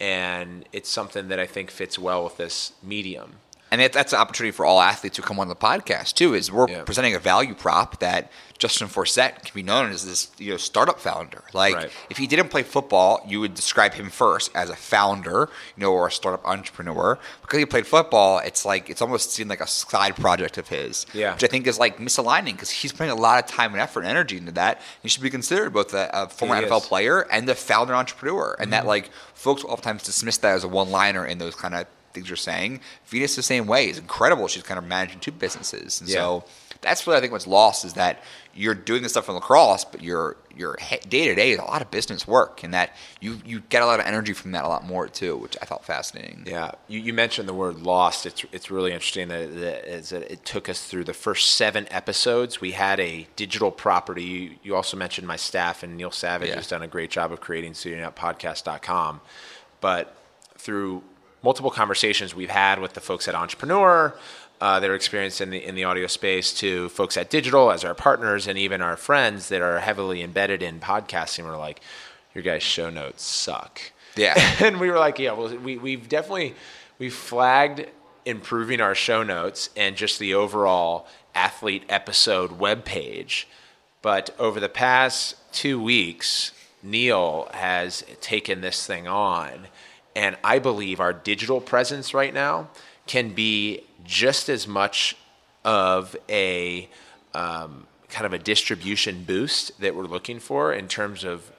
and 0.00 0.64
it's 0.72 0.88
something 0.88 1.28
that 1.28 1.38
I 1.38 1.46
think 1.46 1.70
fits 1.70 1.96
well 1.96 2.24
with 2.24 2.36
this 2.36 2.72
medium. 2.82 3.36
And 3.74 3.82
that, 3.82 3.92
that's 3.92 4.12
an 4.12 4.18
opportunity 4.20 4.52
for 4.52 4.64
all 4.64 4.80
athletes 4.80 5.16
who 5.16 5.22
come 5.22 5.38
on 5.40 5.48
the 5.48 5.56
podcast 5.56 6.14
too. 6.14 6.34
Is 6.34 6.50
we're 6.50 6.68
Yeah. 6.68 6.82
presenting 6.82 7.14
a 7.14 7.18
value 7.18 7.54
prop 7.54 7.98
that 8.00 8.30
Justin 8.56 8.86
Forsett 8.88 9.42
can 9.42 9.50
be 9.52 9.62
known 9.64 9.90
as 9.90 10.06
this 10.06 10.28
you 10.38 10.52
know 10.52 10.56
startup 10.56 11.00
founder. 11.00 11.42
Like 11.52 11.74
Right. 11.74 11.90
if 12.08 12.16
he 12.18 12.26
didn't 12.26 12.48
play 12.50 12.62
football, 12.62 13.22
you 13.26 13.40
would 13.40 13.54
describe 13.54 13.94
him 13.94 14.10
first 14.10 14.50
as 14.54 14.70
a 14.70 14.76
founder, 14.76 15.48
you 15.76 15.80
know, 15.82 15.92
or 15.92 16.06
a 16.06 16.10
startup 16.12 16.46
entrepreneur. 16.46 17.18
Because 17.42 17.58
he 17.58 17.66
played 17.66 17.86
football, 17.86 18.38
it's 18.38 18.64
like 18.64 18.88
it's 18.88 19.02
almost 19.02 19.32
seemed 19.32 19.50
like 19.50 19.60
a 19.60 19.66
side 19.66 20.14
project 20.16 20.56
of 20.56 20.68
his. 20.68 21.04
Yeah. 21.12 21.32
which 21.34 21.44
I 21.44 21.48
think 21.48 21.66
is 21.66 21.78
like 21.78 21.98
misaligning 21.98 22.52
because 22.52 22.70
he's 22.70 22.92
putting 22.92 23.10
a 23.10 23.16
lot 23.16 23.42
of 23.42 23.50
time 23.50 23.72
and 23.72 23.80
effort 23.80 24.00
and 24.00 24.08
energy 24.08 24.36
into 24.36 24.52
that. 24.52 24.80
He 25.02 25.08
should 25.08 25.22
be 25.22 25.30
considered 25.30 25.72
both 25.72 25.92
a, 25.92 26.08
a 26.12 26.28
former 26.28 26.54
He 26.56 26.62
NFL 26.62 26.82
is. 26.82 26.86
player 26.88 27.26
and 27.30 27.48
the 27.48 27.54
founder 27.56 27.94
entrepreneur, 27.94 28.54
and 28.58 28.64
Mm-hmm. 28.64 28.70
that 28.70 28.86
like 28.86 29.10
folks 29.34 29.62
will 29.64 29.70
oftentimes 29.72 30.04
dismiss 30.04 30.36
that 30.38 30.54
as 30.54 30.64
a 30.64 30.68
one 30.68 30.90
liner 30.90 31.26
in 31.26 31.38
those 31.38 31.54
kind 31.56 31.74
of 31.74 31.86
things 32.14 32.28
you're 32.28 32.36
saying. 32.36 32.80
Venus 33.06 33.36
the 33.36 33.42
same 33.42 33.66
way 33.66 33.88
is 33.90 33.98
incredible. 33.98 34.48
She's 34.48 34.62
kind 34.62 34.78
of 34.78 34.84
managing 34.86 35.20
two 35.20 35.32
businesses, 35.32 36.00
and 36.00 36.08
Yeah. 36.08 36.16
so 36.16 36.44
that's 36.80 37.06
what 37.06 37.16
I 37.16 37.20
think 37.20 37.32
what's 37.32 37.46
lost 37.46 37.84
is 37.84 37.94
that 37.94 38.22
you're 38.56 38.74
doing 38.74 39.02
this 39.02 39.12
stuff 39.12 39.28
in 39.28 39.34
lacrosse, 39.34 39.84
but 39.84 40.02
your 40.02 40.36
your 40.56 40.76
day 41.08 41.26
to 41.26 41.34
day 41.34 41.50
is 41.50 41.58
a 41.58 41.64
lot 41.64 41.82
of 41.82 41.90
business 41.90 42.28
work, 42.28 42.62
and 42.62 42.72
that 42.74 42.94
you 43.20 43.40
you 43.44 43.60
get 43.68 43.82
a 43.82 43.86
lot 43.86 43.98
of 44.00 44.06
energy 44.06 44.32
from 44.32 44.52
that 44.52 44.64
a 44.64 44.68
lot 44.68 44.84
more 44.84 45.08
too, 45.08 45.36
which 45.36 45.56
I 45.60 45.64
thought 45.64 45.84
fascinating. 45.84 46.44
Yeah, 46.46 46.70
you, 46.86 47.00
you 47.00 47.12
mentioned 47.12 47.48
the 47.48 47.54
word 47.54 47.78
lost. 47.80 48.26
It's 48.26 48.44
it's 48.52 48.70
really 48.70 48.92
interesting 48.92 49.28
that, 49.28 49.52
that 49.58 50.12
it 50.32 50.44
took 50.44 50.68
us 50.68 50.84
through 50.84 51.04
the 51.04 51.14
first 51.14 51.52
seven 51.52 51.88
episodes. 51.90 52.60
We 52.60 52.72
had 52.72 53.00
a 53.00 53.26
digital 53.34 53.70
property. 53.72 54.22
You, 54.22 54.50
you 54.62 54.76
also 54.76 54.96
mentioned 54.96 55.26
my 55.26 55.36
staff 55.36 55.82
and 55.82 55.96
Neil 55.96 56.10
Savage 56.12 56.50
Yeah. 56.50 56.56
has 56.56 56.68
done 56.68 56.82
a 56.82 56.86
great 56.88 57.10
job 57.10 57.32
of 57.32 57.40
creating 57.40 57.72
SuitingUpPodcast.com. 57.72 59.20
But 59.80 60.14
through 60.56 61.02
multiple 61.44 61.70
conversations 61.70 62.34
we've 62.34 62.50
had 62.50 62.80
with 62.80 62.94
the 62.94 63.00
folks 63.00 63.28
at 63.28 63.34
Entrepreneur 63.34 64.16
uh, 64.60 64.80
that 64.80 64.88
are 64.88 64.94
experienced 64.94 65.40
in 65.42 65.50
the 65.50 65.62
in 65.62 65.74
the 65.74 65.84
audio 65.84 66.06
space, 66.06 66.52
to 66.54 66.88
folks 66.88 67.16
at 67.16 67.30
DGital 67.30 67.72
as 67.72 67.84
our 67.84 67.94
partners, 67.94 68.46
and 68.48 68.58
even 68.58 68.80
our 68.80 68.96
friends 68.96 69.50
that 69.50 69.60
are 69.60 69.78
heavily 69.80 70.22
embedded 70.22 70.62
in 70.62 70.80
podcasting, 70.80 71.44
we're 71.44 71.58
like, 71.58 71.80
your 72.34 72.42
guys' 72.42 72.62
show 72.62 72.88
notes 72.88 73.22
suck. 73.22 73.80
Yeah. 74.16 74.34
and 74.64 74.80
we 74.80 74.90
were 74.90 74.98
like, 74.98 75.18
yeah, 75.18 75.32
well, 75.32 75.54
we, 75.56 75.76
we've 75.76 76.08
definitely 76.08 76.54
we 76.98 77.10
flagged 77.10 77.86
improving 78.24 78.80
our 78.80 78.94
show 78.94 79.22
notes 79.22 79.68
and 79.76 79.96
just 79.96 80.18
the 80.18 80.32
overall 80.34 81.06
athlete 81.34 81.84
episode 81.88 82.58
webpage. 82.58 83.44
But 84.00 84.34
over 84.38 84.60
the 84.60 84.68
past 84.68 85.36
two 85.52 85.82
weeks, 85.82 86.52
Neil 86.82 87.48
has 87.52 88.04
taken 88.20 88.60
this 88.60 88.86
thing 88.86 89.08
on, 89.08 89.68
and 90.16 90.36
I 90.44 90.58
believe 90.58 91.00
our 91.00 91.12
digital 91.12 91.60
presence 91.60 92.14
right 92.14 92.32
now 92.32 92.68
can 93.06 93.30
be 93.30 93.82
just 94.04 94.48
as 94.48 94.66
much 94.66 95.16
of 95.64 96.16
a 96.28 96.88
um, 97.34 97.86
kind 98.08 98.26
of 98.26 98.32
a 98.32 98.38
distribution 98.38 99.24
boost 99.24 99.80
that 99.80 99.94
we're 99.94 100.04
looking 100.04 100.38
for 100.38 100.72
in 100.72 100.88
terms 100.88 101.24
of 101.24 101.50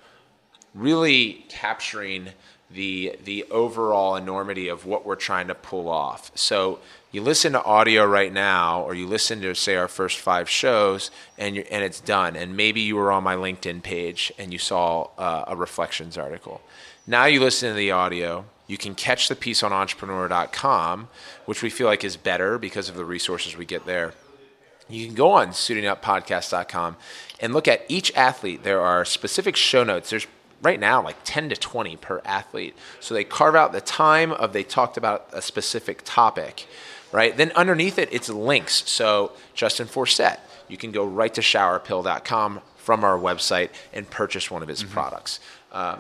really 0.74 1.46
capturing 1.50 2.30
the 2.72 3.18
the 3.24 3.44
overall 3.52 4.16
enormity 4.16 4.68
of 4.68 4.86
what 4.86 5.06
we're 5.06 5.16
trying 5.16 5.48
to 5.48 5.56
pull 5.56 5.88
off. 5.88 6.32
So 6.36 6.80
you 7.12 7.22
listen 7.22 7.54
to 7.54 7.64
audio 7.64 8.06
right 8.06 8.34
now, 8.34 8.82
or 8.82 8.94
you 8.94 9.08
listen 9.08 9.42
to 9.42 9.54
say 9.54 9.76
our 9.76 9.88
first 9.88 10.20
five 10.20 10.50
shows, 10.50 11.12
and 11.38 11.58
and 11.58 11.84
it's 11.84 12.02
done. 12.02 12.36
And 12.36 12.58
maybe 12.58 12.82
you 12.82 12.96
were 12.96 13.12
on 13.12 13.24
my 13.24 13.36
LinkedIn 13.36 13.84
page 13.84 14.34
and 14.38 14.52
you 14.52 14.60
saw 14.60 15.10
uh, 15.18 15.46
a 15.48 15.56
reflections 15.56 16.18
article. 16.18 16.62
Now 17.08 17.26
you 17.26 17.40
listen 17.40 17.70
to 17.70 17.76
the 17.76 17.92
audio. 17.92 18.46
You 18.68 18.78
can 18.78 18.96
catch 18.96 19.28
the 19.28 19.36
piece 19.36 19.62
on 19.62 19.72
entrepreneur.com, 19.72 21.08
which 21.46 21.62
we 21.62 21.70
feel 21.70 21.88
like 21.88 22.04
is 22.04 22.18
better 22.18 22.58
because 22.58 22.90
of 22.90 22.96
the 22.96 23.06
resources 23.06 23.56
we 23.56 23.66
get 23.66 23.86
there. 23.86 24.14
You 24.90 25.06
can 25.06 25.16
go 25.16 25.32
on 25.32 25.50
suitinguppodcast.com 25.50 26.98
and 27.40 27.54
look 27.54 27.68
at 27.68 27.86
each 27.88 28.12
athlete. 28.16 28.64
There 28.64 28.82
are 28.82 29.06
specific 29.06 29.56
show 29.56 29.84
notes. 29.84 30.10
There's 30.10 30.28
right 30.62 30.80
now 30.80 31.04
like 31.04 31.18
10 31.24 31.50
to 31.50 31.56
20 31.56 31.96
per 31.98 32.22
athlete. 32.26 32.76
So 33.00 33.14
they 33.14 33.24
carve 33.24 33.56
out 33.56 33.72
the 33.72 33.82
time 33.82 34.32
of 34.32 34.54
they 34.54 34.64
talked 34.64 34.98
about 34.98 35.28
a 35.32 35.42
specific 35.42 36.02
topic, 36.04 36.68
right? 37.12 37.36
Then 37.38 37.52
underneath 37.52 38.00
it, 38.00 38.10
it's 38.12 38.30
links. 38.30 38.90
So 38.90 39.34
Justin 39.54 39.88
Forsett, 39.88 40.40
you 40.68 40.78
can 40.78 40.92
go 40.92 41.06
right 41.06 41.34
to 41.36 41.42
showerpill.com 41.42 42.62
from 42.78 43.04
our 43.04 43.18
website 43.18 43.70
and 43.94 44.10
purchase 44.10 44.50
one 44.50 44.64
of 44.64 44.68
his 44.68 44.84
mm-hmm. 44.84 44.94
products. 44.94 45.40
Um, 45.72 46.00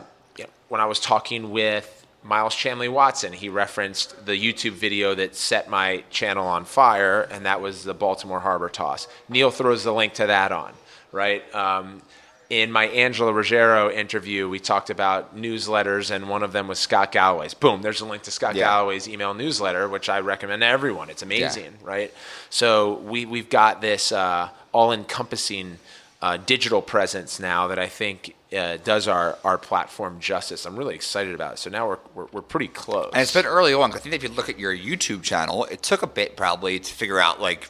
when 0.67 0.81
I 0.81 0.85
was 0.85 0.99
talking 0.99 1.51
with 1.51 2.05
Miles 2.23 2.55
Chamley 2.55 2.89
Watson, 2.89 3.33
he 3.33 3.49
referenced 3.49 4.25
the 4.25 4.31
YouTube 4.31 4.71
video 4.71 5.13
that 5.15 5.35
set 5.35 5.69
my 5.69 6.03
channel 6.09 6.47
on 6.47 6.65
fire, 6.65 7.21
and 7.31 7.45
that 7.45 7.61
was 7.61 7.83
the 7.83 7.93
Baltimore 7.93 8.39
Harbor 8.39 8.69
toss. 8.69 9.07
Neil 9.29 9.51
throws 9.51 9.83
the 9.83 9.93
link 9.93 10.13
to 10.15 10.25
that 10.27 10.51
on, 10.51 10.73
right? 11.11 11.43
Um, 11.53 12.01
in 12.49 12.71
my 12.71 12.85
Angela 12.87 13.33
Ruggiero 13.33 13.91
interview, 13.91 14.47
we 14.49 14.59
talked 14.59 14.89
about 14.89 15.35
newsletters, 15.35 16.11
and 16.11 16.29
one 16.29 16.43
of 16.43 16.51
them 16.51 16.67
was 16.67 16.79
Scott 16.79 17.11
Galloway's. 17.11 17.53
Boom, 17.53 17.81
there's 17.81 18.01
a 18.01 18.05
link 18.05 18.23
to 18.23 18.31
Scott 18.31 18.55
yeah. 18.55 18.65
Galloway's 18.65 19.07
email 19.07 19.33
newsletter, 19.33 19.87
which 19.87 20.09
I 20.09 20.19
recommend 20.19 20.61
to 20.61 20.67
everyone. 20.67 21.09
It's 21.09 21.23
amazing, 21.23 21.63
yeah. 21.63 21.87
right? 21.87 22.13
So 22.49 22.95
we, 22.99 23.25
we've 23.25 23.49
got 23.49 23.81
this 23.81 24.11
uh, 24.11 24.49
all 24.71 24.91
encompassing 24.91 25.77
uh, 26.21 26.37
digital 26.37 26.81
presence 26.81 27.39
now 27.39 27.67
that 27.67 27.79
I 27.79 27.87
think 27.87 28.35
uh, 28.57 28.77
does 28.77 29.07
our, 29.07 29.37
our 29.43 29.57
platform 29.57 30.19
justice. 30.19 30.65
I'm 30.65 30.75
really 30.75 30.95
excited 30.95 31.33
about 31.33 31.53
it. 31.53 31.59
So 31.59 31.69
now 31.69 31.87
we're, 31.87 31.99
we're, 32.13 32.27
we're 32.31 32.41
pretty 32.41 32.67
close. 32.67 33.11
And 33.13 33.21
it's 33.21 33.33
been 33.33 33.45
early 33.45 33.73
on. 33.73 33.91
I 33.93 33.97
think 33.97 34.15
if 34.15 34.23
you 34.23 34.29
look 34.29 34.49
at 34.49 34.59
your 34.59 34.75
YouTube 34.75 35.23
channel, 35.23 35.65
it 35.65 35.81
took 35.81 36.01
a 36.01 36.07
bit 36.07 36.35
probably 36.35 36.79
to 36.79 36.93
figure 36.93 37.19
out 37.19 37.41
like 37.41 37.69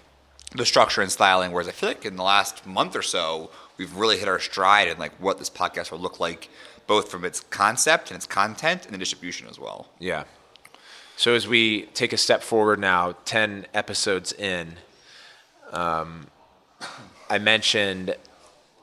the 0.56 0.66
structure 0.66 1.02
and 1.02 1.12
styling. 1.12 1.52
Whereas 1.52 1.68
I 1.68 1.72
feel 1.72 1.90
like 1.90 2.06
in 2.06 2.16
the 2.16 2.24
last 2.24 2.66
month 2.66 2.96
or 2.96 3.02
so, 3.02 3.52
we've 3.78 3.96
really 3.96 4.18
hit 4.18 4.28
our 4.28 4.40
stride 4.40 4.88
in 4.88 4.98
like 4.98 5.14
what 5.20 5.38
this 5.38 5.50
podcast 5.50 5.92
will 5.92 6.00
look 6.00 6.20
like, 6.20 6.50
both 6.88 7.10
from 7.10 7.26
its 7.26 7.40
concept 7.40 8.12
and 8.12 8.16
its 8.16 8.26
content 8.28 8.86
and 8.86 8.94
the 8.94 8.98
distribution 8.98 9.48
as 9.48 9.60
well. 9.60 9.90
Yeah. 10.00 10.24
So 11.18 11.34
as 11.34 11.48
we 11.48 11.84
take 11.94 12.14
a 12.14 12.18
step 12.18 12.44
forward 12.44 12.80
now, 12.80 13.16
ten 13.26 13.68
episodes 13.74 14.34
in, 14.34 14.76
um, 15.72 16.28
I 17.30 17.40
mentioned 17.40 18.16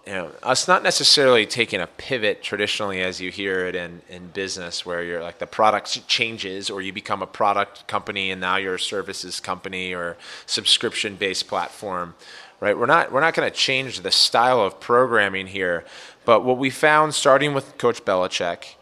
you 0.07 0.13
know, 0.13 0.31
us 0.43 0.67
not 0.67 0.83
necessarily 0.83 1.47
taking 1.47 1.81
a 1.81 1.87
pivot 1.87 2.43
traditionally 2.43 3.01
as 3.01 3.21
you 3.21 3.31
hear 3.31 3.67
it 3.67 3.77
in, 3.77 4.03
in 4.09 4.29
business 4.29 4.85
where 4.85 5.03
you're 5.03 5.23
like 5.23 5.39
the 5.39 5.47
product 5.47 6.09
changes 6.09 6.71
or 6.71 6.83
you 6.83 6.93
become 6.93 7.23
a 7.23 7.27
product 7.27 7.87
company 7.87 8.31
and 8.31 8.41
now 8.41 8.57
you're 8.57 8.75
a 8.75 8.81
services 8.81 9.39
company 9.39 9.95
or 9.95 10.17
subscription 10.47 11.15
based 11.15 11.47
platform 11.47 12.15
right? 12.63 12.79
We're 12.79 12.87
not 12.87 13.11
we're 13.11 13.21
not 13.21 13.35
going 13.35 13.51
to 13.51 13.55
change 13.55 14.01
the 14.01 14.13
style 14.13 14.61
of 14.61 14.79
programming 14.79 15.49
here, 15.49 15.85
but 16.25 16.45
what 16.45 16.59
we 16.59 16.71
found 16.71 17.13
starting 17.13 17.55
with 17.55 17.77
Coach 17.77 18.05
Belichick, 18.05 18.77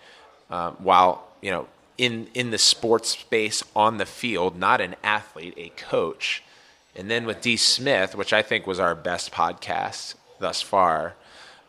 uh, 0.51 0.73
while 0.73 1.27
you 1.41 1.51
know 1.51 1.67
in 1.97 2.29
in 2.35 2.51
the 2.51 2.59
sports 2.59 3.09
space 3.09 3.65
on 3.75 3.97
the 3.97 4.05
field, 4.05 4.59
not 4.59 4.83
an 4.83 4.97
athlete, 5.03 5.55
a 5.57 5.71
coach, 5.71 6.43
and 6.95 7.11
then 7.11 7.25
with 7.25 7.41
D 7.41 7.57
Smith, 7.57 8.15
which 8.15 8.35
I 8.35 8.43
think 8.43 8.67
was 8.67 8.79
our 8.79 8.95
best 8.95 9.33
podcast 9.33 10.15
thus 10.41 10.61
far, 10.61 11.15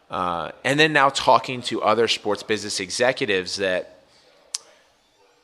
uh, 0.10 0.52
and 0.64 0.80
then 0.80 0.92
now 0.92 1.10
talking 1.10 1.62
to 1.62 1.82
other 1.84 2.08
sports 2.08 2.44
business 2.44 2.80
executives 2.80 3.58
that. 3.58 3.98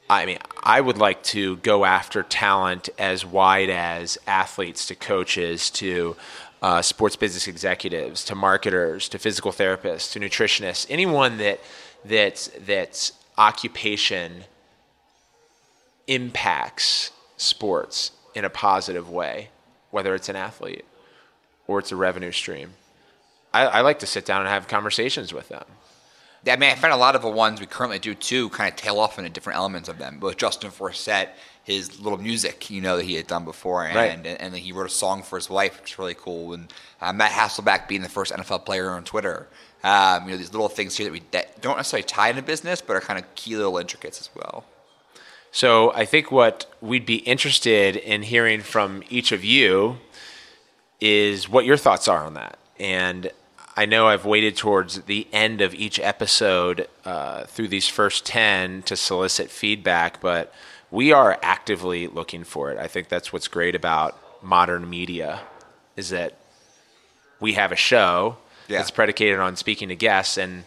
I 0.09 0.25
mean, 0.25 0.38
I 0.63 0.80
would 0.80 0.97
like 0.97 1.21
to 1.23 1.57
go 1.57 1.84
after 1.84 2.23
talent 2.23 2.88
as 2.97 3.25
wide 3.25 3.69
as 3.69 4.17
athletes 4.25 4.88
to 4.88 4.95
coaches 4.95 5.69
to 5.71 6.15
uh, 6.61 6.82
sports 6.82 7.15
business 7.15 7.47
executives 7.47 8.23
to 8.25 8.36
marketers 8.36 9.09
to 9.09 9.19
physical 9.19 9.51
therapists 9.51 10.13
to 10.13 10.19
nutritionists, 10.19 10.88
anyone 10.89 11.38
that 11.38 11.59
that 12.05 12.49
that 12.65 13.11
occupation 13.38 14.45
impacts 16.07 17.11
sports 17.36 18.11
in 18.34 18.45
a 18.45 18.49
positive 18.49 19.09
way, 19.09 19.49
whether 19.91 20.15
it's 20.15 20.30
an 20.30 20.36
athlete 20.36 20.86
or 21.67 21.80
it's 21.80 21.91
a 21.91 21.95
revenue 21.95 22.32
stream. 22.32 22.73
I, 23.54 23.66
I 23.66 23.82
like 23.82 24.00
to 24.00 24.06
sit 24.06 24.26
down 24.26 24.41
and 24.41 24.50
have 24.50 24.68
conversations 24.68 25.34
with 25.34 25.50
them. 25.50 25.66
Yeah, 26.43 26.54
I 26.54 26.58
mean, 26.58 26.70
I 26.70 26.76
find 26.76 26.93
a 26.93 26.98
lot 26.98 27.16
of 27.16 27.22
the 27.22 27.30
ones 27.30 27.60
we 27.60 27.66
currently 27.66 28.00
do 28.00 28.14
too 28.14 28.50
kind 28.50 28.72
of 28.72 28.78
tail 28.78 29.00
off 29.00 29.18
into 29.18 29.30
different 29.30 29.58
elements 29.58 29.89
of 29.89 29.98
them. 29.98 30.20
With 30.20 30.38
Justin 30.38 30.72
Forsett, 30.72 31.30
his 31.64 32.00
little 32.00 32.20
music, 32.20 32.70
you 32.70 32.80
know, 32.80 32.98
that 32.98 33.04
he 33.04 33.16
had 33.16 33.28
done 33.28 33.43
before, 33.43 33.86
and 33.86 33.95
right. 33.95 34.12
and, 34.12 34.26
and 34.26 34.56
he 34.56 34.72
wrote 34.72 34.86
a 34.86 34.89
song 34.89 35.24
for 35.24 35.38
his 35.38 35.50
wife, 35.50 35.82
which 35.82 35.93
is 35.93 36.00
really 36.00 36.14
cool. 36.14 36.54
And 36.54 36.74
uh, 37.02 37.12
Matt 37.12 37.32
Hasselbeck 37.32 37.88
being 37.88 38.02
the 38.02 38.10
first 38.10 38.32
NFL 38.32 38.66
player 38.66 38.91
on 38.91 39.04
Twitter, 39.04 39.48
um, 39.84 40.26
you 40.26 40.32
know, 40.32 40.38
these 40.38 40.54
little 40.54 40.70
things 40.70 40.95
here 40.95 41.06
that 41.06 41.12
we 41.12 41.22
that 41.32 41.62
don't 41.62 41.76
necessarily 41.76 42.06
tie 42.06 42.30
into 42.30 42.41
business, 42.41 42.82
but 42.82 42.95
are 42.95 43.02
kind 43.02 43.20
of 43.20 43.36
key 43.36 43.58
little 43.58 43.78
intricates 43.78 44.22
as 44.22 44.30
well. 44.34 44.64
So 45.52 45.91
I 45.93 46.06
think 46.06 46.32
what 46.32 46.66
we'd 46.82 47.06
be 47.06 47.18
interested 47.18 47.95
in 47.95 48.22
hearing 48.22 48.62
from 48.62 49.04
each 49.10 49.32
of 49.32 49.43
you 49.43 49.98
is 51.02 51.50
what 51.50 51.66
your 51.66 51.78
thoughts 51.78 52.08
are 52.08 52.24
on 52.24 52.34
that, 52.36 52.58
and 52.80 53.32
I 53.75 53.86
know 53.86 54.07
I've 54.07 54.25
waited 54.25 54.55
towards 54.55 55.03
the 55.03 55.28
end 55.32 55.61
of 55.61 55.75
each 55.75 55.99
episode 55.99 56.88
uh, 57.05 57.43
through 57.45 57.67
these 57.67 57.88
first 57.88 58.25
10 58.25 58.82
to 58.84 58.95
solicit 58.95 59.51
feedback, 59.51 60.19
but 60.19 60.51
we 60.89 61.11
are 61.11 61.38
actively 61.43 62.07
looking 62.07 62.43
for 62.43 62.71
it. 62.71 62.80
I 62.80 62.88
think 62.88 63.07
that's 63.07 63.32
what's 63.32 63.47
great 63.47 63.75
about 63.75 64.17
modern 64.43 64.89
media 64.89 65.41
is 65.95 66.09
that 66.09 66.38
we 67.39 67.53
have 67.53 67.71
a 67.71 67.75
show 67.75 68.38
yeah. 68.67 68.80
that's 68.80 68.89
predicated 68.89 69.39
on 69.39 69.55
speaking 69.55 69.89
to 69.89 69.95
guests 69.95 70.38
and 70.38 70.63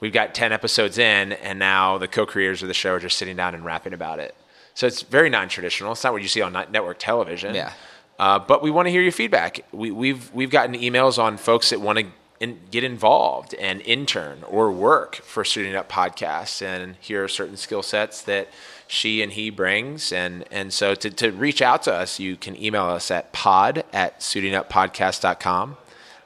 we've 0.00 0.12
got 0.12 0.34
10 0.34 0.52
episodes 0.52 0.98
in 0.98 1.32
and 1.32 1.58
now 1.58 1.96
the 1.96 2.08
co-creators 2.08 2.60
of 2.60 2.68
the 2.68 2.74
show 2.74 2.94
are 2.94 3.00
just 3.00 3.16
sitting 3.16 3.36
down 3.36 3.54
and 3.54 3.64
rapping 3.64 3.94
about 3.94 4.18
it. 4.18 4.34
So 4.74 4.86
it's 4.86 5.02
very 5.02 5.30
non-traditional. 5.30 5.92
It's 5.92 6.04
not 6.04 6.12
what 6.12 6.22
you 6.22 6.28
see 6.28 6.42
on 6.42 6.52
network 6.52 6.98
television. 6.98 7.54
Yeah. 7.54 7.72
Uh, 8.18 8.38
but 8.38 8.62
we 8.62 8.70
want 8.70 8.86
to 8.86 8.90
hear 8.90 9.02
your 9.02 9.12
feedback. 9.12 9.64
We, 9.72 9.90
we've 9.90 10.32
we've 10.32 10.50
gotten 10.50 10.74
emails 10.74 11.18
on 11.18 11.36
folks 11.36 11.70
that 11.70 11.80
want 11.80 11.98
to 11.98 12.06
get 12.70 12.82
involved 12.82 13.54
and 13.54 13.80
intern 13.82 14.42
or 14.48 14.70
work 14.72 15.16
for 15.16 15.44
Suiting 15.44 15.74
Up 15.74 15.90
Podcasts, 15.90 16.60
and 16.62 16.96
here 17.00 17.24
are 17.24 17.28
certain 17.28 17.56
skill 17.56 17.82
sets 17.82 18.22
that 18.22 18.48
she 18.88 19.22
and 19.22 19.32
he 19.32 19.48
brings. 19.48 20.12
And, 20.12 20.44
and 20.50 20.72
so 20.72 20.94
to, 20.94 21.10
to 21.10 21.30
reach 21.30 21.62
out 21.62 21.84
to 21.84 21.94
us, 21.94 22.18
you 22.18 22.36
can 22.36 22.60
email 22.60 22.84
us 22.84 23.10
at 23.10 23.32
pod 23.32 23.84
at 23.92 24.20
suitinguppodcast.com. 24.20 25.76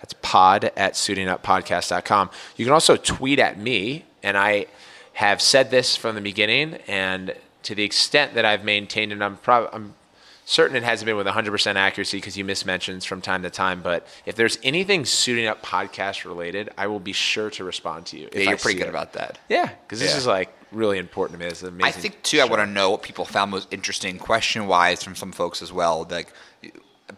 That's 0.00 0.14
pod 0.22 0.72
at 0.76 0.94
suitinguppodcast.com. 0.94 2.30
You 2.56 2.64
can 2.64 2.74
also 2.74 2.96
tweet 2.96 3.38
at 3.38 3.58
me, 3.58 4.04
and 4.22 4.36
I 4.36 4.66
have 5.14 5.40
said 5.40 5.70
this 5.70 5.96
from 5.96 6.14
the 6.14 6.20
beginning, 6.20 6.78
and 6.86 7.34
to 7.62 7.74
the 7.74 7.84
extent 7.84 8.34
that 8.34 8.44
I've 8.44 8.64
maintained, 8.64 9.12
and 9.12 9.22
I'm, 9.22 9.36
prob- 9.36 9.70
I'm 9.72 9.94
certain 10.46 10.76
it 10.76 10.84
hasn't 10.84 11.04
been 11.06 11.16
with 11.16 11.26
100% 11.26 11.74
accuracy 11.74 12.16
because 12.16 12.38
you 12.38 12.44
miss 12.44 12.64
mentions 12.64 13.04
from 13.04 13.20
time 13.20 13.42
to 13.42 13.50
time. 13.50 13.82
But 13.82 14.06
if 14.24 14.36
there's 14.36 14.58
anything 14.62 15.04
suiting 15.04 15.46
up 15.46 15.62
podcast 15.62 16.24
related, 16.24 16.70
I 16.78 16.86
will 16.86 17.00
be 17.00 17.12
sure 17.12 17.50
to 17.50 17.64
respond 17.64 18.06
to 18.06 18.18
you. 18.18 18.28
Yeah, 18.32 18.50
you're 18.50 18.56
pretty 18.56 18.78
good 18.78 18.86
it. 18.86 18.90
about 18.90 19.12
that. 19.14 19.38
Yeah, 19.50 19.68
because 19.82 20.00
this 20.00 20.16
is 20.16 20.26
like 20.26 20.56
really 20.72 20.98
important 20.98 21.38
to 21.38 21.44
me. 21.44 21.50
It's 21.50 21.62
amazing. 21.62 21.84
I 21.84 21.90
think 21.90 22.22
too. 22.22 22.38
Show. 22.38 22.44
I 22.44 22.48
want 22.48 22.62
to 22.62 22.66
know 22.66 22.90
what 22.90 23.02
people 23.02 23.24
found 23.24 23.50
most 23.50 23.72
interesting, 23.72 24.18
question 24.18 24.66
wise, 24.68 25.02
from 25.02 25.16
some 25.16 25.32
folks 25.32 25.60
as 25.60 25.72
well. 25.72 26.06
Like 26.08 26.32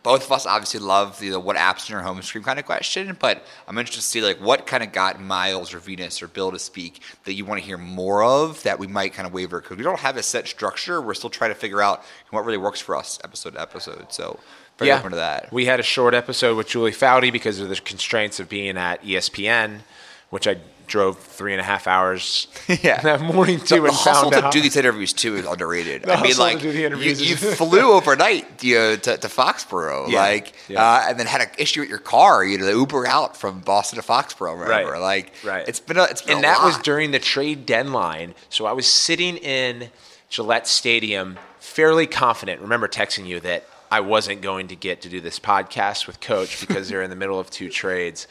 both 0.03 0.27
of 0.27 0.33
us 0.33 0.45
obviously 0.45 0.81
love 0.81 1.19
the 1.19 1.41
what 1.41 1.57
apps 1.57 1.89
in 1.89 1.95
your 1.95 2.03
home 2.03 2.21
screen 2.21 2.45
kind 2.45 2.59
of 2.59 2.67
question, 2.67 3.17
but 3.19 3.45
I'm 3.67 3.79
interested 3.79 4.03
to 4.03 4.07
see 4.07 4.21
like 4.21 4.39
what 4.39 4.67
kind 4.67 4.83
of 4.83 4.93
got 4.93 5.21
Miles 5.21 5.73
or 5.73 5.79
Venus 5.79 6.23
or 6.23 6.29
Bill 6.29 6.53
to 6.53 6.59
speak 6.59 7.01
that 7.25 7.33
you 7.33 7.47
want 7.47 7.61
to 7.61 7.67
hear 7.67 7.79
more 7.79 8.23
of 8.23 8.63
that 8.65 8.79
we 8.79 8.87
might 8.87 9.15
kind 9.15 9.27
of 9.27 9.33
waver 9.33 9.61
because 9.61 9.79
we 9.79 9.83
don't 9.83 10.01
have 10.01 10.17
a 10.19 10.23
set 10.23 10.47
structure. 10.47 11.01
We're 11.01 11.15
still 11.15 11.31
trying 11.31 11.53
to 11.53 11.55
figure 11.55 11.81
out 11.81 12.05
what 12.31 12.45
really 12.45 12.59
works 12.59 12.81
for 12.81 12.97
us 12.97 13.19
episode 13.25 13.55
to 13.55 13.61
episode. 13.61 14.13
So 14.13 14.39
very 14.77 14.91
yeah. 14.91 14.99
open 14.99 15.11
to 15.11 15.17
that. 15.17 15.51
We 15.53 15.65
had 15.65 15.81
a 15.81 15.85
short 15.85 16.13
episode 16.13 16.57
with 16.57 16.69
Julie 16.69 16.93
Foudy 16.93 17.33
because 17.33 17.59
of 17.59 17.71
the 17.71 17.77
constraints 17.77 18.39
of 18.39 18.49
being 18.49 18.77
at 18.77 19.03
ESPN, 19.03 19.81
which 20.29 20.47
I 20.47 20.59
drove 20.89 21.19
three 21.19 21.53
and 21.53 21.61
a 21.61 21.65
half 21.65 21.87
hours 21.87 22.49
yeah. 22.83 23.01
that 23.03 23.21
morning 23.21 23.61
too. 23.61 23.77
The, 23.77 23.83
the 23.83 23.93
hustle 23.93 24.31
to 24.31 24.49
do 24.51 24.61
these 24.61 24.77
interviews 24.77 25.13
too 25.13 25.37
is 25.37 25.47
underrated. 25.47 26.09
I 26.09 26.23
mean, 26.23 26.37
like 26.37 26.63
you, 26.63 26.71
you, 26.71 27.37
flew 27.37 27.93
overnight 27.93 28.63
you 28.65 28.75
know, 28.75 28.97
to, 28.97 29.17
to 29.17 29.29
Foxborough, 29.29 30.09
yeah. 30.09 30.21
like, 30.21 30.55
yeah. 30.69 30.83
Uh, 30.83 31.07
and 31.09 31.19
then 31.19 31.27
had 31.27 31.43
an 31.43 31.49
issue 31.59 31.81
with 31.81 31.89
your 31.89 31.99
car. 31.99 32.45
You 32.45 32.59
know, 32.59 32.67
the 32.67 32.73
Uber 32.73 33.07
out 33.07 33.37
from 33.37 33.61
Boston 33.61 34.01
to 34.01 34.07
Foxborough, 34.07 34.61
remember? 34.61 34.93
Right. 34.93 35.01
Like, 35.01 35.33
right. 35.45 35.69
It's 35.69 35.81
been 35.81 35.97
a, 35.97 36.05
it's 36.05 36.23
been 36.23 36.37
and 36.37 36.45
that 36.45 36.59
lot. 36.59 36.67
was 36.67 36.79
during 36.79 37.11
the 37.11 37.19
trade 37.19 37.67
deadline. 37.67 38.35
So 38.49 38.67
I 38.67 38.73
was 38.73 38.87
sitting 38.87 39.37
in 39.37 39.91
Gillette 40.29 40.67
Stadium, 40.67 41.39
fairly 41.59 42.07
confident. 42.07 42.61
Remember 42.61 42.89
texting 42.89 43.27
you 43.27 43.41
that 43.41 43.65
I 43.91 44.01
wasn't 44.01 44.43
going 44.43 44.69
to 44.69 44.77
get 44.77 45.03
to 45.03 45.09
do 45.09 45.21
this 45.21 45.39
podcast 45.39 46.07
with 46.07 46.21
Coach 46.21 46.67
because 46.67 46.89
they're 46.89 47.03
in 47.03 47.11
the 47.11 47.17
middle 47.17 47.41
of 47.41 47.51
two 47.51 47.71
trades, 47.71 48.27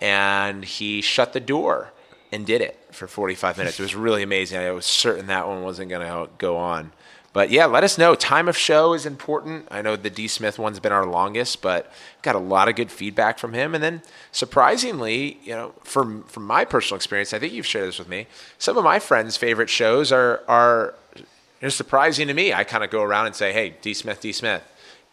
and 0.00 0.64
he 0.64 1.00
shut 1.02 1.32
the 1.32 1.40
door 1.40 1.92
and 2.32 2.46
did 2.46 2.62
it 2.62 2.78
for 2.90 3.06
45 3.06 3.58
minutes. 3.58 3.78
It 3.78 3.82
was 3.82 3.94
really 3.94 4.22
amazing. 4.22 4.58
I 4.58 4.70
was 4.72 4.86
certain 4.86 5.26
that 5.26 5.46
one 5.46 5.62
wasn't 5.62 5.90
going 5.90 6.06
to 6.06 6.30
go 6.38 6.56
on. 6.56 6.92
But 7.34 7.50
yeah, 7.50 7.64
let 7.64 7.82
us 7.82 7.96
know. 7.96 8.14
Time 8.14 8.46
of 8.46 8.58
show 8.58 8.92
is 8.92 9.06
important. 9.06 9.66
I 9.70 9.80
know 9.80 9.96
the 9.96 10.10
D. 10.10 10.28
Smith 10.28 10.58
one's 10.58 10.80
been 10.80 10.92
our 10.92 11.06
longest, 11.06 11.62
but 11.62 11.90
got 12.20 12.34
a 12.34 12.38
lot 12.38 12.68
of 12.68 12.76
good 12.76 12.90
feedback 12.90 13.38
from 13.38 13.54
him. 13.54 13.74
And 13.74 13.82
then 13.82 14.02
surprisingly, 14.32 15.38
you 15.42 15.54
know, 15.54 15.72
from 15.82 16.24
from 16.24 16.46
my 16.46 16.66
personal 16.66 16.96
experience, 16.96 17.32
I 17.32 17.38
think 17.38 17.54
you've 17.54 17.66
shared 17.66 17.88
this 17.88 17.98
with 17.98 18.08
me. 18.08 18.26
Some 18.58 18.76
of 18.76 18.84
my 18.84 18.98
friends' 18.98 19.38
favorite 19.38 19.70
shows 19.70 20.12
are 20.12 20.42
are 20.46 20.94
surprising 21.68 22.28
to 22.28 22.34
me. 22.34 22.52
I 22.52 22.64
kind 22.64 22.84
of 22.84 22.90
go 22.90 23.02
around 23.02 23.26
and 23.26 23.34
say, 23.34 23.50
"Hey, 23.54 23.76
D. 23.80 23.94
Smith, 23.94 24.20
D. 24.20 24.32
Smith," 24.32 24.62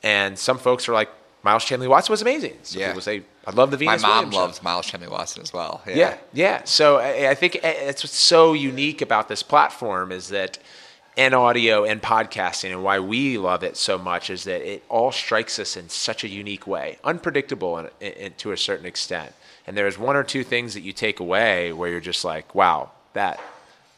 and 0.03 0.37
some 0.37 0.57
folks 0.57 0.89
are 0.89 0.93
like, 0.93 1.09
"Miles 1.43 1.63
Chamley 1.65 1.87
Watson 1.87 2.11
was 2.13 2.21
amazing." 2.21 2.57
Some 2.63 2.81
Yeah. 2.81 2.87
people 2.87 3.01
say, 3.01 3.23
"I 3.47 3.51
love 3.51 3.71
the 3.71 3.77
Venus. 3.77 4.01
My 4.01 4.07
mom 4.07 4.15
Williams 4.17 4.33
show." 4.35 4.41
loves 4.41 4.63
Miles 4.63 4.91
Chamley 4.91 5.09
Watson 5.09 5.41
as 5.41 5.53
well. 5.53 5.81
Yeah, 5.87 6.17
yeah. 6.33 6.61
So 6.65 6.97
I, 6.97 7.29
I 7.31 7.35
think 7.35 7.55
eh, 7.63 7.69
it's 7.89 8.03
what's 8.03 8.15
so 8.17 8.53
unique 8.53 9.01
about 9.01 9.27
this 9.29 9.43
platform 9.43 10.11
is 10.11 10.29
that, 10.29 10.57
and 11.17 11.33
audio 11.33 11.83
and 11.83 12.01
podcasting, 12.01 12.71
and 12.71 12.83
why 12.83 12.99
we 12.99 13.37
love 13.37 13.63
it 13.63 13.75
so 13.77 13.97
much 13.97 14.29
is 14.29 14.43
that 14.45 14.61
it 14.61 14.83
all 14.89 15.11
strikes 15.11 15.59
us 15.59 15.75
in 15.75 15.89
such 15.89 16.23
a 16.23 16.27
unique 16.29 16.65
way, 16.67 16.97
unpredictable 17.03 17.77
in, 17.77 17.89
in, 17.99 18.33
to 18.33 18.51
a 18.51 18.57
certain 18.57 18.85
extent. 18.85 19.33
And 19.67 19.75
there's 19.77 19.97
one 19.97 20.15
or 20.15 20.23
two 20.23 20.43
things 20.43 20.73
that 20.75 20.81
you 20.81 20.93
take 20.93 21.19
away 21.19 21.73
where 21.73 21.89
you're 21.89 21.99
just 21.99 22.23
like, 22.23 22.55
wow, 22.55 22.91
that 23.13 23.39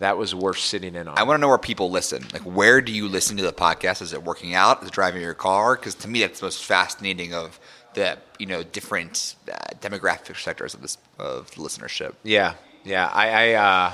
that 0.02 0.18
was 0.18 0.34
worth 0.34 0.58
sitting 0.58 0.95
in 0.95 1.08
on. 1.08 1.18
I 1.18 1.22
want 1.22 1.38
to 1.38 1.41
know 1.41 1.47
where 1.47 1.60
people 1.60 1.91
listen. 1.91 2.26
Like, 2.34 2.41
where 2.41 2.82
do 2.82 2.91
you 2.91 3.08
listen 3.08 3.38
to 3.38 3.43
the 3.43 3.54
podcast? 3.54 4.02
Is 4.02 4.14
it 4.14 4.24
working 4.24 4.56
out? 4.56 4.82
Is 4.82 4.88
it 4.88 4.93
driving 4.93 5.22
your 5.22 5.36
car? 5.36 5.76
Because 5.76 5.93
to 5.95 6.08
me, 6.08 6.22
that's 6.22 6.39
the 6.39 6.47
most 6.47 6.64
fascinating 6.66 7.36
of 7.36 7.60
the 7.93 8.18
you 8.39 8.47
know 8.47 8.64
different 8.64 9.36
uh, 9.47 9.58
demographic 9.80 10.41
sectors 10.41 10.74
of 10.74 10.82
this 10.82 10.97
of 11.20 11.52
listenership. 11.52 12.16
Yeah, 12.24 12.56
yeah. 12.84 13.12
I 13.14 13.30
I, 13.30 13.54
uh, 13.54 13.93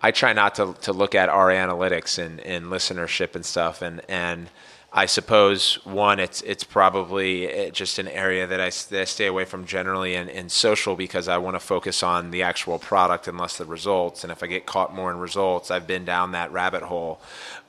I 0.00 0.10
try 0.12 0.32
not 0.32 0.54
to 0.54 0.74
to 0.80 0.94
look 0.94 1.14
at 1.14 1.28
our 1.28 1.48
analytics 1.48 2.18
and, 2.18 2.40
and 2.40 2.66
listenership 2.66 3.34
and 3.34 3.44
stuff, 3.44 3.82
and 3.82 4.00
and 4.08 4.48
I 4.96 5.06
suppose 5.06 5.84
one, 5.84 6.20
it's 6.20 6.40
it's 6.42 6.62
probably 6.62 7.66
uh, 7.66 7.70
just 7.70 7.98
an 7.98 8.06
area 8.06 8.46
that 8.46 8.60
I, 8.60 8.70
that 8.70 9.00
I 9.00 9.04
stay 9.04 9.26
away 9.26 9.44
from 9.44 9.66
generally 9.66 10.14
in, 10.14 10.28
in 10.28 10.48
social 10.48 10.94
because 10.94 11.26
I 11.26 11.36
want 11.38 11.56
to 11.56 11.60
focus 11.60 12.04
on 12.04 12.30
the 12.30 12.42
actual 12.42 12.78
product 12.78 13.26
and 13.26 13.36
less 13.36 13.56
the 13.56 13.64
results. 13.64 14.22
And 14.22 14.30
if 14.30 14.44
I 14.44 14.46
get 14.46 14.66
caught 14.66 14.94
more 14.94 15.10
in 15.10 15.18
results, 15.18 15.72
I've 15.72 15.88
been 15.88 16.04
down 16.04 16.30
that 16.32 16.52
rabbit 16.52 16.84
hole. 16.84 17.20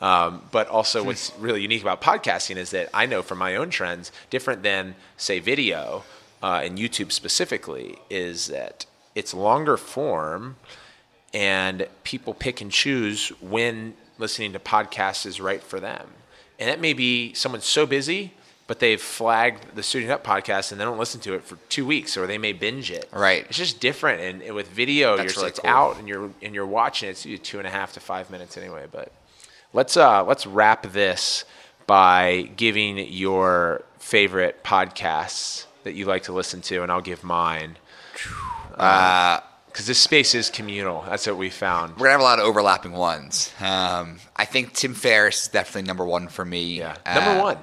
Um, 0.02 0.44
but 0.52 0.68
also, 0.68 1.04
what's 1.04 1.34
really 1.40 1.64
unique 1.64 1.82
about 1.82 2.00
podcasting 2.00 2.58
is 2.58 2.70
that 2.70 2.92
I 2.94 3.08
know 3.08 3.24
from 3.24 3.40
my 3.40 3.56
own 3.56 3.72
trends, 3.72 4.12
different 4.30 4.62
than 4.62 4.94
say 5.18 5.40
video 5.40 6.04
uh, 6.44 6.62
and 6.64 6.78
YouTube 6.78 7.12
specifically, 7.12 7.98
is 8.08 8.46
that 8.48 8.86
it's 9.16 9.34
longer 9.34 9.78
form 9.78 10.58
and 11.34 11.88
people 12.04 12.36
pick 12.36 12.62
and 12.62 12.72
choose 12.72 13.30
when 13.42 13.96
listening 14.20 14.54
to 14.54 14.60
podcasts 14.60 15.26
is 15.26 15.42
right 15.42 15.64
for 15.64 15.80
them. 15.80 16.08
And 16.60 16.70
that 16.70 16.80
may 16.80 16.94
be 16.94 17.34
someone 17.34 17.62
so 17.62 17.86
busy, 17.86 18.34
but 18.68 18.80
they've 18.80 19.02
flagged 19.02 19.76
the 19.76 19.84
Suiting 19.84 20.10
Up 20.10 20.24
podcast 20.24 20.72
and 20.72 20.80
they 20.80 20.86
don't 20.86 20.98
listen 20.98 21.22
to 21.22 21.34
it 21.34 21.44
for 21.44 21.58
two 21.70 21.86
weeks, 21.86 22.18
or 22.18 22.26
they 22.28 22.38
may 22.38 22.54
binge 22.54 22.90
it. 22.92 23.10
Right. 23.12 23.46
It's 23.48 23.58
just 23.58 23.80
different. 23.80 24.22
And, 24.22 24.42
and 24.42 24.56
with 24.56 24.68
video, 24.70 25.18
That's 25.18 25.36
you're 25.36 25.42
really 25.42 25.50
it's 25.50 25.60
cool. 25.60 25.70
out 25.70 26.00
and 26.00 26.08
you're 26.08 26.32
and 26.42 26.56
you're 26.56 26.66
watching 26.66 27.10
it. 27.10 27.26
It's 27.26 27.48
two 27.48 27.60
and 27.60 27.68
a 27.68 27.72
half 27.72 27.94
to 27.94 28.00
five 28.00 28.30
minutes 28.30 28.58
anyway. 28.58 28.86
But 28.92 29.12
let's 29.74 29.98
uh 29.98 30.24
let's 30.24 30.48
wrap 30.48 30.92
this 30.92 31.46
by 31.88 32.50
giving 32.56 32.98
your 32.98 33.84
favorite 34.00 34.64
podcasts 34.64 35.66
that 35.84 35.94
you 35.94 36.06
like 36.06 36.24
to 36.24 36.34
listen 36.34 36.62
to, 36.62 36.82
and 36.82 36.92
I'll 36.92 37.02
give 37.02 37.24
mine. 37.24 37.78
Uh, 38.76 39.40
Because 39.76 39.88
this 39.88 40.00
space 40.02 40.34
is 40.34 40.50
communal. 40.50 41.02
That's 41.02 41.28
what 41.28 41.36
we 41.36 41.50
found. 41.50 41.98
we're 41.98 42.06
gonna 42.06 42.12
have 42.12 42.22
a 42.22 42.24
lot 42.24 42.40
of 42.40 42.46
overlapping 42.46 42.94
ones. 42.94 43.52
Um, 43.60 44.20
I 44.34 44.46
think 44.46 44.72
Tim 44.72 44.94
Ferriss 44.94 45.42
is 45.42 45.48
definitely 45.50 45.82
number 45.86 46.06
one 46.06 46.30
for 46.30 46.46
me. 46.46 46.78
Yeah. 46.80 46.96
Uh, 47.06 47.14
Number 47.20 47.44
one. 47.44 47.58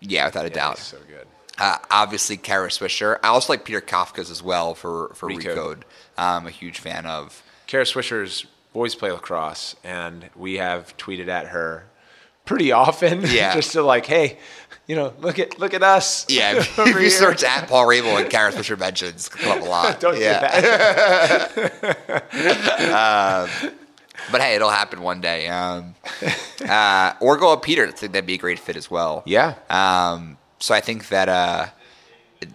Yeah, 0.00 0.24
without 0.24 0.46
a 0.46 0.50
doubt. 0.50 0.78
so 0.78 0.96
good. 1.06 1.26
Uh, 1.58 1.76
obviously, 1.90 2.38
Kara 2.38 2.68
Swisher. 2.70 3.18
I 3.22 3.28
also 3.28 3.52
like 3.52 3.66
Peter 3.66 3.82
Kafka's 3.82 4.30
as 4.30 4.42
well 4.42 4.74
for 4.74 5.10
for 5.12 5.28
Recode. 5.28 5.42
Recode. 5.54 5.82
I'm 6.16 6.46
a 6.46 6.50
huge 6.50 6.78
fan 6.78 7.04
of. 7.04 7.42
Kara 7.66 7.84
Swisher's 7.84 8.46
boys 8.72 8.94
play 8.94 9.12
lacrosse, 9.12 9.76
and 9.84 10.30
we 10.34 10.54
have 10.54 10.96
tweeted 10.96 11.28
at 11.28 11.48
her 11.48 11.84
pretty 12.44 12.72
often. 12.72 13.22
Yeah. 13.32 13.54
just 13.54 13.72
to 13.72 13.82
like, 13.82 14.06
hey, 14.06 14.38
you 14.86 14.96
know, 14.96 15.12
look 15.20 15.38
at 15.38 15.58
look 15.58 15.74
at 15.74 15.82
us. 15.82 16.26
Yeah, 16.28 16.56
if, 16.56 16.76
you 16.76 16.84
here. 16.84 17.10
search 17.10 17.44
at 17.44 17.68
Paul 17.68 17.86
Rabil 17.86 18.20
and 18.20 18.28
Kara 18.30 18.52
Swisher 18.52 18.78
mentions, 18.78 19.28
come 19.28 19.58
up 19.58 19.64
a 19.64 19.68
lot. 19.68 20.00
Don't 20.04 20.18
yeah. 20.18 21.48
do 21.54 21.62
that. 22.30 23.72
But 24.30 24.40
hey, 24.40 24.54
it'll 24.54 24.70
happen 24.70 25.02
one 25.02 25.20
day. 25.20 25.48
Um, 25.48 25.94
uh, 26.68 27.14
or 27.20 27.36
go 27.38 27.54
with 27.54 27.62
Peter. 27.62 27.86
I 27.86 27.90
think 27.90 28.12
that'd 28.12 28.26
be 28.26 28.34
a 28.34 28.38
great 28.38 28.58
fit 28.58 28.76
as 28.76 28.90
well. 28.90 29.22
Yeah. 29.26 29.54
Um, 29.68 30.38
so 30.58 30.74
I 30.74 30.80
think 30.80 31.08
that 31.08 31.28
uh, 31.28 31.66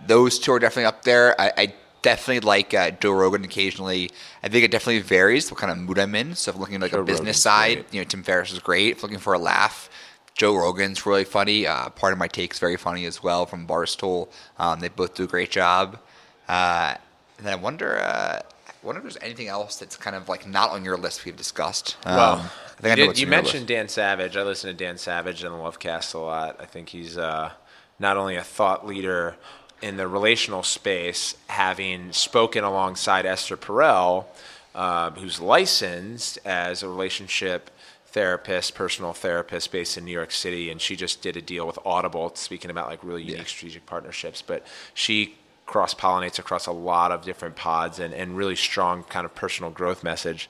those 0.05 0.39
two 0.39 0.53
are 0.53 0.59
definitely 0.59 0.85
up 0.85 1.03
there. 1.03 1.39
I, 1.39 1.51
I 1.57 1.73
definitely 2.07 2.39
like 2.47 2.73
uh, 2.73 2.91
Joe 2.91 3.11
Rogan 3.11 3.43
occasionally. 3.43 4.09
I 4.41 4.47
think 4.47 4.63
it 4.63 4.71
definitely 4.71 5.01
varies 5.01 5.51
what 5.51 5.59
kind 5.59 5.71
of 5.71 5.77
mood 5.77 5.99
I'm 5.99 6.15
in. 6.15 6.35
So 6.35 6.49
if 6.51 6.55
I'm 6.55 6.61
looking 6.61 6.75
at 6.75 6.81
like 6.81 6.91
Joe 6.91 7.01
a 7.01 7.03
business 7.03 7.19
Rogan's 7.19 7.37
side, 7.41 7.73
great. 7.75 7.93
you 7.93 7.99
know, 7.99 8.05
Tim 8.05 8.23
Ferriss 8.23 8.51
is 8.53 8.59
great. 8.59 8.91
If 8.95 9.03
looking 9.03 9.19
for 9.19 9.33
a 9.33 9.39
laugh, 9.39 9.89
Joe 10.33 10.55
Rogan's 10.55 11.05
really 11.05 11.25
funny. 11.25 11.67
Uh, 11.67 11.89
Pardon 11.89 12.17
My 12.17 12.27
Take's 12.27 12.59
very 12.59 12.77
funny 12.77 13.05
as 13.05 13.21
well 13.21 13.45
from 13.45 13.67
Barstool. 13.67 14.29
Um, 14.57 14.79
they 14.79 14.87
both 14.89 15.15
do 15.15 15.23
a 15.25 15.27
great 15.27 15.51
job. 15.51 15.99
Uh, 16.47 16.95
and 17.39 17.47
I 17.49 17.55
wonder, 17.55 17.97
uh, 17.97 18.39
I 18.67 18.71
wonder 18.83 18.99
if 18.99 19.03
there's 19.03 19.17
anything 19.21 19.47
else 19.47 19.77
that's 19.77 19.97
kind 19.97 20.15
of 20.15 20.29
like 20.29 20.47
not 20.47 20.69
on 20.71 20.85
your 20.85 20.95
list 20.97 21.25
we've 21.25 21.35
discussed. 21.35 21.97
Um, 22.05 22.15
Well, 22.15 22.51
I 22.79 22.81
think 22.81 22.97
you, 22.97 23.03
I 23.03 23.05
know 23.07 23.13
did- 23.13 23.19
you 23.19 23.25
on 23.27 23.31
mentioned 23.31 23.67
Dan 23.67 23.89
Savage. 23.89 24.37
I 24.37 24.43
listen 24.43 24.69
to 24.69 24.75
Dan 24.85 24.97
Savage 24.97 25.43
and 25.43 25.53
the 25.53 25.57
Lovecast 25.57 26.13
a 26.13 26.19
lot. 26.19 26.55
I 26.59 26.65
think 26.65 26.89
he's 26.89 27.17
uh, 27.17 27.51
not 27.99 28.15
only 28.17 28.35
a 28.37 28.43
thought 28.43 28.85
leader 28.87 29.35
in 29.81 29.97
the 29.97 30.07
relational 30.07 30.63
space, 30.63 31.35
having 31.47 32.11
spoken 32.11 32.63
alongside 32.63 33.25
Esther 33.25 33.57
Perel, 33.57 34.25
uh, 34.73 35.11
who's 35.11 35.39
licensed 35.39 36.39
as 36.45 36.83
a 36.83 36.89
relationship 36.89 37.69
therapist, 38.07 38.73
personal 38.73 39.13
therapist 39.13 39.71
based 39.71 39.97
in 39.97 40.05
New 40.05 40.11
York 40.11 40.31
City, 40.31 40.71
and 40.71 40.81
she 40.81 40.95
just 40.95 41.21
did 41.21 41.37
a 41.37 41.41
deal 41.41 41.67
with 41.67 41.77
Audible, 41.85 42.31
speaking 42.35 42.71
about 42.71 42.87
like 42.87 43.03
really 43.03 43.21
unique 43.21 43.37
Yeah. 43.39 43.43
strategic 43.45 43.85
partnerships. 43.85 44.41
But 44.41 44.65
she 44.93 45.35
cross 45.65 45.93
pollinates 45.93 46.39
across 46.39 46.65
a 46.65 46.71
lot 46.71 47.11
of 47.11 47.21
different 47.23 47.55
pods 47.55 47.99
and, 47.99 48.13
and 48.13 48.37
really 48.37 48.55
strong 48.55 49.03
kind 49.03 49.25
of 49.25 49.35
personal 49.35 49.69
growth 49.69 50.03
message. 50.03 50.49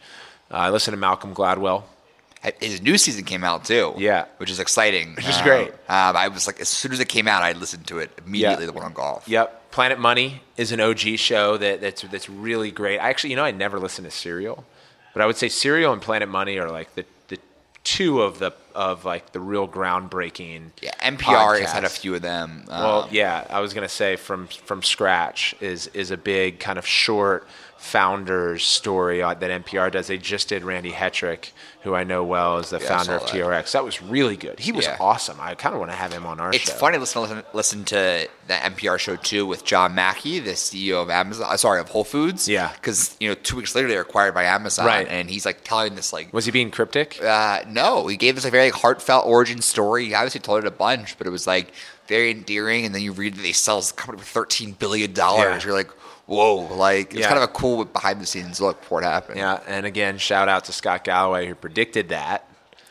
Uh, 0.52 0.58
I 0.58 0.70
listen 0.70 0.92
to 0.92 0.98
Malcolm 0.98 1.34
Gladwell. 1.34 1.84
His 2.62 2.82
new 2.82 2.98
season 2.98 3.24
came 3.26 3.44
out 3.44 3.66
too. 3.66 3.94
Yeah. 3.98 4.26
which 4.38 4.50
is 4.50 4.60
exciting. 4.60 5.16
Which 5.16 5.28
is 5.28 5.42
great. 5.42 5.70
Um, 5.70 6.16
I 6.16 6.28
was 6.30 6.48
like, 6.48 6.60
as 6.62 6.70
soon 6.70 6.92
as 6.94 7.00
it 7.00 7.10
came 7.10 7.28
out, 7.28 7.44
I 7.44 7.52
listened 7.54 7.88
to 7.88 8.00
it 8.00 8.12
immediately. 8.26 8.66
Yeah. 8.66 8.72
The 8.72 8.74
one 8.74 8.86
on 8.86 8.94
golf. 8.94 9.28
Yep. 9.28 9.72
Planet 9.72 10.00
Money 10.00 10.42
is 10.56 10.72
an 10.72 10.80
OG 10.80 11.00
show 11.18 11.58
that, 11.58 11.82
that's 11.82 12.02
that's 12.04 12.30
really 12.30 12.72
great. 12.72 13.00
I 13.00 13.10
actually, 13.10 13.32
you 13.32 13.36
know, 13.36 13.44
I 13.44 13.52
never 13.52 13.80
listened 13.80 14.06
to 14.06 14.12
Serial, 14.16 14.64
but 15.14 15.22
I 15.22 15.26
would 15.26 15.36
say 15.38 15.50
Serial 15.50 15.94
and 15.94 16.02
Planet 16.02 16.30
Money 16.30 16.58
are 16.58 16.70
like 16.72 16.94
the, 16.96 17.06
the 17.28 17.38
two 17.84 18.22
of 18.22 18.40
the 18.40 18.54
of 18.74 19.04
like 19.06 19.32
the 19.34 19.40
real 19.40 19.68
groundbreaking. 19.68 20.72
Yeah, 20.82 20.92
NPR 21.02 21.60
has 21.60 21.72
had 21.72 21.84
a 21.84 21.90
few 21.90 22.16
of 22.16 22.22
them. 22.22 22.66
Um, 22.70 22.84
Well, 22.84 23.08
yeah, 23.12 23.46
I 23.50 23.60
was 23.60 23.74
gonna 23.74 23.90
say 23.90 24.16
from 24.16 24.48
from 24.48 24.82
scratch 24.84 25.54
is 25.60 25.88
is 25.88 26.12
a 26.12 26.18
big 26.18 26.60
kind 26.60 26.80
of 26.80 26.86
short 26.88 27.48
founders 27.78 28.64
story 28.66 29.22
uh, 29.22 29.34
that 29.36 29.66
NPR 29.66 29.92
does. 29.92 30.08
They 30.08 30.18
just 30.18 30.50
did 30.50 30.64
Randy 30.64 30.92
Hetrick, 30.92 31.52
who 31.82 31.94
I 31.96 32.04
know 32.04 32.24
well 32.24 32.58
as 32.58 32.70
the 32.70 32.80
Yeah, 32.80 32.88
founder 32.88 33.14
of. 33.16 33.24
TRX. 33.24 33.72
That 33.72 33.84
was 33.86 34.02
really 34.02 34.36
good. 34.36 34.60
He 34.60 34.72
was 34.72 34.86
Yeah. 34.86 34.98
awesome. 35.00 35.38
I 35.40 35.56
kind 35.56 35.74
of 35.74 35.80
want 35.80 35.92
to 35.92 35.96
have 35.98 36.12
him 36.12 36.26
on 36.26 36.40
our 36.40 36.52
it's 36.52 36.66
show. 36.66 36.74
funny 36.74 36.96
to 36.98 37.00
listen, 37.02 37.44
listen 37.54 37.86
to 37.86 38.28
the 38.48 38.54
NPR 38.54 38.98
show 39.00 39.16
too 39.16 39.46
with 39.46 39.64
John 39.64 39.96
Mackey, 39.96 40.40
the 40.40 40.52
CEO 40.56 41.02
of 41.02 41.10
Amazon. 41.10 41.48
uh, 41.50 41.58
Sorry, 41.58 41.80
of 41.80 41.90
Whole 41.90 42.04
Foods. 42.04 42.48
Yeah. 42.48 42.72
because 42.74 43.16
you 43.20 43.30
know, 43.30 43.36
two 43.36 43.56
weeks 43.58 43.74
later 43.76 43.88
they 43.88 43.96
were 43.96 44.02
acquired 44.02 44.34
by 44.34 44.44
Amazon, 44.44 44.86
Right. 44.86 45.08
and 45.10 45.30
he's 45.30 45.46
like 45.46 45.64
telling 45.64 45.96
this 45.96 46.12
like. 46.12 46.34
Was 46.34 46.46
he 46.46 46.52
being 46.52 46.72
cryptic? 46.72 47.22
Uh, 47.24 47.62
no, 47.68 48.08
he 48.08 48.18
gave 48.18 48.38
us 48.38 48.46
a 48.46 48.50
very 48.52 48.70
heartfelt 48.70 49.26
origin 49.26 49.62
story. 49.62 50.06
He 50.08 50.14
obviously 50.14 50.42
told 50.42 50.60
it 50.64 50.68
a 50.68 50.72
bunch, 50.72 51.18
but 51.18 51.26
it 51.28 51.32
was 51.32 51.48
like 51.48 51.72
very 52.08 52.32
endearing. 52.32 52.86
And 52.86 52.94
then 52.96 53.02
you 53.02 53.12
read 53.12 53.36
that 53.36 53.42
they 53.42 53.52
sell 53.54 53.78
this 53.78 53.92
company 53.92 54.20
for 54.22 54.26
thirteen 54.28 54.72
billion 54.74 55.14
dollars. 55.14 55.64
Yeah. 55.64 55.68
You're 55.70 55.78
like, 55.78 55.90
whoa! 56.28 56.74
Like 56.76 57.08
it's 57.12 57.22
Yeah. 57.22 57.28
kind 57.30 57.38
of 57.38 57.44
a 57.50 57.52
cool 57.54 57.84
behind 57.86 58.22
the 58.22 58.26
scenes 58.26 58.62
look 58.62 58.84
for 58.84 59.02
it 59.02 59.06
happened. 59.06 59.38
Yeah, 59.40 59.60
and 59.68 59.86
again, 59.86 60.18
shout 60.20 60.48
out 60.48 60.66
to 60.66 60.72
Scott 60.74 61.04
Galloway 61.04 61.48
who 61.48 61.56
predicted 61.56 62.10
that. 62.10 62.48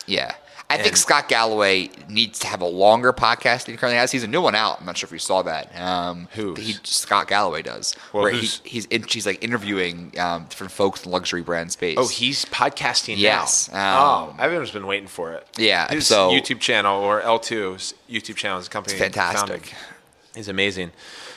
Yeah. 0.07 0.35
I 0.69 0.79
think 0.79 0.97
Scott 0.97 1.29
Galloway 1.29 1.91
needs 2.09 2.41
to 2.41 2.49
have 2.49 2.61
a 2.61 2.67
longer 2.67 3.13
podcast 3.13 3.67
than 3.67 3.75
he 3.75 3.79
currently 3.79 3.99
has. 3.99 4.11
He's 4.11 4.25
a 4.25 4.27
new 4.27 4.41
one 4.43 4.57
out. 4.57 4.81
I'm 4.81 4.85
not 4.87 4.97
sure 4.99 5.07
if 5.07 5.13
you 5.13 5.21
saw 5.21 5.43
that. 5.43 5.71
Um? 5.81 6.27
He, 6.35 6.75
Scott 6.83 7.29
Galloway 7.29 7.63
does. 7.63 7.95
Well, 8.13 8.25
where 8.25 8.33
he, 8.33 8.49
he's 8.65 8.87
in, 8.87 9.05
he's 9.05 9.27
like 9.27 9.45
interviewing 9.45 10.13
um, 10.19 10.47
different 10.49 10.73
folks 10.73 11.05
in 11.05 11.11
the 11.11 11.15
luxury 11.15 11.43
brand 11.43 11.71
space. 11.71 11.95
Oh, 12.01 12.09
he's 12.09 12.47
podcasting 12.47 13.15
Yes, 13.17 13.71
now. 13.73 14.25
um, 14.25 14.35
oh, 14.41 14.43
everyone's 14.43 14.73
been 14.73 14.89
waiting 14.89 15.07
for 15.07 15.35
it. 15.35 15.47
Yeah, 15.57 15.89
His 15.89 16.09
so- 16.09 16.31
YouTube 16.33 16.59
channel 16.59 17.01
or 17.01 17.21
L2's 17.23 17.95
YouTube 18.11 18.35
channel 18.35 18.59
is 18.59 18.67
a 18.67 18.71
company 18.71 18.99
fantastic. 18.99 19.67
founded. 19.67 19.69
is 20.35 20.49
amazing. 20.49 20.91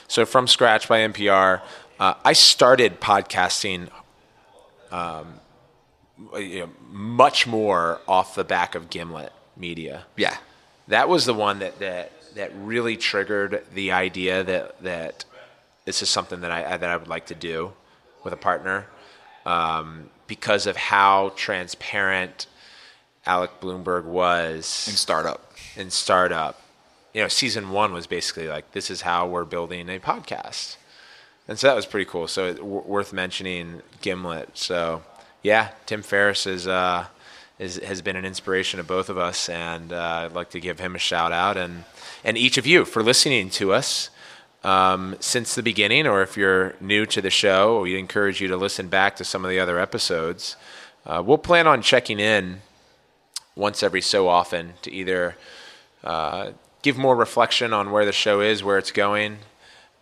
So 0.08 0.26
from 0.26 0.48
scratch 0.48 0.88
by 0.88 0.98
NPR, 1.06 1.60
uh, 2.00 2.14
I 2.24 2.32
started 2.32 3.00
podcasting 3.00 3.88
um, 4.90 5.34
you 6.34 6.60
know, 6.60 6.70
much 6.90 7.46
more 7.46 8.00
off 8.08 8.34
the 8.34 8.44
back 8.44 8.74
of 8.74 8.90
Gimlet 8.90 9.32
Media. 9.56 10.04
Yeah. 10.16 10.36
That 10.88 11.08
was 11.08 11.24
the 11.26 11.34
one 11.34 11.60
that 11.60 11.78
that 11.78 12.10
that 12.34 12.50
really 12.56 12.96
triggered 12.96 13.64
the 13.74 13.92
idea 13.92 14.42
that 14.42 14.82
that 14.82 15.24
this 15.84 16.02
is 16.02 16.08
something 16.08 16.40
that 16.40 16.50
I 16.50 16.76
that 16.76 16.90
I 16.90 16.96
would 16.96 17.08
like 17.08 17.26
to 17.26 17.34
do 17.34 17.72
with 18.24 18.32
a 18.32 18.36
partner 18.36 18.86
um, 19.46 20.10
because 20.26 20.66
of 20.66 20.76
how 20.76 21.32
transparent 21.36 22.46
Alex 23.26 23.52
Blumberg 23.60 24.04
was 24.04 24.86
In 24.88 24.94
startup. 24.96 25.52
in 25.76 25.90
startup. 25.90 26.60
You 27.14 27.22
know, 27.22 27.28
season 27.28 27.70
one 27.70 27.92
was 27.92 28.06
basically 28.06 28.46
like, 28.48 28.72
this 28.72 28.90
is 28.90 29.02
how 29.02 29.26
we're 29.26 29.44
building 29.44 29.88
a 29.88 29.98
podcast. 29.98 30.76
And 31.50 31.58
so 31.58 31.66
that 31.66 31.74
was 31.74 31.84
pretty 31.84 32.08
cool. 32.08 32.28
So 32.28 32.46
it, 32.46 32.58
w- 32.58 32.84
worth 32.86 33.12
mentioning 33.12 33.82
Gimlet. 34.02 34.56
So 34.56 35.02
yeah, 35.42 35.72
Tim 35.84 36.00
Ferriss 36.00 36.46
is, 36.46 36.68
uh, 36.68 37.06
is 37.58 37.74
has 37.78 38.00
been 38.00 38.14
an 38.14 38.24
inspiration 38.24 38.78
to 38.78 38.84
both 38.84 39.08
of 39.08 39.18
us, 39.18 39.48
and 39.48 39.92
uh, 39.92 40.26
I'd 40.26 40.32
like 40.32 40.50
to 40.50 40.60
give 40.60 40.78
him 40.78 40.94
a 40.94 41.00
shout 41.00 41.32
out 41.32 41.56
and 41.56 41.84
and 42.22 42.38
each 42.38 42.56
of 42.56 42.68
you 42.68 42.84
for 42.84 43.02
listening 43.02 43.50
to 43.50 43.72
us 43.72 44.10
um, 44.62 45.16
since 45.18 45.56
the 45.56 45.62
beginning. 45.64 46.06
Or 46.06 46.22
if 46.22 46.36
you're 46.36 46.76
new 46.80 47.04
to 47.06 47.20
the 47.20 47.30
show, 47.30 47.80
we 47.80 47.98
encourage 47.98 48.40
you 48.40 48.46
to 48.46 48.56
listen 48.56 48.86
back 48.86 49.16
to 49.16 49.24
some 49.24 49.44
of 49.44 49.50
the 49.50 49.58
other 49.58 49.80
episodes. 49.80 50.54
Uh, 51.04 51.20
we'll 51.26 51.36
plan 51.36 51.66
on 51.66 51.82
checking 51.82 52.20
in 52.20 52.62
once 53.56 53.82
every 53.82 54.02
so 54.02 54.28
often 54.28 54.74
to 54.82 54.92
either 54.92 55.36
uh, 56.04 56.52
give 56.82 56.96
more 56.96 57.16
reflection 57.16 57.72
on 57.72 57.90
where 57.90 58.04
the 58.04 58.12
show 58.12 58.40
is, 58.40 58.62
where 58.62 58.78
it's 58.78 58.92
going, 58.92 59.38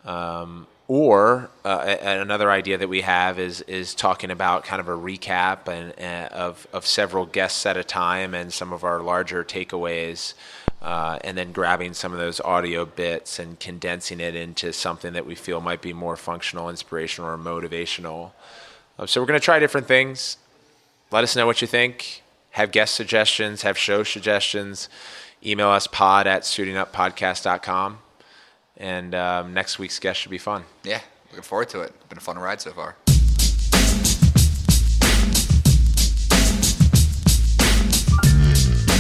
um, 0.04 0.66
or 0.88 1.50
uh, 1.64 1.96
another 2.00 2.50
idea 2.50 2.78
that 2.78 2.88
we 2.88 3.02
have 3.02 3.38
is 3.38 3.60
is 3.62 3.94
talking 3.94 4.30
about 4.30 4.64
kind 4.64 4.80
of 4.80 4.88
a 4.88 4.96
recap 4.96 5.68
and 5.68 5.92
uh, 6.00 6.34
of 6.34 6.66
of 6.72 6.86
several 6.86 7.26
guests 7.26 7.64
at 7.66 7.76
a 7.76 7.84
time 7.84 8.34
and 8.34 8.52
some 8.52 8.72
of 8.72 8.82
our 8.82 9.00
larger 9.00 9.44
takeaways. 9.44 10.34
Uh, 10.80 11.18
and 11.24 11.36
then 11.36 11.50
grabbing 11.50 11.92
some 11.92 12.12
of 12.12 12.20
those 12.20 12.40
audio 12.42 12.84
bits 12.84 13.40
and 13.40 13.58
condensing 13.58 14.20
it 14.20 14.36
into 14.36 14.72
something 14.72 15.12
that 15.12 15.26
we 15.26 15.34
feel 15.34 15.60
might 15.60 15.82
be 15.82 15.92
more 15.92 16.16
functional, 16.16 16.70
inspirational, 16.70 17.28
or 17.28 17.36
motivational. 17.36 18.30
Uh, 18.96 19.04
so 19.04 19.20
we're 19.20 19.26
going 19.26 19.40
to 19.40 19.44
try 19.44 19.58
different 19.58 19.88
things 19.88 20.36
let 21.10 21.24
us 21.24 21.36
know 21.36 21.46
what 21.46 21.60
you 21.60 21.66
think. 21.66 22.22
Have 22.50 22.70
guest 22.72 22.94
suggestions, 22.94 23.62
have 23.62 23.78
show 23.78 24.02
suggestions. 24.02 24.88
Email 25.44 25.68
us 25.68 25.86
pod 25.86 26.26
at 26.26 26.42
suitinguppodcast.com. 26.42 27.98
And 28.78 29.12
um, 29.14 29.52
next 29.52 29.78
week's 29.80 29.98
guest 29.98 30.20
should 30.20 30.30
be 30.30 30.38
fun. 30.38 30.64
Yeah. 30.84 31.00
Looking 31.30 31.42
forward 31.42 31.68
to 31.70 31.80
it. 31.80 31.92
Been 32.08 32.16
a 32.16 32.20
fun 32.20 32.38
ride 32.38 32.60
so 32.60 32.70
far. 32.70 32.96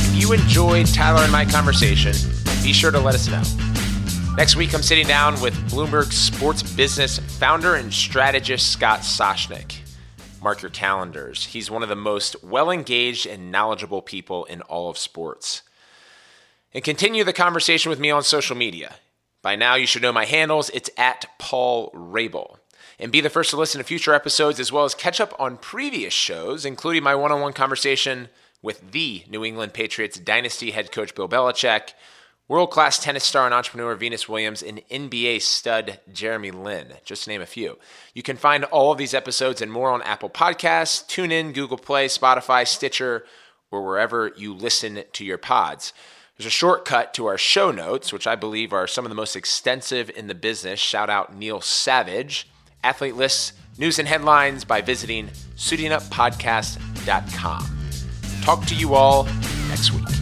If 0.00 0.20
you 0.20 0.32
enjoyed 0.32 0.86
Tyler 0.88 1.22
and 1.22 1.32
my 1.32 1.44
conversation, 1.44 2.12
be 2.62 2.72
sure 2.72 2.90
to 2.90 2.98
let 2.98 3.14
us 3.14 3.28
know. 3.28 3.42
Next 4.36 4.56
week, 4.56 4.74
I'm 4.74 4.82
sitting 4.82 5.06
down 5.06 5.40
with 5.40 5.54
Bloomberg 5.70 6.12
Sports 6.12 6.62
Business 6.62 7.18
founder 7.18 7.76
and 7.76 7.92
strategist 7.92 8.70
Scott 8.70 9.00
Soshnick. 9.00 9.78
Mark 10.42 10.62
your 10.62 10.70
calendars. 10.70 11.46
He's 11.46 11.70
one 11.70 11.82
of 11.82 11.88
the 11.88 11.96
most 11.96 12.42
well 12.44 12.70
engaged 12.70 13.26
and 13.26 13.50
knowledgeable 13.50 14.02
people 14.02 14.44
in 14.44 14.60
all 14.62 14.90
of 14.90 14.98
sports. 14.98 15.62
And 16.74 16.84
continue 16.84 17.24
the 17.24 17.32
conversation 17.32 17.90
with 17.90 17.98
me 17.98 18.10
on 18.10 18.22
social 18.22 18.56
media. 18.56 18.96
By 19.48 19.56
now, 19.56 19.76
you 19.76 19.86
should 19.86 20.02
know 20.02 20.12
my 20.12 20.26
handles. 20.26 20.68
It's 20.74 20.90
at 20.98 21.24
Paul 21.38 21.90
Rabil. 21.92 22.58
And 22.98 23.10
be 23.10 23.22
the 23.22 23.30
first 23.30 23.48
to 23.48 23.56
listen 23.56 23.78
to 23.78 23.82
future 23.82 24.12
episodes 24.12 24.60
as 24.60 24.70
well 24.70 24.84
as 24.84 24.94
catch 24.94 25.22
up 25.22 25.34
on 25.40 25.56
previous 25.56 26.12
shows, 26.12 26.66
including 26.66 27.02
my 27.02 27.14
one 27.14 27.32
on 27.32 27.40
one 27.40 27.54
conversation 27.54 28.28
with 28.60 28.92
the 28.92 29.24
New 29.26 29.46
England 29.46 29.72
Patriots 29.72 30.18
Dynasty 30.18 30.72
head 30.72 30.92
coach 30.92 31.14
Bill 31.14 31.30
Belichick, 31.30 31.94
world 32.46 32.70
class 32.70 33.02
tennis 33.02 33.24
star 33.24 33.46
and 33.46 33.54
entrepreneur 33.54 33.94
Venus 33.94 34.28
Williams, 34.28 34.62
and 34.62 34.86
NBA 34.90 35.40
stud 35.40 35.98
Jeremy 36.12 36.50
Lin, 36.50 36.96
just 37.02 37.24
to 37.24 37.30
name 37.30 37.40
a 37.40 37.46
few. 37.46 37.78
You 38.12 38.22
can 38.22 38.36
find 38.36 38.64
all 38.64 38.92
of 38.92 38.98
these 38.98 39.14
episodes 39.14 39.62
and 39.62 39.72
more 39.72 39.90
on 39.90 40.02
Apple 40.02 40.28
Podcasts, 40.28 41.06
TuneIn, 41.06 41.54
Google 41.54 41.78
Play, 41.78 42.08
Spotify, 42.08 42.66
Stitcher, 42.66 43.24
or 43.70 43.82
wherever 43.82 44.30
you 44.36 44.52
listen 44.52 45.04
to 45.14 45.24
your 45.24 45.38
pods. 45.38 45.94
There's 46.38 46.46
a 46.46 46.50
shortcut 46.50 47.12
to 47.14 47.26
our 47.26 47.36
show 47.36 47.72
notes, 47.72 48.12
which 48.12 48.28
I 48.28 48.36
believe 48.36 48.72
are 48.72 48.86
some 48.86 49.04
of 49.04 49.08
the 49.08 49.16
most 49.16 49.34
extensive 49.34 50.08
in 50.08 50.28
the 50.28 50.36
business. 50.36 50.78
Shout 50.78 51.10
out 51.10 51.34
Neil 51.34 51.60
Savage. 51.60 52.48
Athlete 52.84 53.16
lists, 53.16 53.54
news 53.76 53.98
and 53.98 54.06
headlines 54.06 54.64
by 54.64 54.80
visiting 54.80 55.30
suitinguppodcast.com. 55.56 57.78
Talk 58.42 58.64
to 58.66 58.76
you 58.76 58.94
all 58.94 59.24
next 59.68 59.90
week. 59.90 60.17